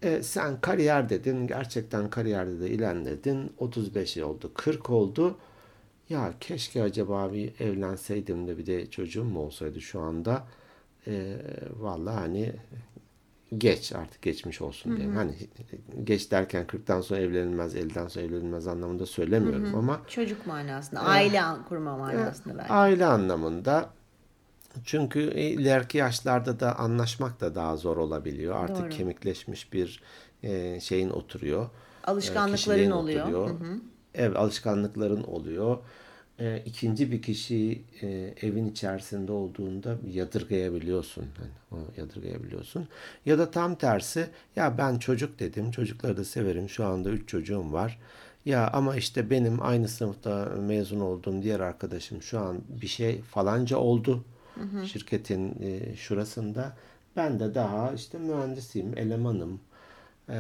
E, 0.04 0.24
sen 0.24 0.62
kariyer 0.62 1.10
dedin, 1.10 1.48
gerçekten 1.48 2.10
kariyerde 2.10 2.60
de 2.60 2.70
ilerledin. 2.70 3.54
35 3.58 4.18
oldu, 4.18 4.52
40 4.56 4.90
oldu. 4.90 5.38
Ya 6.10 6.34
keşke 6.40 6.84
acaba 6.84 7.34
bir 7.34 7.60
evlenseydim 7.60 8.48
de 8.48 8.58
bir 8.58 8.66
de 8.66 8.90
çocuğum 8.90 9.24
mu 9.24 9.40
olsaydı 9.40 9.82
şu 9.82 10.02
anda. 10.02 10.44
E, 11.08 11.38
vallahi 11.80 12.16
hani 12.20 12.54
geç 13.58 13.94
artık 13.94 14.22
geçmiş 14.22 14.62
olsun 14.62 14.98
diye. 14.98 15.08
Hani 15.08 15.34
geç 16.04 16.32
derken 16.32 16.66
40'tan 16.66 17.02
sonra 17.02 17.20
evlenilmez, 17.20 17.76
50'den 17.76 18.08
sonra 18.08 18.26
evlenilmez 18.26 18.68
anlamında 18.68 19.06
söylemiyorum 19.06 19.76
ama 19.76 20.02
Çocuk 20.08 20.48
manasında, 20.48 21.00
aile 21.00 21.42
kurma 21.70 21.98
manasında 21.98 22.58
belki. 22.58 22.74
aile 22.74 23.06
anlamında 23.06 23.90
Çünkü 24.86 25.20
ileriki 25.34 25.98
yaşlarda 25.98 26.60
da 26.60 26.80
anlaşmak 26.80 27.42
da 27.42 27.56
daha 27.56 27.76
zor 27.78 27.98
olabiliyor. 27.98 28.56
Artık 28.56 28.78
Doğru. 28.78 28.90
kemikleşmiş 28.90 29.74
bir 29.74 30.02
e, 30.44 30.80
şeyin 30.80 31.10
oturuyor. 31.10 31.64
E, 31.64 31.68
Alışkanlıkların 32.12 32.56
kişiliğin 32.56 32.92
oluyor. 32.92 33.26
oturuyor. 33.28 33.50
Evet, 34.16 34.38
alışkanlıkların 34.38 35.24
oluyor. 35.24 35.78
E, 36.40 36.62
ikinci 36.66 37.12
bir 37.12 37.22
kişi 37.22 37.82
e, 38.02 38.08
evin 38.42 38.66
içerisinde 38.72 39.32
olduğunda 39.32 39.98
yadırgayabiliyorsun. 40.14 41.22
Yani 41.22 41.52
o 41.72 42.02
yadırgayabiliyorsun. 42.02 42.88
Ya 43.26 43.38
da 43.40 43.52
tam 43.52 43.76
tersi 43.76 44.28
ya 44.56 44.78
ben 44.78 45.00
çocuk 45.00 45.40
dedim. 45.40 45.72
Çocukları 45.72 46.18
da 46.18 46.26
severim. 46.26 46.70
Şu 46.70 46.86
anda 46.86 47.10
üç 47.10 47.30
çocuğum 47.30 47.74
var. 47.74 48.00
Ya 48.46 48.70
ama 48.74 48.96
işte 48.96 49.30
benim 49.30 49.62
aynı 49.62 49.88
sınıfta 49.88 50.46
mezun 50.46 51.00
olduğum 51.00 51.42
diğer 51.44 51.60
arkadaşım 51.60 52.22
şu 52.22 52.40
an 52.40 52.58
bir 52.82 52.88
şey 52.88 53.22
falanca 53.22 53.78
oldu. 53.78 54.24
Şirketin 54.86 55.56
e, 55.62 55.96
şurasında. 55.96 56.74
Ben 57.16 57.40
de 57.40 57.56
daha 57.56 57.94
işte 57.94 58.18
mühendisiyim, 58.18 58.98
elemanım. 58.98 59.60
E, 60.30 60.38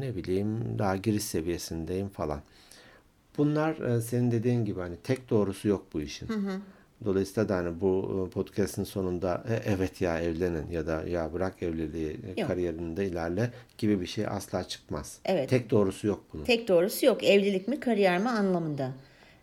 ne 0.00 0.16
bileyim 0.16 0.78
daha 0.78 0.96
giriş 0.96 1.24
seviyesindeyim 1.24 2.08
falan. 2.08 2.40
Bunlar 3.38 3.96
e, 3.96 4.00
senin 4.00 4.30
dediğin 4.30 4.64
gibi 4.64 4.80
hani 4.80 4.96
tek 4.96 5.30
doğrusu 5.30 5.68
yok 5.68 5.86
bu 5.92 6.00
işin. 6.00 6.28
Dolayısıyla 7.04 7.48
da 7.48 7.56
hani 7.56 7.80
bu 7.80 8.24
e, 8.26 8.30
podcast'ın 8.30 8.84
sonunda 8.84 9.44
"E, 9.48 9.54
evet 9.66 10.00
ya 10.00 10.20
evlenin 10.20 10.70
ya 10.70 10.86
da 10.86 11.02
ya 11.08 11.32
bırak 11.32 11.62
evliliği 11.62 12.16
e, 12.36 12.40
Yok. 12.40 12.48
kariyerinde 12.48 13.06
ilerle 13.06 13.50
gibi 13.78 14.00
bir 14.00 14.06
şey 14.06 14.26
asla 14.26 14.64
çıkmaz. 14.68 15.18
Evet. 15.24 15.50
Tek 15.50 15.70
doğrusu 15.70 16.06
yok 16.06 16.24
bunun. 16.32 16.44
Tek 16.44 16.68
doğrusu 16.68 17.06
yok. 17.06 17.24
Evlilik 17.24 17.68
mi 17.68 17.80
kariyer 17.80 18.18
mi 18.18 18.28
anlamında. 18.28 18.92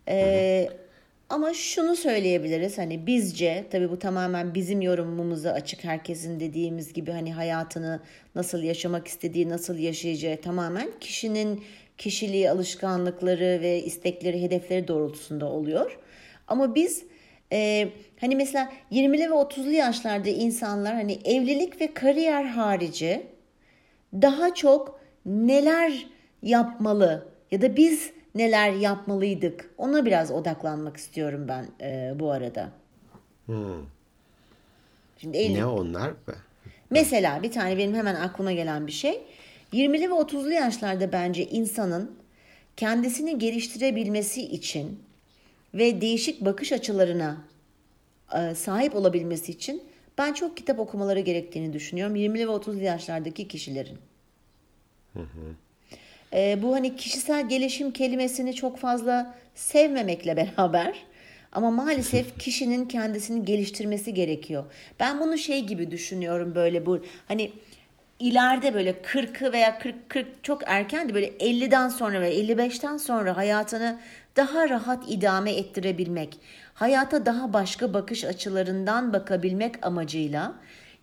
Ee, 0.08 0.70
ama 1.32 1.54
şunu 1.54 1.96
söyleyebiliriz 1.96 2.78
hani 2.78 3.08
bizce 3.08 3.66
tabii 3.72 3.92
bu 3.92 4.00
tamamen 4.00 4.54
bizim 4.54 4.82
yorumumuza 4.82 5.52
açık 5.52 5.84
herkesin 5.84 6.40
dediğimiz 6.40 6.94
gibi 6.94 7.12
hani 7.12 7.34
hayatını 7.34 8.00
nasıl 8.36 8.64
yaşamak 8.64 9.08
istediği 9.08 9.50
nasıl 9.50 9.78
yaşayacağı 9.78 10.38
tamamen 10.38 10.92
kişinin 11.00 11.64
kişiliği 11.98 12.50
alışkanlıkları 12.50 13.60
ve 13.62 13.84
istekleri 13.84 14.42
hedefleri 14.42 14.88
doğrultusunda 14.88 15.46
oluyor. 15.46 16.00
Ama 16.48 16.76
biz 16.76 17.04
e, 17.52 17.90
hani 18.22 18.36
mesela 18.36 18.72
20'li 18.92 19.30
ve 19.32 19.34
30'lu 19.34 19.72
yaşlarda 19.72 20.30
insanlar 20.30 20.94
hani 20.94 21.20
evlilik 21.26 21.82
ve 21.82 21.94
kariyer 21.94 22.44
harici 22.44 23.22
daha 24.14 24.54
çok 24.54 25.00
neler 25.26 26.08
yapmalı 26.42 27.28
ya 27.52 27.62
da 27.62 27.78
biz 27.78 28.12
neler 28.36 28.72
yapmalıydık 28.72 29.70
ona 29.78 30.06
biraz 30.06 30.32
odaklanmak 30.32 30.98
istiyorum 30.98 31.46
ben 31.48 31.66
e, 31.82 32.20
bu 32.20 32.32
arada. 32.32 32.70
Şimdi 35.18 35.38
el- 35.38 35.54
Ne 35.54 35.66
onlar 35.66 36.12
be? 36.28 36.32
mesela 36.90 37.44
bir 37.44 37.52
tane 37.52 37.78
benim 37.78 37.96
hemen 37.96 38.16
aklıma 38.16 38.52
gelen 38.52 38.88
bir 38.88 38.92
şey 38.92 39.22
20'li 39.74 40.10
ve 40.10 40.14
30'lu 40.14 40.52
yaşlarda 40.52 41.12
bence 41.12 41.46
insanın 41.46 42.16
kendisini 42.78 43.40
geliştirebilmesi 43.40 44.42
için 44.42 45.00
ve 45.74 46.02
değişik 46.02 46.46
bakış 46.46 46.72
açılarına 46.72 47.38
e, 48.38 48.56
sahip 48.56 48.96
olabilmesi 48.96 49.52
için 49.52 49.84
ben 50.18 50.34
çok 50.34 50.58
kitap 50.58 50.80
okumaları 50.80 51.20
gerektiğini 51.20 51.74
düşünüyorum 51.74 52.16
20'li 52.16 52.48
ve 52.48 52.52
30'lu 52.52 52.84
yaşlardaki 52.84 53.48
kişilerin. 53.48 53.98
E, 56.34 56.62
bu 56.62 56.74
hani 56.76 56.96
kişisel 56.96 57.50
gelişim 57.50 57.92
kelimesini 57.92 58.54
çok 58.54 58.78
fazla 58.78 59.36
sevmemekle 59.56 60.38
beraber 60.58 60.96
ama 61.52 61.72
maalesef 61.72 62.40
kişinin 62.40 62.86
kendisini 62.86 63.46
geliştirmesi 63.46 64.14
gerekiyor. 64.14 64.64
Ben 65.00 65.20
bunu 65.20 65.38
şey 65.38 65.66
gibi 65.66 65.92
düşünüyorum 65.92 66.56
böyle 66.56 66.86
bu 66.86 67.06
hani 67.28 67.52
ileride 68.20 68.74
böyle 68.74 68.92
40'ı 68.92 69.54
veya 69.54 69.80
40 69.80 70.10
40 70.10 70.44
çok 70.44 70.62
erken 70.66 71.10
de 71.10 71.14
böyle 71.14 71.28
50'den 71.28 71.90
sonra 71.90 72.22
ve 72.22 72.36
55'ten 72.36 72.98
sonra 72.98 73.38
hayatını 73.38 74.00
daha 74.38 74.70
rahat 74.70 75.04
idame 75.12 75.52
ettirebilmek, 75.52 76.38
hayata 76.74 77.26
daha 77.26 77.54
başka 77.54 77.94
bakış 77.94 78.26
açılarından 78.26 79.14
bakabilmek 79.14 79.86
amacıyla 79.86 80.54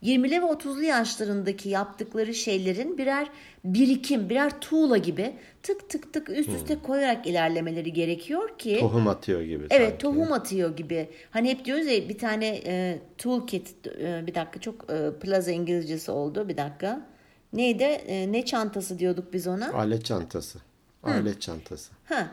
20'li 0.03 0.43
ve 0.43 0.47
30'lu 0.47 0.83
yaşlarındaki 0.83 1.69
yaptıkları 1.69 2.35
şeylerin 2.35 2.99
birer 2.99 3.31
birikim, 3.65 4.29
birer 4.31 4.61
tuğla 4.61 4.97
gibi 4.97 5.35
tık 5.63 5.91
tık 5.91 6.13
tık 6.13 6.29
üst 6.31 6.49
üste 6.49 6.79
koyarak 6.83 7.27
ilerlemeleri 7.27 7.93
gerekiyor 7.93 8.59
ki 8.59 8.77
Tohum 8.81 9.09
atıyor 9.09 9.43
gibi 9.43 9.67
Evet 9.71 9.89
sanki. 9.89 9.99
tohum 10.03 10.33
atıyor 10.33 10.77
gibi. 10.77 11.09
Hani 11.31 11.49
hep 11.51 11.65
diyoruz 11.65 11.87
ya 11.87 12.09
bir 12.09 12.19
tane 12.19 12.61
e, 12.67 12.99
toolkit 13.19 13.87
e, 13.87 14.27
bir 14.27 14.35
dakika 14.35 14.61
çok 14.61 14.91
e, 14.93 15.11
plaza 15.21 15.51
İngilizcesi 15.51 16.11
oldu 16.11 16.49
bir 16.49 16.57
dakika. 16.57 17.07
Neydi? 17.53 17.83
E, 17.85 18.33
ne 18.33 18.45
çantası 18.45 18.99
diyorduk 18.99 19.33
biz 19.33 19.47
ona? 19.47 19.73
Alet 19.73 20.05
çantası. 20.05 20.59
Alet 21.03 21.41
çantası. 21.41 21.93
Ha, 22.05 22.29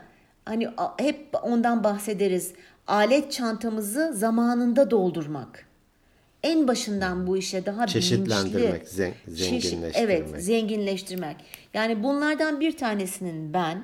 hani 0.45 0.69
a- 0.77 0.99
hep 1.03 1.27
ondan 1.43 1.83
bahsederiz. 1.83 2.53
Alet 2.87 3.31
çantamızı 3.31 4.13
zamanında 4.15 4.91
doldurmak. 4.91 5.64
En 6.45 6.67
başından 6.67 7.27
bu 7.27 7.37
işe 7.37 7.65
daha 7.65 7.87
Çeşitlendirmek, 7.87 8.73
bilinçli, 8.81 8.95
zen- 8.95 9.13
çeşit- 9.35 9.61
zenginleştirmek. 9.61 9.95
evet, 9.97 10.43
zenginleştirmek. 10.43 11.35
Yani 11.73 12.03
bunlardan 12.03 12.59
bir 12.59 12.77
tanesinin 12.77 13.53
ben 13.53 13.83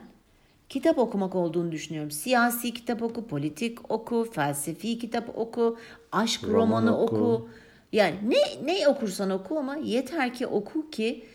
kitap 0.70 0.98
okumak 0.98 1.36
olduğunu 1.36 1.72
düşünüyorum. 1.72 2.12
Siyasi 2.12 2.74
kitap 2.74 3.02
oku, 3.02 3.28
politik 3.28 3.92
oku, 3.92 4.28
felsefi 4.34 5.00
kitap 5.00 5.38
oku, 5.38 5.78
aşk 6.12 6.44
Roman 6.44 6.54
romanı 6.54 6.98
oku. 7.02 7.16
oku. 7.16 7.50
Yani 7.94 8.16
ne 8.28 8.66
ne 8.74 8.88
okursan 8.88 9.30
oku 9.30 9.60
ama 9.60 9.76
yeter 9.76 10.34
ki 10.34 10.48
oku 10.48 10.90
ki 10.90 11.26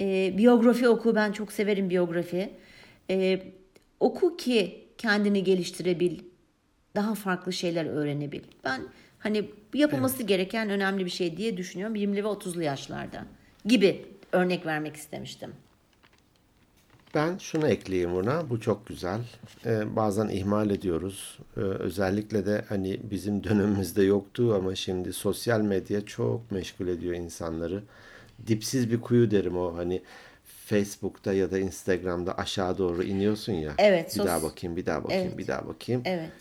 e, 0.00 0.34
biyografi 0.38 0.88
oku. 0.88 1.14
Ben 1.14 1.32
çok 1.32 1.52
severim 1.52 1.90
biyografi. 1.90 2.50
E, 3.10 3.42
oku 4.00 4.36
ki 4.36 4.84
kendini 4.98 5.44
geliştirebil, 5.44 6.18
daha 6.96 7.14
farklı 7.14 7.52
şeyler 7.52 7.86
öğrenebil. 7.86 8.40
Ben 8.64 8.80
hani 9.18 9.50
yapılması 9.74 10.22
gereken 10.22 10.70
önemli 10.70 11.04
bir 11.04 11.10
şey 11.10 11.36
diye 11.36 11.56
düşünüyorum 11.56 11.96
20'li 11.96 12.24
ve 12.24 12.28
30'lu 12.28 12.62
yaşlarda 12.62 13.24
gibi 13.64 14.06
örnek 14.32 14.66
vermek 14.66 14.96
istemiştim. 14.96 15.52
Ben 17.14 17.38
şunu 17.38 17.68
ekleyeyim 17.68 18.14
buna. 18.14 18.50
Bu 18.50 18.60
çok 18.60 18.86
güzel. 18.86 19.20
Ee, 19.66 19.96
bazen 19.96 20.28
ihmal 20.28 20.70
ediyoruz. 20.70 21.38
Ee, 21.56 21.60
özellikle 21.60 22.46
de 22.46 22.64
hani 22.68 23.00
bizim 23.10 23.44
dönemimizde 23.44 24.02
yoktu 24.02 24.54
ama 24.54 24.74
şimdi 24.74 25.12
sosyal 25.12 25.60
medya 25.60 26.06
çok 26.06 26.50
meşgul 26.50 26.88
ediyor 26.88 27.14
insanları. 27.14 27.82
Dipsiz 28.46 28.90
bir 28.90 29.00
kuyu 29.00 29.30
derim 29.30 29.56
o. 29.58 29.76
Hani 29.76 30.02
Facebook'ta 30.44 31.32
ya 31.32 31.50
da 31.50 31.58
Instagram'da 31.58 32.38
aşağı 32.38 32.78
doğru 32.78 33.02
iniyorsun 33.02 33.52
ya. 33.52 33.72
Evet, 33.78 34.14
Bir 34.14 34.20
sos- 34.20 34.26
daha 34.26 34.42
bakayım, 34.42 34.76
bir 34.76 34.86
daha 34.86 35.04
bakayım, 35.04 35.26
Evet. 35.28 35.38
bir 35.38 35.46
daha 35.46 35.68
bakayım. 35.68 36.02
Evet. 36.04 36.32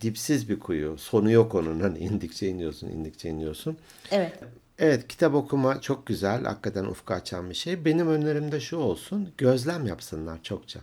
Dipsiz 0.00 0.48
bir 0.48 0.60
kuyu. 0.60 0.98
Sonu 0.98 1.30
yok 1.30 1.54
onun. 1.54 1.80
Hani 1.80 1.98
indikçe 1.98 2.48
iniyorsun, 2.48 2.88
indikçe 2.88 3.28
iniyorsun. 3.28 3.76
Evet. 4.10 4.38
Evet, 4.78 5.08
kitap 5.08 5.34
okuma 5.34 5.80
çok 5.80 6.06
güzel. 6.06 6.44
Hakikaten 6.44 6.84
ufku 6.84 7.14
açan 7.14 7.50
bir 7.50 7.54
şey. 7.54 7.84
Benim 7.84 8.08
önerim 8.08 8.52
de 8.52 8.60
şu 8.60 8.76
olsun. 8.76 9.32
Gözlem 9.38 9.86
yapsınlar 9.86 10.42
çokça. 10.42 10.80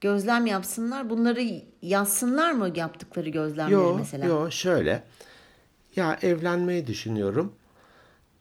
Gözlem 0.00 0.46
yapsınlar. 0.46 1.10
Bunları 1.10 1.62
yazsınlar 1.82 2.52
mı 2.52 2.72
yaptıkları 2.74 3.28
gözlemleri 3.28 3.72
Yo, 3.72 3.96
mesela? 3.98 4.26
yo 4.26 4.50
şöyle. 4.50 5.02
Ya 5.96 6.18
evlenmeyi 6.22 6.86
düşünüyorum. 6.86 7.52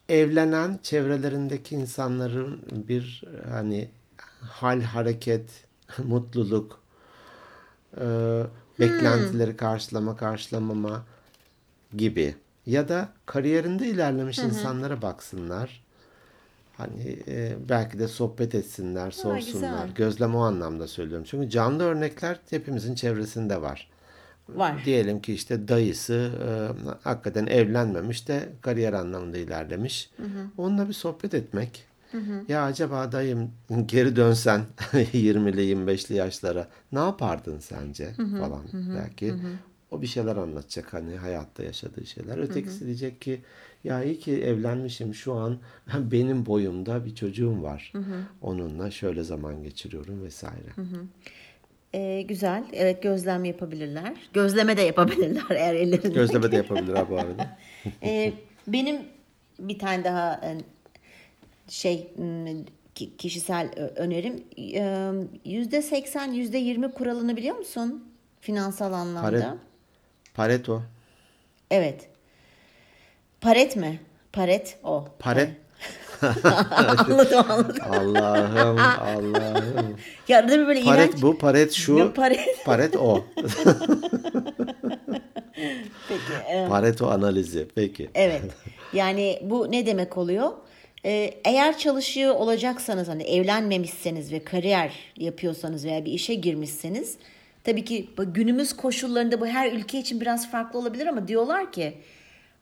Evlenen 0.10 0.80
çevrelerindeki 0.84 1.76
insanların 1.76 2.62
bir 2.72 3.24
hani 3.50 3.90
hal, 4.42 4.82
hareket, 4.82 5.50
mutluluk, 6.04 6.80
e, 7.98 8.06
beklentileri 8.80 9.58
karşılama, 9.58 10.16
karşılamama 10.18 11.06
gibi. 11.98 12.36
Ya 12.66 12.90
da 12.90 13.10
kariyerinde 13.26 13.88
ilerlemiş 13.88 14.40
insanlara 14.40 15.02
baksınlar. 15.02 15.84
Hani 16.78 17.20
e, 17.28 17.56
belki 17.70 18.00
de 18.00 18.08
sohbet 18.08 18.56
etsinler, 18.56 19.12
sorsunlar. 19.12 19.84
güzel. 19.84 19.96
Gözlem 19.96 20.36
o 20.36 20.40
anlamda 20.40 20.88
söylüyorum. 20.88 21.26
Çünkü 21.30 21.50
canlı 21.50 21.84
örnekler 21.84 22.40
hepimizin 22.50 22.96
çevresinde 22.96 23.62
var. 23.62 23.90
Var. 24.50 24.82
Diyelim 24.86 25.22
ki 25.22 25.34
işte 25.34 25.68
dayısı 25.68 26.32
e, 26.44 26.50
hakikaten 27.04 27.46
evlenmemiş 27.46 28.28
de 28.28 28.50
kariyer 28.62 28.94
anlamında 28.94 29.38
ilerlemiş. 29.38 30.10
Onunla 30.58 30.88
bir 30.88 30.94
sohbet 30.94 31.34
etmek. 31.34 31.91
Ya 32.48 32.64
acaba 32.64 33.12
dayım 33.12 33.52
geri 33.86 34.16
dönsen 34.16 34.62
20'li 34.94 35.74
25'li 35.74 36.16
yaşlara 36.16 36.68
ne 36.92 37.00
yapardın 37.00 37.60
sence 37.60 38.14
falan 38.40 38.62
belki. 38.98 39.34
O 39.92 40.02
bir 40.02 40.08
şeyler 40.08 40.36
anlatacak 40.36 40.94
hani 40.94 41.16
hayatta 41.18 41.64
yaşadığı 41.64 42.06
şeyler. 42.06 42.38
Ötekisi 42.38 42.86
diyecek 42.86 43.22
ki 43.22 43.42
ya 43.84 44.04
iyi 44.04 44.20
ki 44.20 44.44
evlenmişim 44.44 45.14
şu 45.14 45.34
an 45.34 45.58
benim 46.12 46.46
boyumda 46.46 47.06
bir 47.06 47.16
çocuğum 47.16 47.64
var. 47.64 47.94
Onunla 48.42 48.92
şöyle 48.92 49.24
zaman 49.24 49.64
geçiriyorum 49.64 50.24
vesaire. 50.24 50.70
Ee, 51.94 52.22
güzel. 52.22 52.64
Evet 52.74 53.04
gözlem 53.04 53.46
yapabilirler. 53.46 54.14
Gözleme 54.34 54.78
de 54.78 54.82
yapabilirler 54.82 55.44
eğer 55.50 55.76
ellerinde. 55.76 56.10
Gözleme 56.10 56.52
de 56.52 56.56
yapabilir 56.64 56.94
ha 56.94 57.10
bu 57.10 57.18
arada. 57.20 57.58
Ee, 58.04 58.34
benim 58.68 58.98
bir 59.60 59.80
tane 59.80 60.04
daha 60.04 60.34
e, 60.34 60.58
şey 61.68 62.14
kişisel 63.18 63.72
önerim 63.96 64.44
yüzde 65.46 65.82
seksen 65.82 66.32
yüzde 66.32 66.58
yirmi 66.58 66.92
kuralını 66.92 67.38
biliyor 67.38 67.58
musun 67.58 68.04
finansal 68.42 68.94
anlamda? 68.94 69.22
Paret, 69.22 69.46
Pareto. 70.34 70.82
Evet. 71.72 72.10
Paret 73.42 73.76
mi? 73.76 74.00
Paret 74.34 74.78
o. 74.84 75.08
Paret. 75.20 75.50
anladım 76.72 77.46
anladım. 77.50 77.86
Allah'ım 77.90 78.78
Allah'ım. 78.80 79.98
Ya 80.28 80.40
arada 80.40 80.60
bir 80.60 80.68
böyle 80.68 80.84
Paret 80.84 81.22
bu, 81.22 81.38
paret 81.38 81.72
şu. 81.72 82.14
Paret. 82.14 82.66
Paret 82.66 82.96
o. 82.96 83.24
Peki. 86.10 86.34
e, 86.52 86.68
Pareto 86.70 87.08
analizi. 87.08 87.68
Peki. 87.76 88.10
Evet. 88.16 88.42
Yani 88.94 89.40
bu 89.44 89.72
ne 89.72 89.86
demek 89.86 90.18
oluyor? 90.18 90.52
Ee, 91.06 91.34
eğer 91.46 91.78
çalışıyor 91.78 92.36
olacaksanız 92.36 93.08
hani 93.08 93.24
evlenmemişseniz 93.24 94.32
ve 94.32 94.44
kariyer 94.44 94.94
yapıyorsanız 95.18 95.86
veya 95.86 96.06
bir 96.06 96.12
işe 96.12 96.34
girmişseniz 96.34 97.18
tabii 97.64 97.86
ki 97.86 98.10
günümüz 98.18 98.74
koşullarında 98.74 99.42
bu 99.42 99.48
her 99.48 99.72
ülke 99.72 100.00
için 100.00 100.22
biraz 100.22 100.52
farklı 100.52 100.80
olabilir 100.80 101.08
ama 101.08 101.28
diyorlar 101.28 101.72
ki 101.72 101.94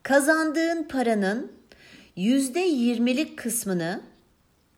kazandığın 0.04 0.84
paranın 0.84 1.52
yüzde 2.15 2.60
yirmilik 2.60 3.38
kısmını 3.38 4.02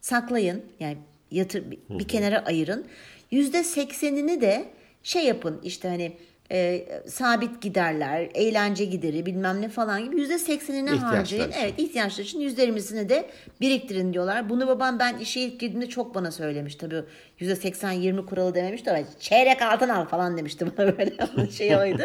saklayın 0.02 0.64
yani 0.80 0.98
yatır 1.32 1.64
bir 1.90 2.08
kenara 2.08 2.46
ayırın. 2.46 2.86
Yüzde 3.32 3.64
seksenini 3.64 4.42
de 4.42 4.66
şey 5.04 5.26
yapın 5.26 5.62
işte 5.64 5.88
hani 5.88 6.12
e, 6.52 6.88
sabit 7.08 7.62
giderler, 7.62 8.30
eğlence 8.34 8.86
gideri 8.86 9.26
bilmem 9.26 9.62
ne 9.62 9.70
falan 9.70 10.04
gibi 10.06 10.20
yüzde 10.20 10.40
İhtiyaçlar 10.96 11.18
harcayın. 11.18 11.50
için. 11.50 11.60
Evet 11.62 11.74
ihtiyaçlar 11.78 12.24
için 12.24 12.40
yüzde 12.40 12.62
yirmisini 12.62 13.10
de 13.10 13.30
biriktirin 13.62 14.14
diyorlar. 14.14 14.50
Bunu 14.50 14.68
babam 14.68 15.00
ben 15.00 15.18
işe 15.18 15.42
ilk 15.42 15.60
girdiğimde 15.60 15.90
çok 15.90 16.16
bana 16.16 16.32
söylemiş. 16.32 16.76
Tabii 16.76 17.04
yüzde 17.40 17.56
seksen 17.56 17.92
yirmi 17.92 18.26
kuralı 18.26 18.56
dememişti 18.56 18.92
ama 18.92 19.00
çeyrek 19.20 19.62
altın 19.62 19.90
al 19.90 20.06
falan 20.06 20.38
demişti 20.38 20.66
bana 20.78 20.98
böyle 20.98 21.52
şey 21.52 21.76
oydu. 21.76 22.04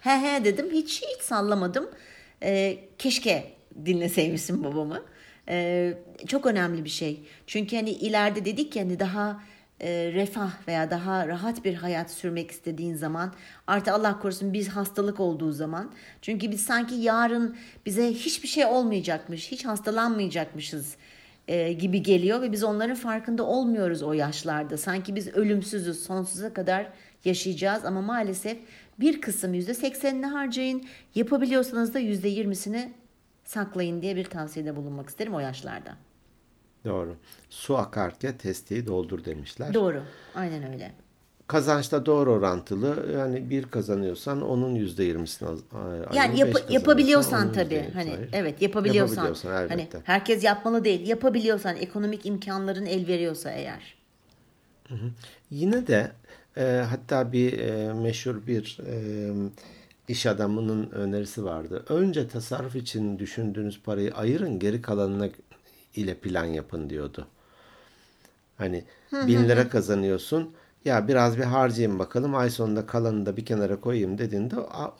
he 0.00 0.10
he 0.10 0.44
dedim 0.44 0.66
hiç 0.72 1.02
hiç 1.02 1.22
sallamadım. 1.22 1.90
E, 2.42 2.78
keşke 2.98 3.44
dinleseymişsin 3.86 4.64
babamı. 4.64 5.02
Ee, 5.48 5.94
çok 6.26 6.46
önemli 6.46 6.84
bir 6.84 6.90
şey. 6.90 7.20
Çünkü 7.46 7.76
hani 7.76 7.90
ileride 7.90 8.44
dedik 8.44 8.76
ya 8.76 8.82
hani 8.84 9.00
daha 9.00 9.42
e, 9.80 10.12
refah 10.14 10.50
veya 10.68 10.90
daha 10.90 11.28
rahat 11.28 11.64
bir 11.64 11.74
hayat 11.74 12.10
sürmek 12.10 12.50
istediğin 12.50 12.94
zaman 12.94 13.32
artı 13.66 13.92
Allah 13.92 14.18
korusun 14.18 14.52
bir 14.52 14.66
hastalık 14.66 15.20
olduğu 15.20 15.52
zaman 15.52 15.92
çünkü 16.22 16.50
biz 16.50 16.60
sanki 16.60 16.94
yarın 16.94 17.56
bize 17.86 18.12
hiçbir 18.12 18.48
şey 18.48 18.66
olmayacakmış, 18.66 19.52
hiç 19.52 19.64
hastalanmayacakmışız 19.64 20.96
e, 21.48 21.72
gibi 21.72 22.02
geliyor 22.02 22.42
ve 22.42 22.52
biz 22.52 22.64
onların 22.64 22.96
farkında 22.96 23.42
olmuyoruz 23.42 24.02
o 24.02 24.12
yaşlarda. 24.12 24.76
Sanki 24.76 25.16
biz 25.16 25.28
ölümsüzüz, 25.28 26.02
sonsuza 26.02 26.54
kadar 26.54 26.86
yaşayacağız 27.24 27.84
ama 27.84 28.02
maalesef 28.02 28.58
bir 29.00 29.20
kısım 29.20 29.54
yüzde 29.54 29.74
seksenini 29.74 30.26
harcayın. 30.26 30.84
Yapabiliyorsanız 31.14 31.94
da 31.94 31.98
yüzde 31.98 32.28
yirmisini 32.28 32.92
saklayın 33.44 34.02
diye 34.02 34.16
bir 34.16 34.24
tavsiyede 34.24 34.76
bulunmak 34.76 35.08
isterim 35.08 35.34
o 35.34 35.40
yaşlarda. 35.40 36.05
Doğru. 36.86 37.16
Su 37.50 37.76
akarken 37.76 38.38
testiyi 38.38 38.86
doldur 38.86 39.24
demişler. 39.24 39.74
Doğru. 39.74 40.02
Aynen 40.34 40.72
öyle. 40.72 40.92
Kazançta 41.46 42.06
doğru 42.06 42.32
orantılı. 42.32 43.12
Yani 43.14 43.50
bir 43.50 43.64
kazanıyorsan 43.64 44.42
onun 44.42 44.74
yüzde 44.74 45.04
yirmisini. 45.04 45.48
Yani 46.14 46.40
yap- 46.40 46.70
yapabiliyorsan 46.70 47.52
tabii 47.52 47.90
hani 47.94 48.10
ayır. 48.10 48.28
evet 48.32 48.62
yapabiliyorsan, 48.62 49.14
Yapabiliyorsan 49.14 49.68
hani 49.68 49.88
herkes 50.04 50.44
yapmalı 50.44 50.84
değil 50.84 51.08
yapabiliyorsan 51.08 51.76
ekonomik 51.76 52.26
imkanların 52.26 52.86
el 52.86 53.06
veriyorsa 53.06 53.50
eğer. 53.50 53.96
Yine 55.50 55.86
de 55.86 56.12
e, 56.56 56.62
hatta 56.90 57.32
bir 57.32 57.58
e, 57.58 57.92
meşhur 57.92 58.46
bir 58.46 58.78
e, 58.86 58.94
iş 60.08 60.26
adamının 60.26 60.90
önerisi 60.90 61.44
vardı. 61.44 61.84
Önce 61.88 62.28
tasarruf 62.28 62.76
için 62.76 63.18
düşündüğünüz 63.18 63.82
parayı 63.82 64.14
ayırın, 64.14 64.58
geri 64.58 64.82
kalanına 64.82 65.28
ile 65.96 66.14
plan 66.14 66.44
yapın 66.44 66.90
diyordu. 66.90 67.26
Hani 68.58 68.84
bin 69.12 69.48
lira 69.48 69.68
kazanıyorsun. 69.68 70.50
Ya 70.84 71.08
biraz 71.08 71.38
bir 71.38 71.42
harcayayım 71.44 71.98
bakalım. 71.98 72.34
Ay 72.34 72.50
sonunda 72.50 72.86
kalanını 72.86 73.26
da 73.26 73.36
bir 73.36 73.44
kenara 73.44 73.80
koyayım 73.80 74.18
dediğinde 74.18 74.54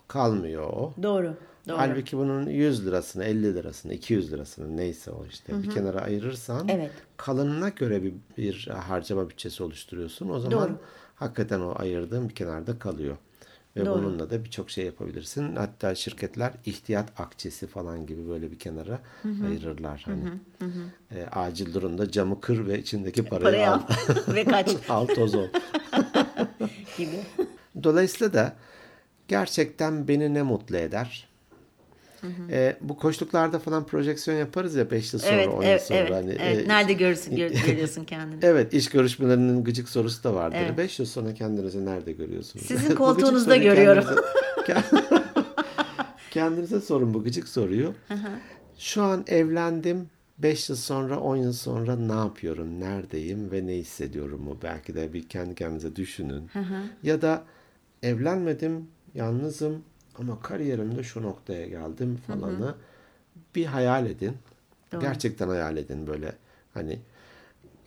kalmıyor 0.09 0.63
o. 0.71 0.93
Doğru. 1.03 1.35
Doğru. 1.69 1.79
Halbuki 1.79 2.17
bunun 2.19 2.47
100 2.47 2.87
lirasını, 2.87 3.25
50 3.25 3.55
lirasını, 3.55 3.95
200 3.95 4.33
lirasını 4.33 4.77
neyse 4.77 5.11
o 5.11 5.27
işte 5.27 5.63
bir 5.63 5.71
kenara 5.71 6.01
ayırırsan 6.01 6.69
Evet. 6.69 6.91
kalanına 7.17 7.69
göre 7.69 8.03
bir, 8.03 8.13
bir 8.37 8.67
harcama 8.67 9.29
bütçesi 9.31 9.63
oluşturuyorsun. 9.63 10.29
O 10.29 10.41
zaman 10.41 10.69
Doğru. 10.69 10.79
hakikaten 11.15 11.61
o 11.61 11.75
ayırdığın 11.77 12.29
bir 12.29 12.35
kenarda 12.35 12.79
kalıyor. 12.79 13.17
Ve 13.77 13.87
Doğru. 13.87 13.99
bununla 14.03 14.31
da 14.31 14.45
birçok 14.45 14.71
şey 14.71 14.85
yapabilirsin. 14.87 15.57
Hatta 15.57 15.95
şirketler 15.95 16.53
ihtiyat 16.67 17.21
akçesi 17.21 17.67
falan 17.67 18.07
gibi 18.07 18.29
böyle 18.29 18.51
bir 18.51 18.59
kenara 18.59 18.99
ayırırlar. 19.47 20.03
Hani 20.05 20.21
E, 21.15 21.25
acil 21.33 21.75
durumda 21.75 22.11
camı 22.11 22.41
kır 22.41 22.67
ve 22.67 22.79
içindeki 22.79 23.25
parayı, 23.25 23.45
Parayı 23.45 23.71
al. 23.71 23.75
al 23.75 23.81
ve 24.35 24.45
kaç 24.45 24.71
al 24.89 25.07
toz 25.07 25.35
ol. 25.35 25.47
gibi. 26.99 27.21
Dolayısıyla 27.83 28.33
da 28.33 28.57
gerçekten 29.29 30.09
beni 30.09 30.35
ne 30.35 30.43
mutlu 30.43 30.77
eder? 30.77 31.26
E, 32.51 32.77
bu 32.81 32.97
koştuklarda 32.97 33.59
falan 33.59 33.87
projeksiyon 33.87 34.39
yaparız 34.39 34.75
ya 34.75 34.91
5 34.91 35.13
yıl 35.13 35.21
sonra, 35.21 35.33
Evet, 35.33 35.49
10 35.49 35.53
yıl 35.63 35.63
evet, 35.63 35.83
sonra. 35.83 35.99
evet. 35.99 36.11
Hani, 36.13 36.31
evet. 36.41 36.65
e, 36.67 36.69
Nerede 36.69 36.93
görürsün, 36.93 37.37
gör- 37.37 37.51
görüyorsun 37.67 38.05
kendini? 38.05 38.39
Evet, 38.43 38.75
iş 38.75 38.89
görüşmelerinin 38.89 39.65
gıcık 39.65 39.89
sorusu 39.89 40.25
da 40.25 40.35
vardır. 40.35 40.59
Evet. 40.61 40.79
5 40.79 40.99
yıl 40.99 41.07
sonra 41.07 41.35
kendinizi 41.35 41.87
nerede 41.87 42.13
görüyorsunuz? 42.13 42.67
Sizin 42.67 42.95
koltuğunuzda 42.95 43.57
görüyorum. 43.57 44.05
Kendinize, 44.67 45.07
kendinize 46.31 46.81
sorun 46.81 47.15
bu 47.15 47.25
gıcık 47.25 47.49
soruyu. 47.49 47.95
Şu 48.79 49.03
an 49.03 49.25
evlendim. 49.27 50.11
5 50.39 50.69
yıl 50.69 50.77
sonra, 50.77 51.21
10 51.21 51.37
yıl 51.37 51.53
sonra 51.53 51.97
ne 51.97 52.13
yapıyorum, 52.13 52.81
neredeyim 52.81 53.51
ve 53.53 53.67
ne 53.67 53.73
hissediyorum 53.73 54.43
mu? 54.43 54.57
Belki 54.63 54.95
de 54.95 55.13
bir 55.13 55.29
kendi 55.29 55.55
kendinize 55.55 55.97
düşünün. 55.97 56.51
Ya 57.03 57.23
da 57.23 57.43
evlenmedim, 58.03 58.87
yalnızım 59.15 59.83
ama 60.19 60.41
kariyerimde 60.41 61.03
şu 61.03 61.23
noktaya 61.23 61.67
geldim 61.67 62.19
falanı 62.27 62.75
bir 63.55 63.67
hayal 63.67 64.07
edin. 64.07 64.37
Gerçekten 65.01 65.49
hayal 65.49 65.77
edin 65.77 66.07
böyle 66.07 66.33
hani 66.75 66.99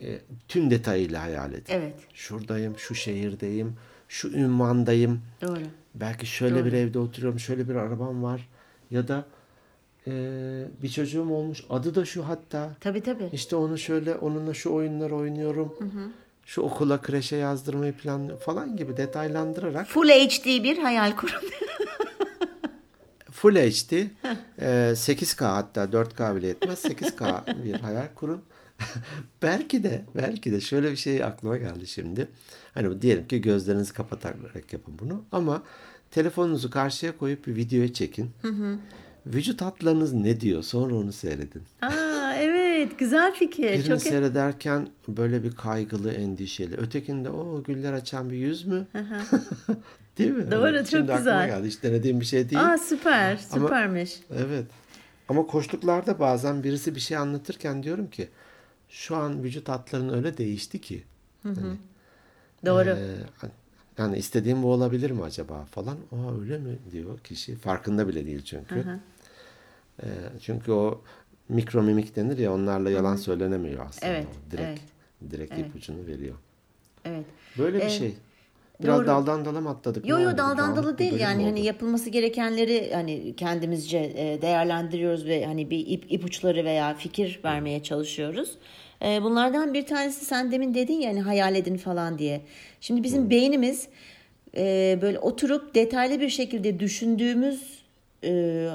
e, 0.02 0.18
tüm 0.48 0.70
detayıyla 0.70 1.22
hayal 1.22 1.52
edin. 1.52 1.64
Evet. 1.72 1.94
Şuradayım, 2.14 2.78
şu 2.78 2.94
şehirdeyim, 2.94 3.76
şu 4.08 4.28
ünvandayım. 4.28 5.20
Doğru. 5.42 5.60
Belki 5.94 6.26
şöyle 6.26 6.64
bir 6.64 6.72
evde 6.72 6.98
oturuyorum, 6.98 7.40
şöyle 7.40 7.68
bir 7.68 7.74
arabam 7.74 8.22
var. 8.22 8.48
Ya 8.90 9.08
da 9.08 9.24
e, 10.06 10.12
bir 10.82 10.88
çocuğum 10.88 11.30
olmuş, 11.30 11.64
adı 11.70 11.94
da 11.94 12.04
şu 12.04 12.28
hatta. 12.28 12.70
Tabii 12.80 13.00
tabii. 13.00 13.28
İşte 13.32 13.56
onu 13.56 13.78
şöyle, 13.78 14.14
onunla 14.14 14.54
şu 14.54 14.72
oyunlar 14.72 15.10
oynuyorum. 15.10 15.74
Şu 16.46 16.62
okula, 16.62 17.00
kreşe 17.00 17.36
yazdırmayı 17.36 17.92
planlıyorum 17.92 18.40
falan 18.40 18.76
gibi 18.76 18.96
detaylandırarak 18.96 19.86
Full 19.86 20.08
HD 20.08 20.46
bir 20.46 20.78
hayal 20.78 21.16
kurun. 21.16 21.34
Full 23.40 23.54
HD, 23.54 23.92
e, 24.58 24.94
8K 24.94 25.44
hatta 25.44 25.84
4K 25.84 26.36
bile 26.36 26.46
yetmez. 26.46 26.84
8K 26.84 27.44
bir 27.64 27.74
hayal 27.74 28.06
kurun. 28.14 28.42
belki 29.42 29.82
de, 29.82 30.04
belki 30.16 30.52
de 30.52 30.60
şöyle 30.60 30.90
bir 30.90 30.96
şey 30.96 31.24
aklıma 31.24 31.56
geldi 31.56 31.86
şimdi. 31.86 32.28
Hani 32.74 33.02
diyelim 33.02 33.28
ki 33.28 33.40
gözlerinizi 33.40 33.92
kapatarak 33.92 34.72
yapın 34.72 34.98
bunu. 34.98 35.24
Ama 35.32 35.62
telefonunuzu 36.10 36.70
karşıya 36.70 37.18
koyup 37.18 37.46
bir 37.46 37.56
videoya 37.56 37.92
çekin. 37.92 38.30
Vücut 39.26 39.60
hatlarınız 39.62 40.12
ne 40.12 40.40
diyor? 40.40 40.62
Sonra 40.62 40.94
onu 40.94 41.12
seyredin. 41.12 41.62
Aa 41.82 42.34
evet 42.34 42.98
güzel 42.98 43.34
fikir. 43.34 43.72
Birini 43.72 43.84
Çok 43.84 44.02
seyrederken 44.02 44.88
böyle 45.08 45.42
bir 45.42 45.52
kaygılı, 45.52 46.12
endişeli. 46.12 46.76
Ötekinde 46.76 47.30
o 47.30 47.62
güller 47.62 47.92
açan 47.92 48.30
bir 48.30 48.36
yüz 48.36 48.66
mü? 48.66 48.86
Değil 50.20 50.32
mi? 50.32 50.50
Doğru, 50.50 50.62
Hani 50.62 50.76
çok 50.78 50.86
şimdi 50.88 51.12
güzel. 51.16 51.46
geldi. 51.46 51.66
Hiç 51.68 51.82
denediğim 51.82 52.20
bir 52.20 52.24
şey 52.24 52.50
değil. 52.50 52.72
Aa 52.72 52.78
süper, 52.78 53.38
Ama- 53.52 53.66
süpermiş. 53.68 54.20
Evet. 54.36 54.64
Ama 55.28 55.46
koştuklarda 55.46 56.18
bazen 56.18 56.62
birisi 56.64 56.94
bir 56.94 57.00
şey 57.00 57.16
anlatırken 57.16 57.82
diyorum 57.82 58.10
ki 58.10 58.28
şu 58.88 59.16
an 59.16 59.42
vücut 59.42 59.68
hatların 59.68 60.08
öyle 60.14 60.36
değişti 60.36 60.80
ki. 60.80 61.02
Doğru. 62.66 62.88
Ee, 62.90 63.14
yani 63.98 64.16
istediğim 64.18 64.62
bu 64.62 64.72
olabilir 64.72 65.10
mi 65.10 65.22
acaba 65.22 65.64
falan. 65.64 65.96
Aa 66.12 66.40
öyle 66.40 66.58
mi 66.58 66.78
diyor 66.92 67.18
kişi. 67.18 67.56
Farkında 67.56 68.08
bile 68.08 68.26
değil 68.26 68.42
çünkü. 68.44 68.84
Ee, 70.02 70.06
çünkü 70.42 70.72
o 70.72 71.02
mikro 71.48 71.82
mimik 71.82 72.16
denir 72.16 72.38
ya 72.38 72.52
onlarla 72.54 72.90
yalan 72.90 73.16
söylenemiyor 73.16 73.86
aslında. 73.86 74.12
Evet, 74.12 74.26
O 74.48 74.50
direkt 74.50 74.80
evet. 75.22 75.30
direkt 75.32 75.52
Evet. 75.54 75.66
ipucunu 75.66 76.06
veriyor. 76.06 76.34
evet. 77.04 77.24
Böyle 77.58 77.76
bir 77.78 77.82
Ee, 77.84 77.90
şey. 77.90 78.14
Biraz 78.82 78.98
Doğru. 78.98 79.06
daldan 79.06 79.44
dala 79.44 79.60
mı 79.60 79.70
atladık? 79.70 80.06
Yo 80.08 80.18
Ne 80.18 80.22
yo 80.22 80.28
oldu? 80.28 80.38
daldan 80.38 80.76
bir 80.92 80.98
değil 80.98 81.20
yani 81.20 81.44
hani 81.44 81.64
yapılması 81.64 82.10
gerekenleri 82.10 82.90
hani 82.94 83.36
kendimizce 83.36 83.98
e, 83.98 84.42
değerlendiriyoruz 84.42 85.24
ve 85.26 85.46
hani 85.46 85.70
bir 85.70 85.86
ip, 85.86 86.12
ipuçları 86.12 86.64
veya 86.64 86.94
fikir 86.94 87.40
vermeye 87.44 87.82
çalışıyoruz. 87.82 88.58
E, 89.04 89.22
Bunlardan 89.22 89.74
bir 89.74 89.86
tanesi 89.86 90.24
sen 90.24 90.52
demin 90.52 90.74
dedin 90.74 90.94
ya 91.00 91.10
hani 91.10 91.20
hayal 91.20 91.54
edin 91.54 91.76
falan 91.76 92.18
diye. 92.18 92.40
Şimdi 92.80 93.02
bizim 93.02 93.30
beynimiz 93.30 93.88
e, 94.56 94.98
böyle 95.02 95.18
oturup 95.18 95.74
detaylı 95.74 96.20
bir 96.20 96.28
şekilde 96.28 96.80
düşündüğümüz 96.80 97.80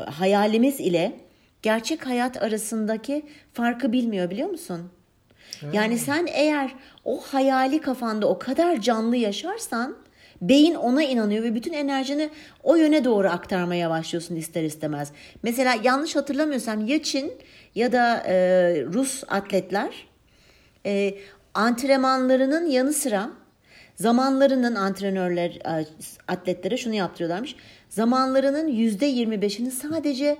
hayalimiz 0.05 0.79
ile 0.79 1.11
gerçek 1.61 2.07
hayat 2.07 2.43
arasındaki 2.43 3.23
farkı 3.53 3.91
bilmiyor 3.91 4.29
biliyor 4.29 4.49
musun? 4.49 4.81
Yani 5.73 5.97
sen 5.97 6.27
eğer 6.33 6.75
o 7.05 7.21
hayali 7.21 7.81
kafanda 7.81 8.27
o 8.27 8.39
kadar 8.39 8.81
canlı 8.81 9.15
yaşarsan 9.15 9.95
beyin 10.41 10.75
ona 10.75 11.03
inanıyor 11.03 11.43
ve 11.43 11.55
bütün 11.55 11.73
enerjini 11.73 12.29
o 12.63 12.75
yöne 12.75 13.03
doğru 13.03 13.27
aktarmaya 13.27 13.89
başlıyorsun 13.89 14.35
ister 14.35 14.63
istemez. 14.63 15.11
Mesela 15.43 15.75
yanlış 15.83 16.15
hatırlamıyorsam 16.15 16.87
ya 16.87 17.03
Çin 17.03 17.33
ya 17.75 17.91
da 17.91 18.23
e, 18.27 18.35
Rus 18.93 19.23
atletler 19.27 20.07
e, 20.85 21.15
antrenmanlarının 21.53 22.65
yanı 22.65 22.93
sıra 22.93 23.29
zamanlarının 23.95 24.75
antrenörler 24.75 25.49
e, 25.49 25.85
atletlere 26.27 26.77
şunu 26.77 26.93
yaptırıyorlarmış. 26.93 27.55
Zamanlarının 27.89 28.67
yüzde 28.67 29.11
25'ini 29.11 29.71
sadece 29.71 30.37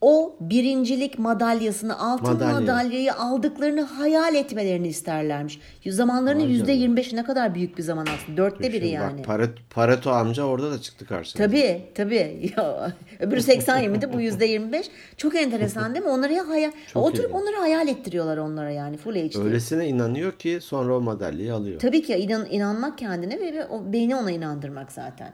o 0.00 0.36
birincilik 0.40 1.18
madalyasını 1.18 1.98
altın 1.98 2.32
Madalya. 2.32 2.52
madalyayı 2.60 3.14
aldıklarını 3.14 3.80
hayal 3.82 4.34
etmelerini 4.34 4.88
isterlermiş. 4.88 5.60
Zamanlarının 5.86 6.44
yüzde 6.44 6.78
canına. 6.78 7.00
%25'i 7.00 7.16
ne 7.16 7.24
kadar 7.24 7.54
büyük 7.54 7.78
bir 7.78 7.82
zaman 7.82 8.06
aslında. 8.14 8.36
Dörtte 8.36 8.72
biri 8.72 8.88
yani. 8.88 9.18
Bak 9.18 9.24
Pareto, 9.26 9.62
Pareto 9.70 10.10
amca 10.10 10.42
orada 10.44 10.70
da 10.70 10.80
çıktı 10.80 11.06
karşımıza. 11.06 11.46
Tabii 11.50 11.82
tabii. 11.94 12.52
Ya, 12.56 12.92
öbürü 13.20 13.42
80 13.42 13.84
20'di 13.84 14.12
bu 14.12 14.20
yüzde 14.20 14.44
25. 14.46 14.86
Çok 15.16 15.34
enteresan 15.34 15.94
değil 15.94 16.04
mi? 16.04 16.10
Onları 16.10 16.32
ya 16.32 16.48
hayal, 16.48 16.70
Çok 16.92 17.02
oturup 17.06 17.24
ilginç. 17.30 17.40
onları 17.42 17.56
hayal 17.56 17.88
ettiriyorlar 17.88 18.36
onlara 18.36 18.70
yani 18.70 18.96
full 18.96 19.14
HD. 19.14 19.44
Öylesine 19.44 19.88
inanıyor 19.88 20.32
ki 20.32 20.58
sonra 20.62 20.96
o 20.96 21.00
madalyayı 21.00 21.54
alıyor. 21.54 21.80
Tabii 21.80 22.02
ki 22.02 22.14
inan, 22.14 22.46
inanmak 22.50 22.98
kendine 22.98 23.40
ve, 23.40 23.52
ve 23.52 23.66
o 23.66 23.92
beyni 23.92 24.16
ona 24.16 24.30
inandırmak 24.30 24.92
zaten. 24.92 25.32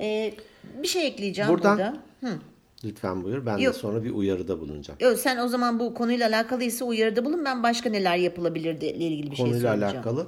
Ee, 0.00 0.34
bir 0.82 0.88
şey 0.88 1.06
ekleyeceğim 1.06 1.50
Buradan- 1.50 1.76
burada. 1.78 1.94
Hı. 2.20 2.38
Lütfen 2.84 3.24
buyur. 3.24 3.46
Ben 3.46 3.58
Yok. 3.58 3.74
de 3.74 3.78
sonra 3.78 4.04
bir 4.04 4.10
uyarıda 4.10 4.60
bulunacağım. 4.60 4.98
Yo, 5.02 5.16
sen 5.16 5.38
o 5.38 5.48
zaman 5.48 5.80
bu 5.80 5.94
konuyla 5.94 6.28
alakalıysa 6.28 6.84
uyarıda 6.84 7.24
bulun. 7.24 7.44
Ben 7.44 7.62
başka 7.62 7.90
neler 7.90 8.16
yapılabilir 8.16 8.74
ile 8.74 8.90
ilgili 8.92 9.30
bir 9.30 9.36
şey 9.36 9.46
konuyla 9.46 9.70
söyleyeceğim. 9.70 9.96
alakalı 9.96 10.26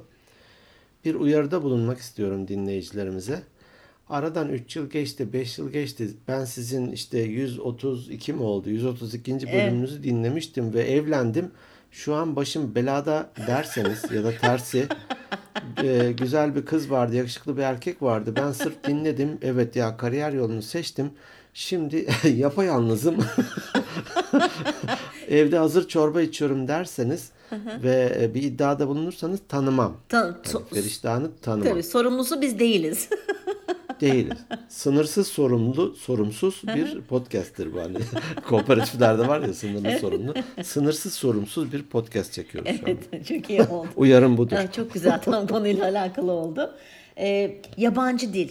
bir 1.05 1.15
uyarıda 1.15 1.63
bulunmak 1.63 1.99
istiyorum 1.99 2.47
dinleyicilerimize. 2.47 3.43
Aradan 4.09 4.49
3 4.49 4.75
yıl 4.75 4.89
geçti, 4.89 5.33
5 5.33 5.57
yıl 5.57 5.69
geçti. 5.71 6.09
Ben 6.27 6.45
sizin 6.45 6.91
işte 6.91 7.19
132 7.19 8.33
mi 8.33 8.41
oldu? 8.41 8.69
132. 8.69 9.33
bölümünüzü 9.53 10.03
dinlemiştim 10.03 10.73
ve 10.73 10.83
evlendim. 10.83 11.51
Şu 11.91 12.15
an 12.15 12.35
başım 12.35 12.75
belada 12.75 13.29
derseniz 13.47 14.11
ya 14.11 14.23
da 14.23 14.31
tersi 14.31 14.87
e, 15.83 16.11
güzel 16.17 16.55
bir 16.55 16.65
kız 16.65 16.91
vardı, 16.91 17.15
yakışıklı 17.15 17.57
bir 17.57 17.61
erkek 17.61 18.01
vardı. 18.01 18.33
Ben 18.35 18.51
sırf 18.51 18.83
dinledim. 18.83 19.37
Evet 19.41 19.75
ya 19.75 19.97
kariyer 19.97 20.31
yolunu 20.33 20.61
seçtim. 20.61 21.11
Şimdi 21.57 22.07
yapayalnızım. 22.35 23.17
Evde 25.29 25.57
hazır 25.57 25.87
çorba 25.87 26.21
içiyorum 26.21 26.67
derseniz 26.67 27.31
ve 27.83 28.17
e, 28.21 28.33
bir 28.33 28.43
iddiada 28.43 28.87
bulunursanız 28.87 29.39
tanımam. 29.49 29.97
Ta- 30.09 30.39
so- 30.43 30.73
Feriştah'ını 30.73 31.29
tanımam. 31.41 31.67
tabii 31.69 31.83
sorumlusu 31.83 32.41
biz 32.41 32.59
değiliz. 32.59 33.09
Değiliz. 34.01 34.37
Sınırsız 34.69 35.27
sorumlu, 35.27 35.95
sorumsuz 35.95 36.61
bir 36.75 37.01
podcast'tir 37.01 37.73
bu 37.73 37.81
hani. 37.81 37.97
Kooperatiflerde 38.47 39.27
var 39.27 39.41
ya 39.41 39.53
sınırlı 39.53 39.99
sorumlu. 39.99 40.33
Sınırsız 40.63 41.13
sorumsuz 41.13 41.71
bir 41.73 41.83
podcast 41.83 42.33
çekiyoruz 42.33 42.71
şu 42.71 42.85
an. 42.85 42.97
evet, 43.13 43.27
çok 43.27 43.49
iyi 43.49 43.61
oldu. 43.61 43.87
Uyarım 43.95 44.37
budur. 44.37 44.55
Evet, 44.59 44.73
çok 44.73 44.93
güzel 44.93 45.21
tam 45.21 45.47
konuyla 45.47 45.85
alakalı 45.85 46.31
oldu. 46.31 46.73
Ee, 47.17 47.61
yabancı 47.77 48.33
dil. 48.33 48.49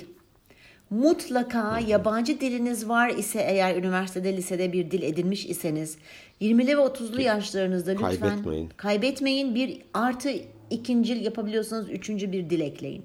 Mutlaka 0.90 1.78
yabancı 1.78 2.40
diliniz 2.40 2.88
var 2.88 3.08
ise 3.10 3.40
eğer 3.40 3.76
üniversitede, 3.76 4.36
lisede 4.36 4.72
bir 4.72 4.90
dil 4.90 5.02
edinmiş 5.02 5.46
iseniz 5.46 5.98
20'li 6.40 6.78
ve 6.78 6.80
30'lu 6.80 7.20
yaşlarınızda 7.20 7.90
lütfen 7.90 8.18
Kaybetmeyin. 8.18 8.68
kaybetmeyin. 8.76 9.54
Bir 9.54 9.78
artı 9.94 10.30
ikincil 10.70 11.24
yapabiliyorsanız 11.24 11.90
üçüncü 11.90 12.32
bir 12.32 12.50
dil 12.50 12.60
ekleyin. 12.60 13.04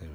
Evet. 0.00 0.10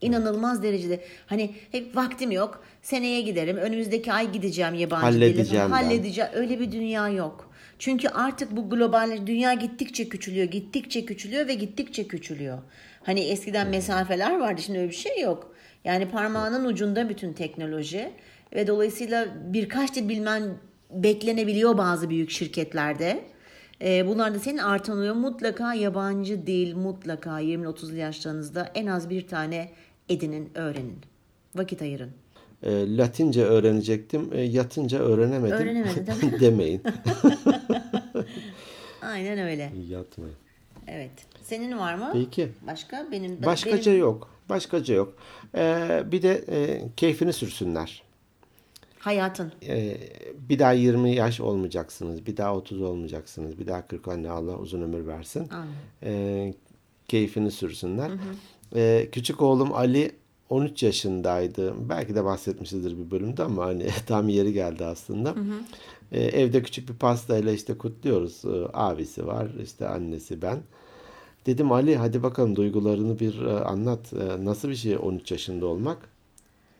İnanılmaz 0.00 0.62
derecede. 0.62 1.00
Hani 1.26 1.54
hep 1.72 1.96
vaktim 1.96 2.30
yok. 2.30 2.64
Seneye 2.82 3.20
giderim. 3.20 3.56
Önümüzdeki 3.56 4.12
ay 4.12 4.32
gideceğim 4.32 4.74
yabancı 4.74 5.04
Halledeceğim 5.04 5.66
dili. 5.66 5.72
Halledeceğim. 5.74 6.30
Öyle 6.34 6.60
bir 6.60 6.72
dünya 6.72 7.08
yok. 7.08 7.50
Çünkü 7.78 8.08
artık 8.08 8.56
bu 8.56 8.70
global 8.70 9.18
dünya 9.26 9.54
gittikçe 9.54 10.08
küçülüyor, 10.08 10.46
gittikçe 10.46 11.04
küçülüyor 11.04 11.48
ve 11.48 11.54
gittikçe 11.54 12.06
küçülüyor. 12.06 12.58
Hani 13.02 13.20
eskiden 13.20 13.68
mesafeler 13.68 14.38
vardı, 14.38 14.62
şimdi 14.62 14.78
öyle 14.78 14.90
bir 14.90 14.94
şey 14.94 15.20
yok. 15.20 15.53
Yani 15.84 16.10
parmağının 16.10 16.64
ucunda 16.64 17.08
bütün 17.08 17.32
teknoloji 17.32 18.10
ve 18.54 18.66
dolayısıyla 18.66 19.26
birkaç 19.46 19.94
dil 19.94 20.08
bilmen 20.08 20.42
beklenebiliyor 20.90 21.78
bazı 21.78 22.10
büyük 22.10 22.30
şirketlerde. 22.30 23.24
Ee, 23.82 24.06
bunlar 24.06 24.34
da 24.34 24.38
senin 24.38 24.58
artan 24.58 24.96
oluyor. 24.98 25.14
Mutlaka 25.14 25.74
yabancı 25.74 26.46
dil, 26.46 26.76
mutlaka 26.76 27.40
20-30 27.40 27.96
yaşlarınızda 27.96 28.70
en 28.74 28.86
az 28.86 29.10
bir 29.10 29.28
tane 29.28 29.70
edinin, 30.08 30.50
öğrenin. 30.54 30.98
Vakit 31.54 31.82
ayırın. 31.82 32.10
E, 32.62 32.96
Latince 32.96 33.44
öğrenecektim. 33.44 34.30
e, 34.32 34.40
yatınca 34.40 34.98
öğrenemedim. 34.98 35.56
Öğrenemedin, 35.56 36.06
değil 36.06 36.32
Demeyin. 36.40 36.82
Aynen 39.02 39.38
öyle. 39.38 39.72
Yatmayın. 39.88 40.34
Evet. 40.86 41.10
Senin 41.42 41.78
var 41.78 41.94
mı? 41.94 42.10
Peki. 42.12 42.48
Başka? 42.66 43.06
Benim 43.12 43.42
Başkaca 43.42 43.86
benim 43.92 44.00
yok. 44.00 44.30
Başkaca 44.48 44.94
yok. 44.94 45.14
E, 45.54 46.02
bir 46.12 46.22
de 46.22 46.44
e, 46.48 46.82
keyfini 46.96 47.32
sürsünler. 47.32 48.02
hayatın. 48.98 49.52
Ee, 49.66 49.96
bir 50.48 50.58
daha 50.58 50.72
20 50.72 51.14
yaş 51.14 51.40
olmayacaksınız. 51.40 52.26
Bir 52.26 52.36
daha 52.36 52.56
30 52.56 52.82
olmayacaksınız. 52.82 53.58
Bir 53.58 53.66
daha 53.66 53.86
40 53.86 54.08
anne 54.08 54.30
Allah 54.30 54.56
uzun 54.58 54.82
ömür 54.82 55.06
versin. 55.06 55.48
Ee, 56.02 56.54
keyfini 57.08 57.50
sürsünler. 57.50 58.10
Ee, 58.76 59.08
küçük 59.12 59.42
oğlum 59.42 59.72
Ali 59.74 60.12
13 60.50 60.82
yaşındaydı. 60.82 61.74
Belki 61.88 62.14
de 62.14 62.24
bahsetmişizdir 62.24 62.98
bir 62.98 63.10
bölümde 63.10 63.42
ama 63.42 63.64
hani 63.66 63.86
tam 64.06 64.28
yeri 64.28 64.52
geldi 64.52 64.84
aslında. 64.84 65.34
Ee, 66.12 66.22
evde 66.22 66.62
küçük 66.62 66.88
bir 66.88 66.94
pastayla 66.94 67.52
işte 67.52 67.78
kutluyoruz. 67.78 68.44
Ee, 68.44 68.48
abisi 68.72 69.26
var, 69.26 69.48
işte 69.62 69.88
annesi 69.88 70.42
ben. 70.42 70.58
Dedim 71.46 71.72
Ali 71.72 71.96
hadi 71.96 72.22
bakalım 72.22 72.56
duygularını 72.56 73.18
bir 73.20 73.42
e, 73.42 73.50
anlat. 73.50 74.12
E, 74.12 74.44
nasıl 74.44 74.68
bir 74.68 74.74
şey 74.76 74.96
13 74.96 75.30
yaşında 75.32 75.66
olmak? 75.66 75.98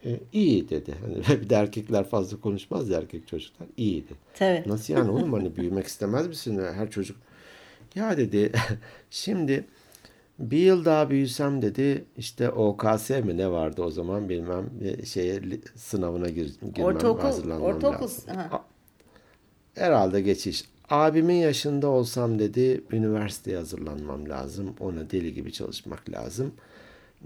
E, 0.05 0.21
iyi 0.33 0.69
dedi. 0.69 0.95
Hani 1.27 1.41
bir 1.43 1.51
de 1.51 1.55
erkekler 1.55 2.05
fazla 2.09 2.41
konuşmaz 2.41 2.89
ya 2.89 2.99
erkek 2.99 3.29
çocuklar. 3.29 3.69
İyiydi. 3.77 4.15
Tabii. 4.35 4.63
Nasıl 4.67 4.95
yani 4.95 5.11
oğlum 5.11 5.33
hani 5.33 5.57
büyümek 5.57 5.87
istemez 5.87 6.27
misin? 6.29 6.59
Her 6.75 6.91
çocuk. 6.91 7.17
Ya 7.95 8.17
dedi 8.17 8.53
şimdi 9.11 9.65
bir 10.39 10.59
yıl 10.59 10.85
daha 10.85 11.11
büyüsem 11.11 11.63
dedi 11.63 12.05
işte 12.17 12.51
OKS 12.51 13.11
mi 13.11 13.37
ne 13.37 13.51
vardı 13.51 13.83
o 13.83 13.91
zaman 13.91 14.29
bilmem 14.29 14.71
e, 14.83 15.05
şeye 15.07 15.43
sınavına 15.77 16.29
gir, 16.29 16.53
girmem 16.75 16.85
Ortaokul, 16.85 17.21
hazırlanmam 17.23 17.63
ortaokul. 17.69 18.03
lazım. 18.05 18.25
Aha. 18.39 18.65
Herhalde 19.75 20.21
geçiş. 20.21 20.65
Abimin 20.91 21.35
yaşında 21.35 21.89
olsam 21.89 22.39
dedi 22.39 22.85
üniversiteye 22.91 23.57
hazırlanmam 23.57 24.29
lazım. 24.29 24.75
Ona 24.81 25.11
deli 25.11 25.35
gibi 25.35 25.53
çalışmak 25.53 26.11
lazım. 26.11 26.53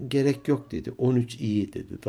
Gerek 0.08 0.48
yok 0.48 0.72
dedi. 0.72 0.92
13 0.98 1.34
iyi 1.34 1.72
dedi. 1.72 1.98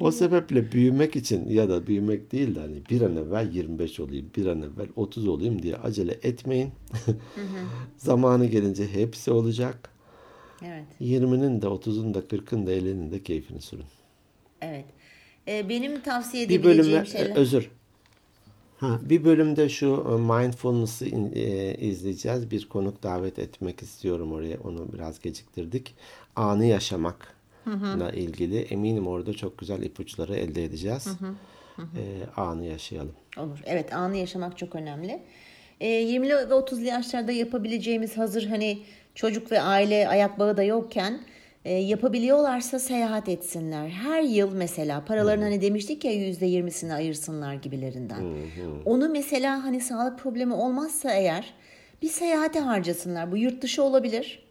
O 0.00 0.10
sebeple 0.10 0.72
büyümek 0.72 1.16
için 1.16 1.48
ya 1.48 1.68
da 1.68 1.86
büyümek 1.86 2.32
değil 2.32 2.54
de 2.54 2.60
hani 2.60 2.82
bir 2.90 3.00
an 3.00 3.16
evvel 3.16 3.52
25 3.52 4.00
olayım, 4.00 4.30
bir 4.36 4.46
an 4.46 4.58
evvel 4.62 4.88
30 4.96 5.28
olayım 5.28 5.62
diye 5.62 5.76
acele 5.76 6.12
etmeyin. 6.22 6.70
Zamanı 7.96 8.46
gelince 8.46 8.88
hepsi 8.92 9.30
olacak. 9.30 9.90
evet. 10.62 10.84
20'nin 11.00 11.62
de 11.62 11.66
30'un 11.66 12.14
da 12.14 12.18
40'ın 12.18 12.66
da 12.66 12.72
50'nin 12.72 13.10
de 13.10 13.22
keyfini 13.22 13.60
sürün. 13.60 13.84
Evet. 14.62 14.84
Ee, 15.48 15.68
benim 15.68 16.00
tavsiye 16.00 16.48
Bir 16.48 16.60
edebileceğim 16.60 16.90
bölümde 17.00 17.10
şeyler. 17.10 17.36
özür. 17.36 17.70
Ha, 18.78 18.98
bir 19.02 19.24
bölümde 19.24 19.68
şu 19.68 19.86
e, 19.86 20.16
mindfulness'ı 20.42 21.06
in- 21.06 21.32
e, 21.34 21.74
izleyeceğiz. 21.74 22.50
Bir 22.50 22.68
konuk 22.68 23.02
davet 23.02 23.38
etmek 23.38 23.82
istiyorum 23.82 24.32
oraya. 24.32 24.56
Onu 24.64 24.92
biraz 24.92 25.20
geciktirdik. 25.20 25.94
Anı 26.36 26.64
yaşamakla 26.64 28.10
ilgili 28.14 28.58
eminim 28.60 29.06
orada 29.06 29.32
çok 29.32 29.58
güzel 29.58 29.82
ipuçları 29.82 30.36
elde 30.36 30.64
edeceğiz. 30.64 31.08
E, 31.78 32.04
anı 32.36 32.64
yaşayalım. 32.66 33.12
Olur. 33.38 33.58
Evet 33.66 33.94
anı 33.94 34.16
yaşamak 34.16 34.58
çok 34.58 34.74
önemli. 34.74 35.22
E, 35.80 35.86
20'li 35.86 36.34
ve 36.34 36.54
30'lu 36.54 36.84
yaşlarda 36.84 37.32
yapabileceğimiz 37.32 38.18
hazır 38.18 38.46
hani 38.46 38.78
çocuk 39.14 39.52
ve 39.52 39.60
aile 39.60 40.08
ayak 40.08 40.38
bağı 40.38 40.56
da 40.56 40.62
yokken 40.62 41.20
e, 41.64 41.72
yapabiliyorlarsa 41.72 42.78
seyahat 42.78 43.28
etsinler. 43.28 43.88
Her 43.88 44.22
yıl 44.22 44.54
mesela 44.54 45.04
paraların 45.04 45.42
hani 45.42 45.60
demiştik 45.62 46.04
ya 46.04 46.12
%20'sini 46.12 46.94
ayırsınlar 46.94 47.54
gibilerinden. 47.54 48.20
Onu 48.84 49.08
mesela 49.08 49.64
hani 49.64 49.80
sağlık 49.80 50.18
problemi 50.18 50.54
olmazsa 50.54 51.12
eğer 51.12 51.54
bir 52.02 52.08
seyahate 52.08 52.60
harcasınlar. 52.60 53.32
Bu 53.32 53.36
yurt 53.36 53.62
dışı 53.62 53.82
olabilir. 53.82 54.42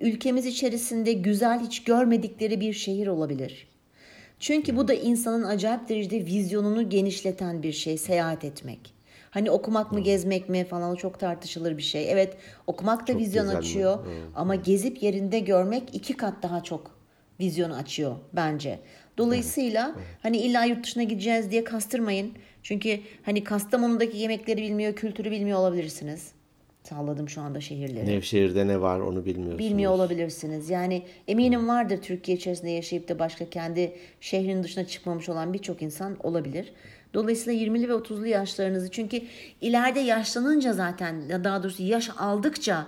Ülkemiz 0.00 0.46
içerisinde 0.46 1.12
güzel 1.12 1.60
hiç 1.60 1.84
görmedikleri 1.84 2.60
bir 2.60 2.72
şehir 2.72 3.06
olabilir. 3.06 3.66
Çünkü 4.40 4.76
bu 4.76 4.88
da 4.88 4.94
insanın 4.94 5.44
acayip 5.44 5.88
derecede 5.88 6.26
vizyonunu 6.26 6.90
genişleten 6.90 7.62
bir 7.62 7.72
şey 7.72 7.98
seyahat 7.98 8.44
etmek. 8.44 8.94
Hani 9.32 9.50
okumak 9.50 9.92
mı 9.92 10.00
gezmek 10.00 10.48
mi 10.48 10.64
falan 10.64 10.90
o 10.92 10.96
çok 10.96 11.20
tartışılır 11.20 11.78
bir 11.78 11.82
şey. 11.82 12.12
Evet 12.12 12.36
okumak 12.66 13.08
da 13.08 13.12
Çok 13.12 13.20
vizyon 13.20 13.46
mi? 13.46 13.56
açıyor 13.56 13.98
Evet. 14.06 14.22
ama 14.34 14.54
gezip 14.54 15.02
yerinde 15.02 15.38
görmek 15.38 15.82
iki 15.92 16.16
kat 16.16 16.42
daha 16.42 16.62
çok 16.62 16.90
vizyon 17.40 17.70
açıyor 17.70 18.16
bence. 18.32 18.78
Dolayısıyla 19.18 19.94
hani 20.22 20.36
illa 20.36 20.64
yurt 20.64 20.84
dışına 20.84 21.02
gideceğiz 21.02 21.50
diye 21.50 21.64
kastırmayın. 21.64 22.32
Çünkü 22.62 23.00
hani 23.22 23.44
Kastamonu'daki 23.44 24.16
yemekleri 24.16 24.62
bilmiyor, 24.62 24.94
kültürü 24.94 25.30
bilmiyor 25.30 25.58
olabilirsiniz. 25.58 26.32
Salladım 26.82 27.28
şu 27.28 27.40
anda 27.40 27.60
şehirleri. 27.60 28.06
Nevşehir'de 28.06 28.66
ne 28.66 28.80
var 28.80 29.00
onu 29.00 29.24
bilmiyorsunuz. 29.24 29.58
Bilmiyor 29.58 29.92
olabilirsiniz. 29.92 30.70
Yani 30.70 31.02
eminim 31.28 31.68
vardır 31.68 31.98
Türkiye 32.02 32.36
içerisinde 32.36 32.70
yaşayıp 32.70 33.08
da 33.08 33.18
başka 33.18 33.50
kendi 33.50 33.92
şehrin 34.20 34.62
dışına 34.62 34.86
çıkmamış 34.86 35.28
olan 35.28 35.52
birçok 35.52 35.82
insan 35.82 36.16
olabilir. 36.22 36.72
Dolayısıyla 37.14 37.64
20'li 37.64 37.88
ve 37.88 37.92
30'lu 37.92 38.26
yaşlarınızı 38.26 38.90
çünkü 38.90 39.22
ileride 39.60 40.00
yaşlanınca 40.00 40.72
zaten 40.72 41.44
daha 41.44 41.62
doğrusu 41.62 41.82
yaş 41.82 42.10
aldıkça 42.18 42.86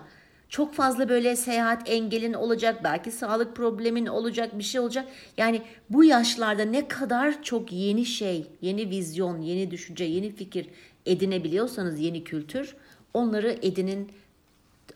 çok 0.48 0.74
fazla 0.74 1.08
böyle 1.08 1.36
seyahat 1.36 1.90
engelin 1.90 2.32
olacak, 2.32 2.84
belki 2.84 3.10
sağlık 3.10 3.56
problemin 3.56 4.06
olacak, 4.06 4.58
bir 4.58 4.64
şey 4.64 4.80
olacak. 4.80 5.04
Yani 5.36 5.62
bu 5.90 6.04
yaşlarda 6.04 6.62
ne 6.62 6.88
kadar 6.88 7.42
çok 7.42 7.72
yeni 7.72 8.06
şey, 8.06 8.46
yeni 8.60 8.90
vizyon, 8.90 9.40
yeni 9.40 9.70
düşünce, 9.70 10.04
yeni 10.04 10.32
fikir 10.32 10.66
edinebiliyorsanız, 11.06 12.00
yeni 12.00 12.24
kültür, 12.24 12.76
onları 13.14 13.58
edinin 13.62 14.12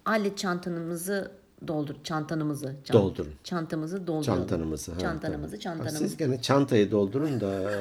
alet 0.04 0.38
çantanımızı 0.38 1.30
doldur 1.66 1.94
çantanımızı 2.04 2.74
çan- 2.84 2.94
Doldurun. 2.96 3.32
çantamızı 3.44 4.06
doldurun 4.06 4.22
Çantanımızı. 4.22 4.92
ha, 4.92 4.98
çantanımızı 4.98 5.52
tabii. 5.52 5.60
çantanımızı 5.62 5.98
Siz 5.98 6.16
gene 6.16 6.42
çantayı 6.42 6.90
doldurun 6.90 7.40
da 7.40 7.72
e, 7.72 7.76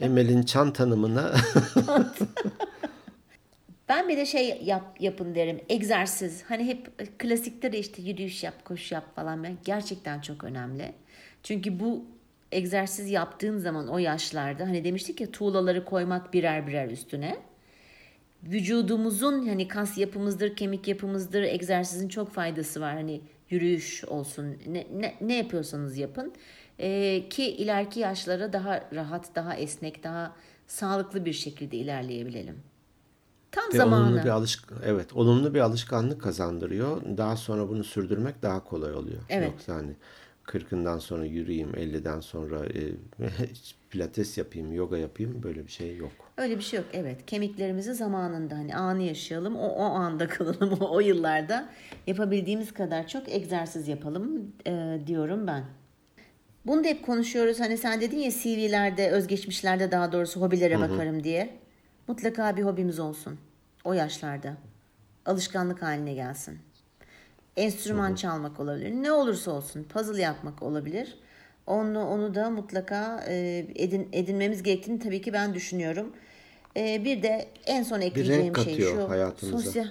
Emel'in 0.00 0.42
çan 0.42 0.72
tanımına 0.72 1.32
ben 3.88 4.08
bir 4.08 4.16
de 4.16 4.26
şey 4.26 4.62
yap, 4.64 4.96
yapın 5.00 5.34
derim 5.34 5.60
egzersiz 5.68 6.42
hani 6.48 6.66
hep 6.66 7.18
klasikte 7.18 7.72
de 7.72 7.78
işte 7.78 8.02
yürüyüş 8.02 8.44
yap 8.44 8.54
koşu 8.64 8.94
yap 8.94 9.04
falan 9.16 9.42
ben 9.44 9.56
gerçekten 9.64 10.20
çok 10.20 10.44
önemli 10.44 10.92
çünkü 11.42 11.80
bu 11.80 12.04
egzersiz 12.52 13.10
yaptığın 13.10 13.58
zaman 13.58 13.88
o 13.88 13.98
yaşlarda 13.98 14.64
hani 14.64 14.84
demiştik 14.84 15.20
ya 15.20 15.30
tuğlaları 15.30 15.84
koymak 15.84 16.32
birer 16.32 16.66
birer 16.66 16.90
üstüne 16.90 17.36
vücudumuzun 18.50 19.46
hani 19.46 19.68
kas 19.68 19.98
yapımızdır, 19.98 20.56
kemik 20.56 20.88
yapımızdır, 20.88 21.42
egzersizin 21.42 22.08
çok 22.08 22.30
faydası 22.30 22.80
var. 22.80 22.94
Hani 22.94 23.20
yürüyüş 23.50 24.04
olsun, 24.04 24.56
ne, 24.66 24.86
ne, 24.94 25.14
ne 25.20 25.36
yapıyorsanız 25.36 25.96
yapın. 25.96 26.32
Ee, 26.78 27.28
ki 27.30 27.44
ileriki 27.44 28.00
yaşlara 28.00 28.52
daha 28.52 28.88
rahat, 28.94 29.34
daha 29.34 29.54
esnek, 29.54 30.04
daha 30.04 30.36
sağlıklı 30.66 31.24
bir 31.24 31.32
şekilde 31.32 31.76
ilerleyebilelim. 31.76 32.56
Tam 33.52 33.72
Ve 33.72 33.76
zamanı. 33.76 34.04
olumlu 34.04 34.24
bir 34.24 34.28
alışk 34.30 34.72
evet 34.84 35.12
olumlu 35.12 35.54
bir 35.54 35.60
alışkanlık 35.60 36.22
kazandırıyor. 36.22 37.02
Daha 37.16 37.36
sonra 37.36 37.68
bunu 37.68 37.84
sürdürmek 37.84 38.42
daha 38.42 38.64
kolay 38.64 38.94
oluyor. 38.94 39.22
Evet. 39.28 39.52
Yoksa 39.52 39.74
hani 39.74 39.96
40'ından 40.46 41.00
sonra 41.00 41.24
yürüyeyim, 41.24 41.70
50'den 41.70 42.20
sonra 42.20 42.66
e, 42.66 42.92
pilates 43.90 44.38
yapayım, 44.38 44.72
yoga 44.72 44.96
yapayım 44.96 45.42
böyle 45.42 45.66
bir 45.66 45.70
şey 45.70 45.96
yok. 45.96 46.12
Öyle 46.36 46.58
bir 46.58 46.62
şey 46.62 46.78
yok. 46.80 46.88
Evet. 46.92 47.26
Kemiklerimizi 47.26 47.94
zamanında 47.94 48.54
hani 48.54 48.76
anı 48.76 49.02
yaşayalım. 49.02 49.56
O, 49.56 49.68
o 49.68 49.82
anda 49.82 50.28
kalalım. 50.28 50.72
O, 50.80 50.94
o 50.96 51.00
yıllarda 51.00 51.68
yapabildiğimiz 52.06 52.74
kadar 52.74 53.08
çok 53.08 53.28
egzersiz 53.28 53.88
yapalım 53.88 54.52
e, 54.66 54.98
diyorum 55.06 55.46
ben. 55.46 55.64
Bunu 56.66 56.84
da 56.84 56.88
hep 56.88 57.06
konuşuyoruz. 57.06 57.60
Hani 57.60 57.78
sen 57.78 58.00
dedin 58.00 58.18
ya 58.18 58.30
CV'lerde, 58.30 59.10
özgeçmişlerde 59.10 59.90
daha 59.90 60.12
doğrusu 60.12 60.40
hobilere 60.40 60.80
bakarım 60.80 61.24
diye. 61.24 61.58
Mutlaka 62.08 62.56
bir 62.56 62.62
hobimiz 62.62 62.98
olsun. 62.98 63.38
O 63.84 63.92
yaşlarda. 63.92 64.56
Alışkanlık 65.26 65.82
haline 65.82 66.14
gelsin. 66.14 66.58
Enstrüman 67.56 68.14
çalmak 68.14 68.60
olabilir. 68.60 68.90
Ne 68.90 69.12
olursa 69.12 69.50
olsun. 69.50 69.84
Puzzle 69.84 70.22
yapmak 70.22 70.62
olabilir. 70.62 71.18
Onu, 71.66 72.08
onu 72.08 72.34
da 72.34 72.50
mutlaka 72.50 73.24
e, 73.28 73.66
edin, 73.74 74.08
edinmemiz 74.12 74.62
gerektiğini 74.62 74.98
tabii 74.98 75.22
ki 75.22 75.32
ben 75.32 75.54
düşünüyorum. 75.54 76.12
E, 76.76 77.04
bir 77.04 77.22
de 77.22 77.48
en 77.66 77.82
son 77.82 78.00
ekleyeceğim 78.00 78.56
şey 78.56 78.80
şu. 78.80 79.10
hayatımıza. 79.10 79.58
Sosyal, 79.58 79.86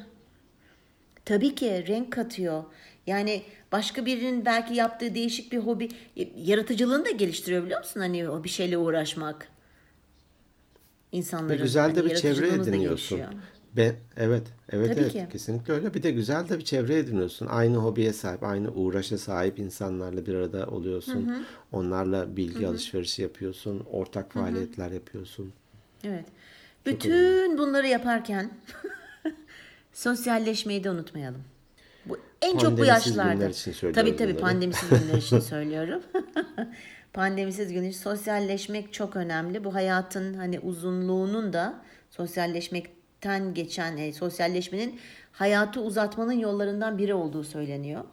Tabii 1.26 1.56
ki 1.56 1.88
renk 1.88 2.14
katıyor. 2.14 2.64
Yani 3.08 3.44
başka 3.72 4.06
birinin 4.06 4.46
belki 4.46 4.74
yaptığı 4.74 5.16
değişik 5.16 5.52
bir 5.52 5.58
hobi 5.58 5.90
yaratıcılığını 6.36 7.06
da 7.06 7.12
geliştiriyor 7.12 7.64
biliyor 7.64 7.80
musun? 7.80 8.00
Hani 8.00 8.30
o 8.30 8.44
bir 8.44 8.50
şeyle 8.50 8.78
uğraşmak. 8.78 9.42
Ve 11.14 11.18
İnsanların 11.18 11.62
güzel 11.62 11.96
de 11.96 12.00
hani 12.00 12.12
bir 12.12 12.16
çevre 12.16 12.48
ediniyorsun. 12.48 13.22
Be, 13.78 13.96
evet, 14.18 14.44
evet, 14.70 14.90
Tabii 14.90 15.00
evet, 15.02 15.12
ki. 15.14 15.28
kesinlikle 15.32 15.74
öyle. 15.74 15.94
Bir 15.94 16.04
de 16.04 16.12
güzel 16.12 16.50
de 16.50 16.60
bir 16.60 16.64
çevre 16.64 16.98
ediniyorsun. 16.98 17.48
Aynı 17.48 17.78
hobiye 17.78 18.14
sahip, 18.14 18.44
aynı 18.44 18.72
uğraşa 18.72 19.18
sahip 19.18 19.60
insanlarla 19.60 20.26
bir 20.26 20.36
arada 20.36 20.68
oluyorsun. 20.68 21.46
Onlarla 21.72 22.38
bilgi 22.38 22.68
alışverişi 22.68 23.22
yapıyorsun, 23.22 23.86
ortak 23.92 24.34
faaliyetler 24.34 24.92
yapıyorsun. 24.92 25.54
Evet. 26.04 26.26
Bütün 26.86 27.58
bunları 27.58 27.88
yaparken 27.88 28.50
sosyalleşmeyi 29.94 30.84
de 30.84 30.90
unutmayalım. 30.90 31.42
Bu 32.06 32.18
en 32.42 32.58
çok 32.58 32.78
bu 32.78 32.86
yaşlarda. 32.86 33.50
için 33.50 33.74
Tabii 33.94 34.16
tabii 34.16 34.32
bunları. 34.32 34.38
pandemisiz 34.38 34.90
günler 34.90 35.18
için 35.18 35.40
söylüyorum. 35.50 36.02
pandemisiz 37.14 37.74
günler 37.74 37.90
için 37.90 38.00
sosyalleşmek 38.00 38.94
çok 38.94 39.16
önemli. 39.16 39.64
Bu 39.64 39.74
hayatın 39.74 40.34
hani 40.34 40.60
uzunluğunun 40.60 41.54
da 41.54 41.84
sosyalleşmekten 43.24 43.54
geçen 43.54 43.98
e, 43.98 44.14
sosyalleşmenin 44.14 45.00
hayatı 45.32 45.82
uzatmanın 45.82 46.40
yollarından 46.40 46.98
biri 46.98 47.14
olduğu 47.14 47.44
söyleniyor. 47.44 48.04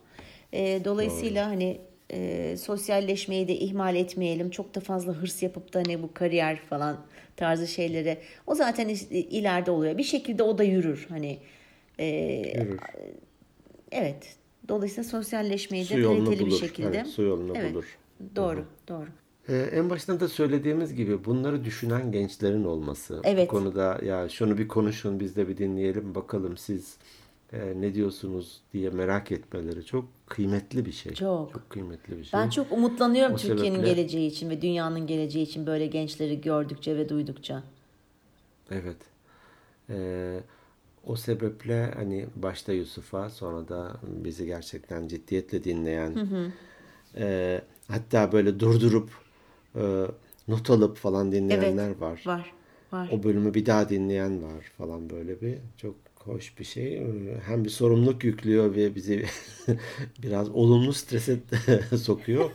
E, 0.53 0.85
dolayısıyla 0.85 1.47
hani 1.47 1.81
e, 2.13 2.57
sosyalleşmeyi 2.57 3.49
de 3.49 3.55
ihmal 3.55 3.97
etmeyelim. 3.97 4.51
Çok 4.51 4.75
da 4.75 4.81
fazla 4.81 5.13
hırs 5.13 5.43
yapıp 5.43 5.73
da 5.75 5.79
hani 5.79 6.03
bu 6.03 6.15
kariyer 6.15 6.57
falan 6.57 6.97
tarzı 7.37 7.67
şeylere 7.67 8.19
o 8.47 8.55
zaten 8.55 8.89
ileride 9.11 9.71
oluyor. 9.71 9.99
Bir 9.99 10.03
şekilde 10.05 10.43
o 10.43 10.59
da 10.59 10.65
yürür 10.65 11.07
hani. 11.09 11.39
e, 11.99 12.07
Yürür. 12.61 12.79
Evet. 13.93 14.37
Dolayısıyla 14.69 15.05
sosyalleşmeyi 15.11 15.89
de 15.91 16.03
kaliteli 16.03 16.47
bir 16.47 16.51
şekilde. 16.51 16.89
Evet, 16.89 17.07
su 17.07 17.23
yolunu 17.23 17.53
Evet, 17.57 17.75
bulur. 17.75 17.99
Doğru, 18.37 18.65
doğru. 18.89 19.09
Ee, 19.51 19.57
en 19.73 19.91
başında 19.91 20.21
da 20.21 20.29
söylediğimiz 20.29 20.95
gibi 20.95 21.25
bunları 21.25 21.65
düşünen 21.65 22.13
gençlerin 22.13 22.65
olması. 22.65 23.21
Evet. 23.25 23.49
Bu 23.49 23.51
konuda 23.51 24.01
ya 24.05 24.29
şunu 24.29 24.59
bir 24.59 24.69
konuşun 24.69 25.21
biz 25.21 25.37
de 25.37 25.49
bir 25.49 25.57
dinleyelim 25.57 26.15
bakalım 26.15 26.57
siz 26.57 26.97
e, 27.53 27.73
ne 27.77 27.95
diyorsunuz 27.95 28.61
diye 28.73 28.91
merak 28.91 29.33
etmeleri 29.33 29.85
çok 29.85 30.05
kıymetli 30.27 30.87
bir 30.87 30.93
şey. 30.93 31.15
Çok. 31.15 31.71
kıymetli 31.71 32.19
bir 32.19 32.25
şey. 32.25 32.41
Ben 32.41 32.51
çok 32.51 32.73
umutlanıyorum 32.73 33.35
O 33.35 33.37
Türkiye'nin 33.37 33.79
sebeple- 33.79 33.95
geleceği 33.95 34.31
için 34.31 34.51
ve 34.51 34.63
dünyanın 34.63 35.07
geleceği 35.07 35.43
için 35.43 35.67
böyle 35.67 35.87
gençleri 35.87 36.41
gördükçe 36.41 36.97
ve 36.97 37.09
duydukça. 37.09 37.63
Evet. 38.71 38.97
Ee, 39.91 40.41
o 41.07 41.17
sebeple 41.17 41.91
hani 41.97 42.27
başta 42.37 42.73
Yusuf'a 42.73 43.31
sonra 43.31 43.69
da 43.69 43.97
bizi 44.03 44.47
gerçekten 44.47 45.09
ciddiyetle 45.09 45.65
dinleyen 45.65 46.15
e, 47.17 47.61
hatta 47.89 48.33
böyle 48.33 48.61
durdurup 48.61 49.11
e, 49.77 50.07
not 50.49 50.71
alıp 50.71 50.97
falan 50.97 51.33
dinleyenler 51.33 51.97
var. 51.97 52.23
Var, 52.27 52.53
var. 52.93 53.09
O 53.13 53.23
bölümü 53.23 53.55
bir 53.55 53.67
daha 53.67 53.89
dinleyen 53.89 54.43
var 54.43 54.73
falan 54.79 55.11
böyle 55.11 55.41
bir 55.41 55.59
çok 55.77 55.95
hoş 56.25 56.59
bir 56.59 56.65
şey. 56.65 57.07
Hem 57.47 57.65
bir 57.65 57.71
sorumluluk 57.71 58.25
yüklüyor 58.25 58.75
ve 58.75 58.95
bizi 58.95 59.25
biraz 60.23 60.49
olumlu 60.51 60.93
strese 60.93 61.37
sokuyor. 61.97 62.51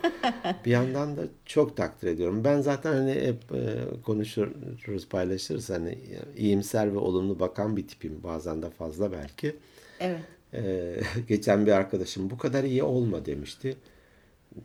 Bir 0.66 0.72
yandan 0.72 1.18
da 1.18 1.22
çok 1.46 1.78
takdir 1.78 2.08
ediyorum. 2.08 2.44
Ben 2.44 2.62
zaten 2.62 2.94
hani 2.94 3.12
hep 3.12 3.52
e, 3.54 3.84
konuşuruz, 4.04 5.10
paylaşırız. 5.10 5.70
Hani 5.70 6.00
iyimser 6.38 6.94
ve 6.94 6.98
olumlu 6.98 7.40
bakan 7.40 7.78
bir 7.78 7.88
tipim. 7.88 8.24
Bazen 8.24 8.62
de 8.62 8.70
fazla 8.70 9.12
belki. 9.12 9.56
Evet. 10.00 10.20
Ee, 10.54 11.02
geçen 11.28 11.66
bir 11.66 11.72
arkadaşım 11.72 12.30
bu 12.30 12.38
kadar 12.38 12.64
iyi 12.64 12.84
olma 12.84 13.26
demişti. 13.26 13.78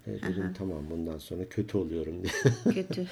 E, 0.06 0.12
Dedim 0.12 0.52
tamam 0.58 0.90
bundan 0.90 1.18
sonra 1.18 1.48
kötü 1.48 1.78
oluyorum 1.78 2.14
diye. 2.22 2.32
Kötü. 2.74 3.06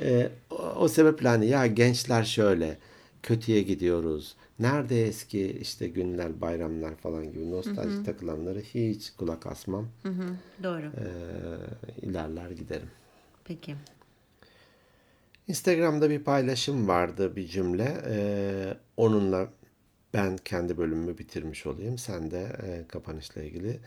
Ee, 0.00 0.28
o, 0.50 0.54
o 0.56 0.88
sebeple 0.88 1.28
hani 1.28 1.46
ya 1.46 1.66
gençler 1.66 2.24
şöyle, 2.24 2.78
kötüye 3.22 3.62
gidiyoruz. 3.62 4.36
Nerede 4.58 5.06
eski 5.06 5.46
işte 5.60 5.88
günler, 5.88 6.40
bayramlar 6.40 6.94
falan 6.96 7.32
gibi 7.32 7.50
nostalji 7.50 8.02
takılanları 8.04 8.60
hiç 8.60 9.10
kulak 9.10 9.46
asmam. 9.46 9.88
Hı 10.02 10.08
hı, 10.08 10.24
doğru. 10.62 10.86
Ee, 10.86 12.06
ilerler 12.06 12.50
giderim. 12.50 12.90
Peki. 13.44 13.74
Instagram'da 15.48 16.10
bir 16.10 16.24
paylaşım 16.24 16.88
vardı 16.88 17.36
bir 17.36 17.46
cümle. 17.46 17.96
Ee, 18.08 18.74
onunla 18.96 19.48
ben 20.14 20.36
kendi 20.36 20.78
bölümümü 20.78 21.18
bitirmiş 21.18 21.66
olayım. 21.66 21.98
Sen 21.98 22.30
de 22.30 22.56
e, 22.62 22.88
kapanışla 22.88 23.42
ilgili 23.42 23.80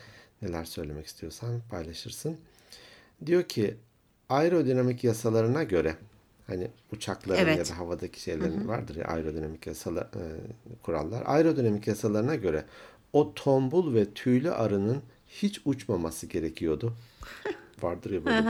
neler 0.45 0.65
söylemek 0.65 1.05
istiyorsan 1.05 1.61
paylaşırsın. 1.69 2.37
Diyor 3.25 3.43
ki 3.43 3.75
aerodinamik 4.29 5.03
yasalarına 5.03 5.63
göre 5.63 5.95
hani 6.47 6.67
uçakların 6.91 7.39
Evet. 7.39 7.57
ya 7.57 7.65
da 7.75 7.79
havadaki 7.79 8.21
şeylerin 8.21 8.67
vardır 8.67 8.95
ya 8.95 9.05
aerodinamik 9.05 9.67
yasalar 9.67 10.03
e, 10.03 10.23
kurallar. 10.83 11.23
Aerodinamik 11.25 11.87
yasalarına 11.87 12.35
göre 12.35 12.65
o 13.13 13.33
tombul 13.33 13.93
ve 13.93 14.05
tüylü 14.13 14.51
arının 14.51 15.01
hiç 15.27 15.61
uçmaması 15.65 16.27
gerekiyordu. 16.27 16.93
Vardır 17.81 18.11
ya 18.11 18.25
böyle 18.25 18.45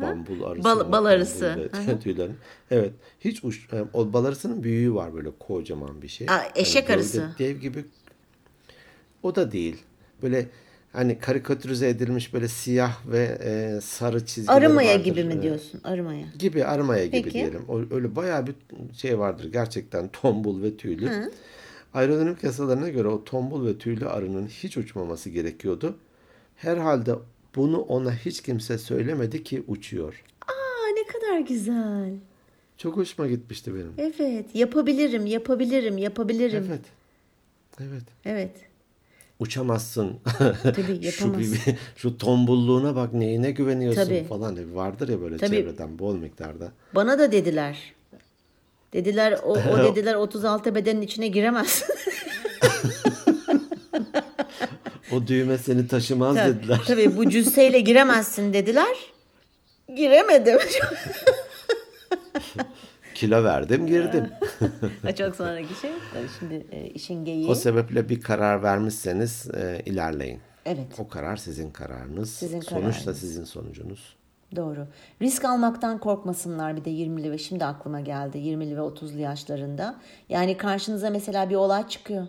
bambul 0.00 0.42
arısı. 0.42 0.64
Bal- 0.64 0.92
bal 0.92 1.04
arısı. 1.04 1.70
tüylerin. 2.02 2.36
Evet. 2.70 2.92
Hiç 3.20 3.44
uç, 3.44 3.68
e, 3.72 3.84
o 3.92 4.12
bal 4.12 4.24
arısının 4.24 4.62
büyüğü 4.62 4.94
var 4.94 5.14
böyle 5.14 5.30
kocaman 5.38 6.02
bir 6.02 6.08
şey. 6.08 6.28
Aa, 6.30 6.52
eşek 6.54 6.86
gövde 6.86 6.94
arısı. 6.96 7.30
Dev 7.38 7.56
gibi. 7.56 7.84
O 9.22 9.34
da 9.34 9.52
değil. 9.52 9.76
Böyle 10.22 10.48
hani 10.98 11.18
karikatürize 11.18 11.88
edilmiş 11.88 12.34
böyle 12.34 12.48
siyah 12.48 13.06
ve 13.06 13.38
e, 13.44 13.80
sarı 13.80 14.26
çizgileri 14.26 14.56
Arımaya 14.56 14.92
vardır. 14.92 15.04
gibi 15.04 15.24
mi 15.24 15.42
diyorsun? 15.42 15.80
Arımaya. 15.84 16.26
gibi 16.38 16.64
armaya 16.64 17.06
gibi 17.06 17.22
Peki. 17.22 17.34
diyelim. 17.34 17.64
O, 17.68 17.78
öyle 17.94 18.16
bayağı 18.16 18.46
bir 18.46 18.54
şey 18.94 19.18
vardır 19.18 19.52
gerçekten 19.52 20.08
tombul 20.08 20.62
ve 20.62 20.76
tüylü. 20.76 21.30
Aerodinamik 21.94 22.44
yasalarına 22.44 22.88
göre 22.88 23.08
o 23.08 23.24
tombul 23.24 23.66
ve 23.66 23.78
tüylü 23.78 24.08
arının 24.08 24.46
hiç 24.46 24.76
uçmaması 24.76 25.30
gerekiyordu. 25.30 25.96
Herhalde 26.56 27.14
bunu 27.56 27.78
ona 27.80 28.14
hiç 28.14 28.42
kimse 28.42 28.78
söylemedi 28.78 29.42
ki 29.44 29.62
uçuyor. 29.66 30.24
Aa 30.48 30.92
ne 30.94 31.06
kadar 31.06 31.38
güzel. 31.48 32.12
Çok 32.76 32.96
hoşuma 32.96 33.28
gitmişti 33.28 33.74
benim. 33.74 33.92
Evet. 33.98 34.46
Yapabilirim, 34.54 35.26
yapabilirim, 35.26 35.98
yapabilirim. 35.98 36.64
Evet. 36.68 36.80
Evet. 37.80 38.02
Evet. 38.24 38.67
Uçamazsın. 39.40 40.20
Tabii, 40.62 41.02
şu, 41.12 41.24
yapamaz. 41.26 41.40
bir- 41.52 41.60
şu 41.96 42.18
tombulluğuna 42.18 42.96
bak 42.96 43.12
neyine 43.12 43.50
güveniyorsun 43.50 44.04
Tabii. 44.04 44.24
falan. 44.28 44.74
Vardır 44.74 45.08
ya 45.08 45.20
böyle 45.20 45.36
Tabii. 45.36 45.50
çevreden 45.56 45.98
bol 45.98 46.14
miktarda. 46.16 46.72
Bana 46.94 47.18
da 47.18 47.32
dediler. 47.32 47.94
Dediler 48.92 49.38
o, 49.44 49.52
o 49.52 49.84
dediler 49.92 50.14
36 50.14 50.74
bedenin 50.74 51.02
içine 51.02 51.28
giremezsin. 51.28 51.86
O 55.12 55.26
düğme 55.26 55.58
seni 55.58 55.88
taşımaz 55.88 56.36
dediler. 56.36 56.80
Tabii 56.86 57.16
bu 57.16 57.30
cüsseyle 57.30 57.80
giremezsin 57.80 58.52
dediler. 58.52 58.96
Giremedim. 59.96 60.58
Kilo 63.18 63.44
verdim 63.44 63.86
girdim. 63.86 64.30
Çok 65.18 65.36
sonraki 65.36 65.74
şey. 65.80 65.90
Şimdi 66.38 66.66
e, 66.70 66.86
işin 66.86 67.24
geyiği. 67.24 67.48
O 67.48 67.54
sebeple 67.54 68.08
bir 68.08 68.20
karar 68.20 68.62
vermişseniz 68.62 69.50
e, 69.54 69.82
ilerleyin. 69.86 70.40
Evet. 70.66 70.86
O 70.98 71.08
karar 71.08 71.36
sizin 71.36 71.70
kararınız. 71.70 72.30
Sizin 72.30 72.60
Sonuç 72.60 72.84
da 72.84 72.90
kararınız. 72.90 73.18
sizin 73.20 73.44
sonucunuz. 73.44 74.16
Doğru. 74.56 74.86
Risk 75.22 75.44
almaktan 75.44 75.98
korkmasınlar 75.98 76.76
bir 76.76 76.84
de 76.84 76.90
20'li 76.90 77.30
ve 77.32 77.38
şimdi 77.38 77.64
aklıma 77.64 78.00
geldi 78.00 78.38
20'li 78.38 78.76
ve 78.76 78.80
30'lu 78.80 79.18
yaşlarında. 79.18 80.00
Yani 80.28 80.56
karşınıza 80.56 81.10
mesela 81.10 81.50
bir 81.50 81.54
olay 81.54 81.88
çıkıyor. 81.88 82.26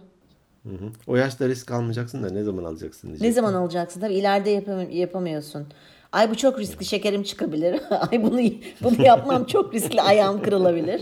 Hı 0.63 0.69
hı. 0.69 0.89
O 1.07 1.15
yaşta 1.15 1.47
risk 1.47 1.71
almayacaksın 1.71 2.23
da 2.23 2.29
ne 2.29 2.43
zaman 2.43 2.63
alacaksın 2.63 3.07
diyecek. 3.07 3.27
Ne 3.27 3.33
zaman 3.33 3.53
alacaksın? 3.53 4.01
Tabii 4.01 4.13
ileride 4.13 4.49
yapam- 4.49 4.89
yapamıyorsun. 4.91 5.67
Ay 6.11 6.29
bu 6.29 6.35
çok 6.35 6.59
riskli 6.59 6.85
şekerim 6.85 7.23
çıkabilir. 7.23 7.81
Ay 8.11 8.23
bunu 8.23 8.39
bunu 8.83 9.05
yapmam 9.05 9.45
çok 9.45 9.73
riskli 9.73 10.01
ayağım 10.01 10.41
kırılabilir. 10.41 11.01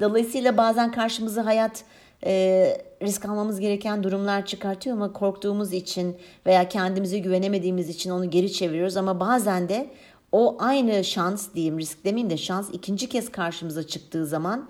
Dolayısıyla 0.00 0.56
bazen 0.56 0.92
karşımıza 0.92 1.44
hayat 1.44 1.84
e, 2.24 2.66
risk 3.02 3.24
almamız 3.24 3.60
gereken 3.60 4.02
durumlar 4.02 4.46
çıkartıyor 4.46 4.96
ama 4.96 5.12
korktuğumuz 5.12 5.72
için 5.72 6.16
veya 6.46 6.68
kendimize 6.68 7.18
güvenemediğimiz 7.18 7.88
için 7.88 8.10
onu 8.10 8.30
geri 8.30 8.52
çeviriyoruz 8.52 8.96
ama 8.96 9.20
bazen 9.20 9.68
de 9.68 9.90
o 10.32 10.56
aynı 10.58 11.04
şans 11.04 11.54
diyeyim 11.54 11.78
risk 11.78 12.04
demeyeyim 12.04 12.30
de 12.30 12.36
şans 12.36 12.70
ikinci 12.72 13.08
kez 13.08 13.32
karşımıza 13.32 13.86
çıktığı 13.86 14.26
zaman 14.26 14.68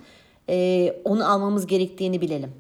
e, 0.49 0.97
onu 1.05 1.31
almamız 1.31 1.67
gerektiğini 1.67 2.21
bilelim. 2.21 2.53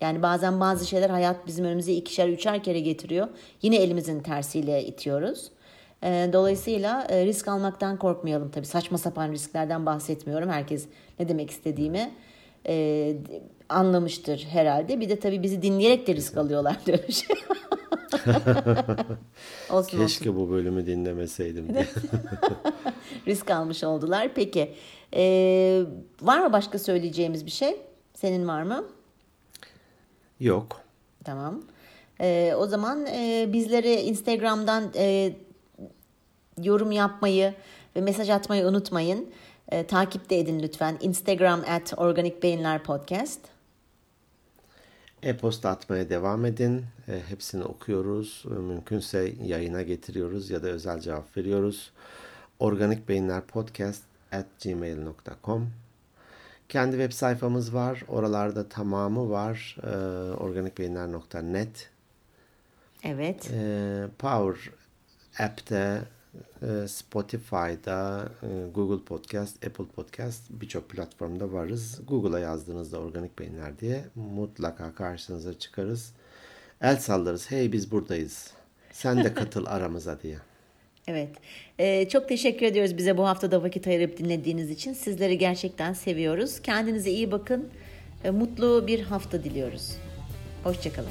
Yani 0.00 0.22
bazen 0.22 0.60
bazı 0.60 0.86
şeyler 0.86 1.10
hayat 1.10 1.46
bizim 1.46 1.64
önümüze 1.64 1.92
ikişer 1.92 2.28
üçer 2.28 2.62
kere 2.62 2.80
getiriyor. 2.80 3.28
Yine 3.62 3.76
elimizin 3.76 4.20
tersiyle 4.20 4.84
itiyoruz. 4.84 5.50
Ee, 6.04 6.30
Dolayısıyla 6.32 7.06
e, 7.08 7.26
risk 7.26 7.48
almaktan 7.48 7.96
korkmayalım 7.96 8.50
tabii. 8.50 8.66
Saçma 8.66 8.98
sapan 8.98 9.32
risklerden 9.32 9.86
bahsetmiyorum. 9.86 10.48
Herkes 10.50 10.86
ne 11.18 11.28
demek 11.28 11.50
istediğimi 11.50 12.10
e, 12.66 13.14
anlamıştır 13.68 14.46
herhalde. 14.50 15.00
Bir 15.00 15.08
de 15.08 15.18
tabii 15.20 15.42
bizi 15.42 15.62
dinleyerek 15.62 16.06
de 16.06 16.14
risk 16.14 16.36
alıyorlar 16.36 16.76
diyor 16.86 16.98
şey. 17.08 17.36
olsun 18.22 19.16
olsun. 19.70 19.98
Keşke 19.98 20.36
bu 20.36 20.50
bölümü 20.50 20.86
dinlemeseydim 20.86 21.74
diye. 21.74 21.86
Risk 23.26 23.50
almış 23.50 23.84
oldular. 23.84 24.28
Peki. 24.34 24.74
Ee, 25.16 25.82
var 26.22 26.40
mı 26.46 26.52
başka 26.52 26.78
söyleyeceğimiz 26.78 27.46
bir 27.46 27.50
şey? 27.50 27.76
Senin 28.14 28.48
var 28.48 28.62
mı? 28.62 28.84
Yok. 30.40 30.80
Tamam. 31.24 31.62
Ee, 32.20 32.54
o 32.58 32.66
zaman 32.66 33.06
e, 33.06 33.48
bizlere 33.52 34.02
Instagram'dan 34.02 34.84
e, 34.96 35.32
yorum 36.62 36.92
yapmayı 36.92 37.54
ve 37.96 38.00
mesaj 38.00 38.30
atmayı 38.30 38.66
unutmayın. 38.66 39.30
E, 39.68 39.86
takipte 39.86 40.36
edin 40.38 40.62
lütfen. 40.62 40.98
Instagram 41.00 41.60
at 41.68 41.94
Organik 41.96 42.42
Beyinler 42.42 42.82
Podcast. 42.82 43.40
E-posta 45.22 45.70
atmaya 45.70 46.08
devam 46.10 46.44
edin. 46.44 46.84
E, 47.08 47.20
hepsini 47.28 47.64
okuyoruz. 47.64 48.44
E, 48.46 48.54
Mümkünse 48.54 49.32
yayına 49.42 49.82
getiriyoruz 49.82 50.50
ya 50.50 50.62
da 50.62 50.68
özel 50.68 51.00
cevap 51.00 51.36
veriyoruz. 51.36 51.90
Organik 52.58 53.08
Beyinler 53.08 53.40
Podcast 53.42 54.02
at 54.32 54.46
gmail.com 54.64 55.70
Kendi 56.68 56.92
web 56.92 57.12
sayfamız 57.12 57.74
var. 57.74 58.04
Oralarda 58.08 58.68
tamamı 58.68 59.30
var. 59.30 59.76
E, 59.82 59.88
organikbeyinler.net 60.34 61.90
Evet. 63.04 63.50
e, 63.54 64.04
Power 64.18 64.72
App'te, 65.38 66.02
Spotify'da, 66.86 68.28
e, 68.42 68.70
Google 68.74 69.04
Podcast, 69.04 69.64
Apple 69.66 69.84
Podcast 69.84 70.42
birçok 70.50 70.90
platformda 70.90 71.52
varız. 71.52 72.00
Google'a 72.08 72.38
yazdığınızda 72.38 72.98
Organik 72.98 73.38
Beyinler 73.38 73.78
diye 73.78 74.04
mutlaka 74.14 74.94
karşınıza 74.94 75.58
çıkarız. 75.58 76.12
El 76.80 76.96
sallarız. 76.96 77.50
Hey 77.50 77.72
biz 77.72 77.90
buradayız. 77.90 78.50
Sen 78.92 79.24
de 79.24 79.34
katıl 79.34 79.66
aramıza 79.66 80.22
diye. 80.22 80.36
Evet. 81.06 81.30
Ee, 81.78 82.08
çok 82.08 82.28
teşekkür 82.28 82.66
ediyoruz 82.66 82.96
bize 82.96 83.16
bu 83.16 83.26
haftada 83.28 83.62
vakit 83.62 83.86
ayırıp 83.86 84.18
dinlediğiniz 84.18 84.70
için. 84.70 84.92
Sizleri 84.92 85.38
gerçekten 85.38 85.92
seviyoruz. 85.92 86.62
Kendinize 86.62 87.10
iyi 87.10 87.32
bakın. 87.32 87.68
Ee, 88.24 88.30
mutlu 88.30 88.86
bir 88.86 89.00
hafta 89.00 89.44
diliyoruz. 89.44 89.96
Hoşçakalın. 90.64 91.10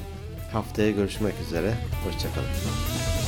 Haftaya 0.52 0.90
görüşmek 0.90 1.34
üzere. 1.48 1.74
Hoşçakalın. 2.04 3.21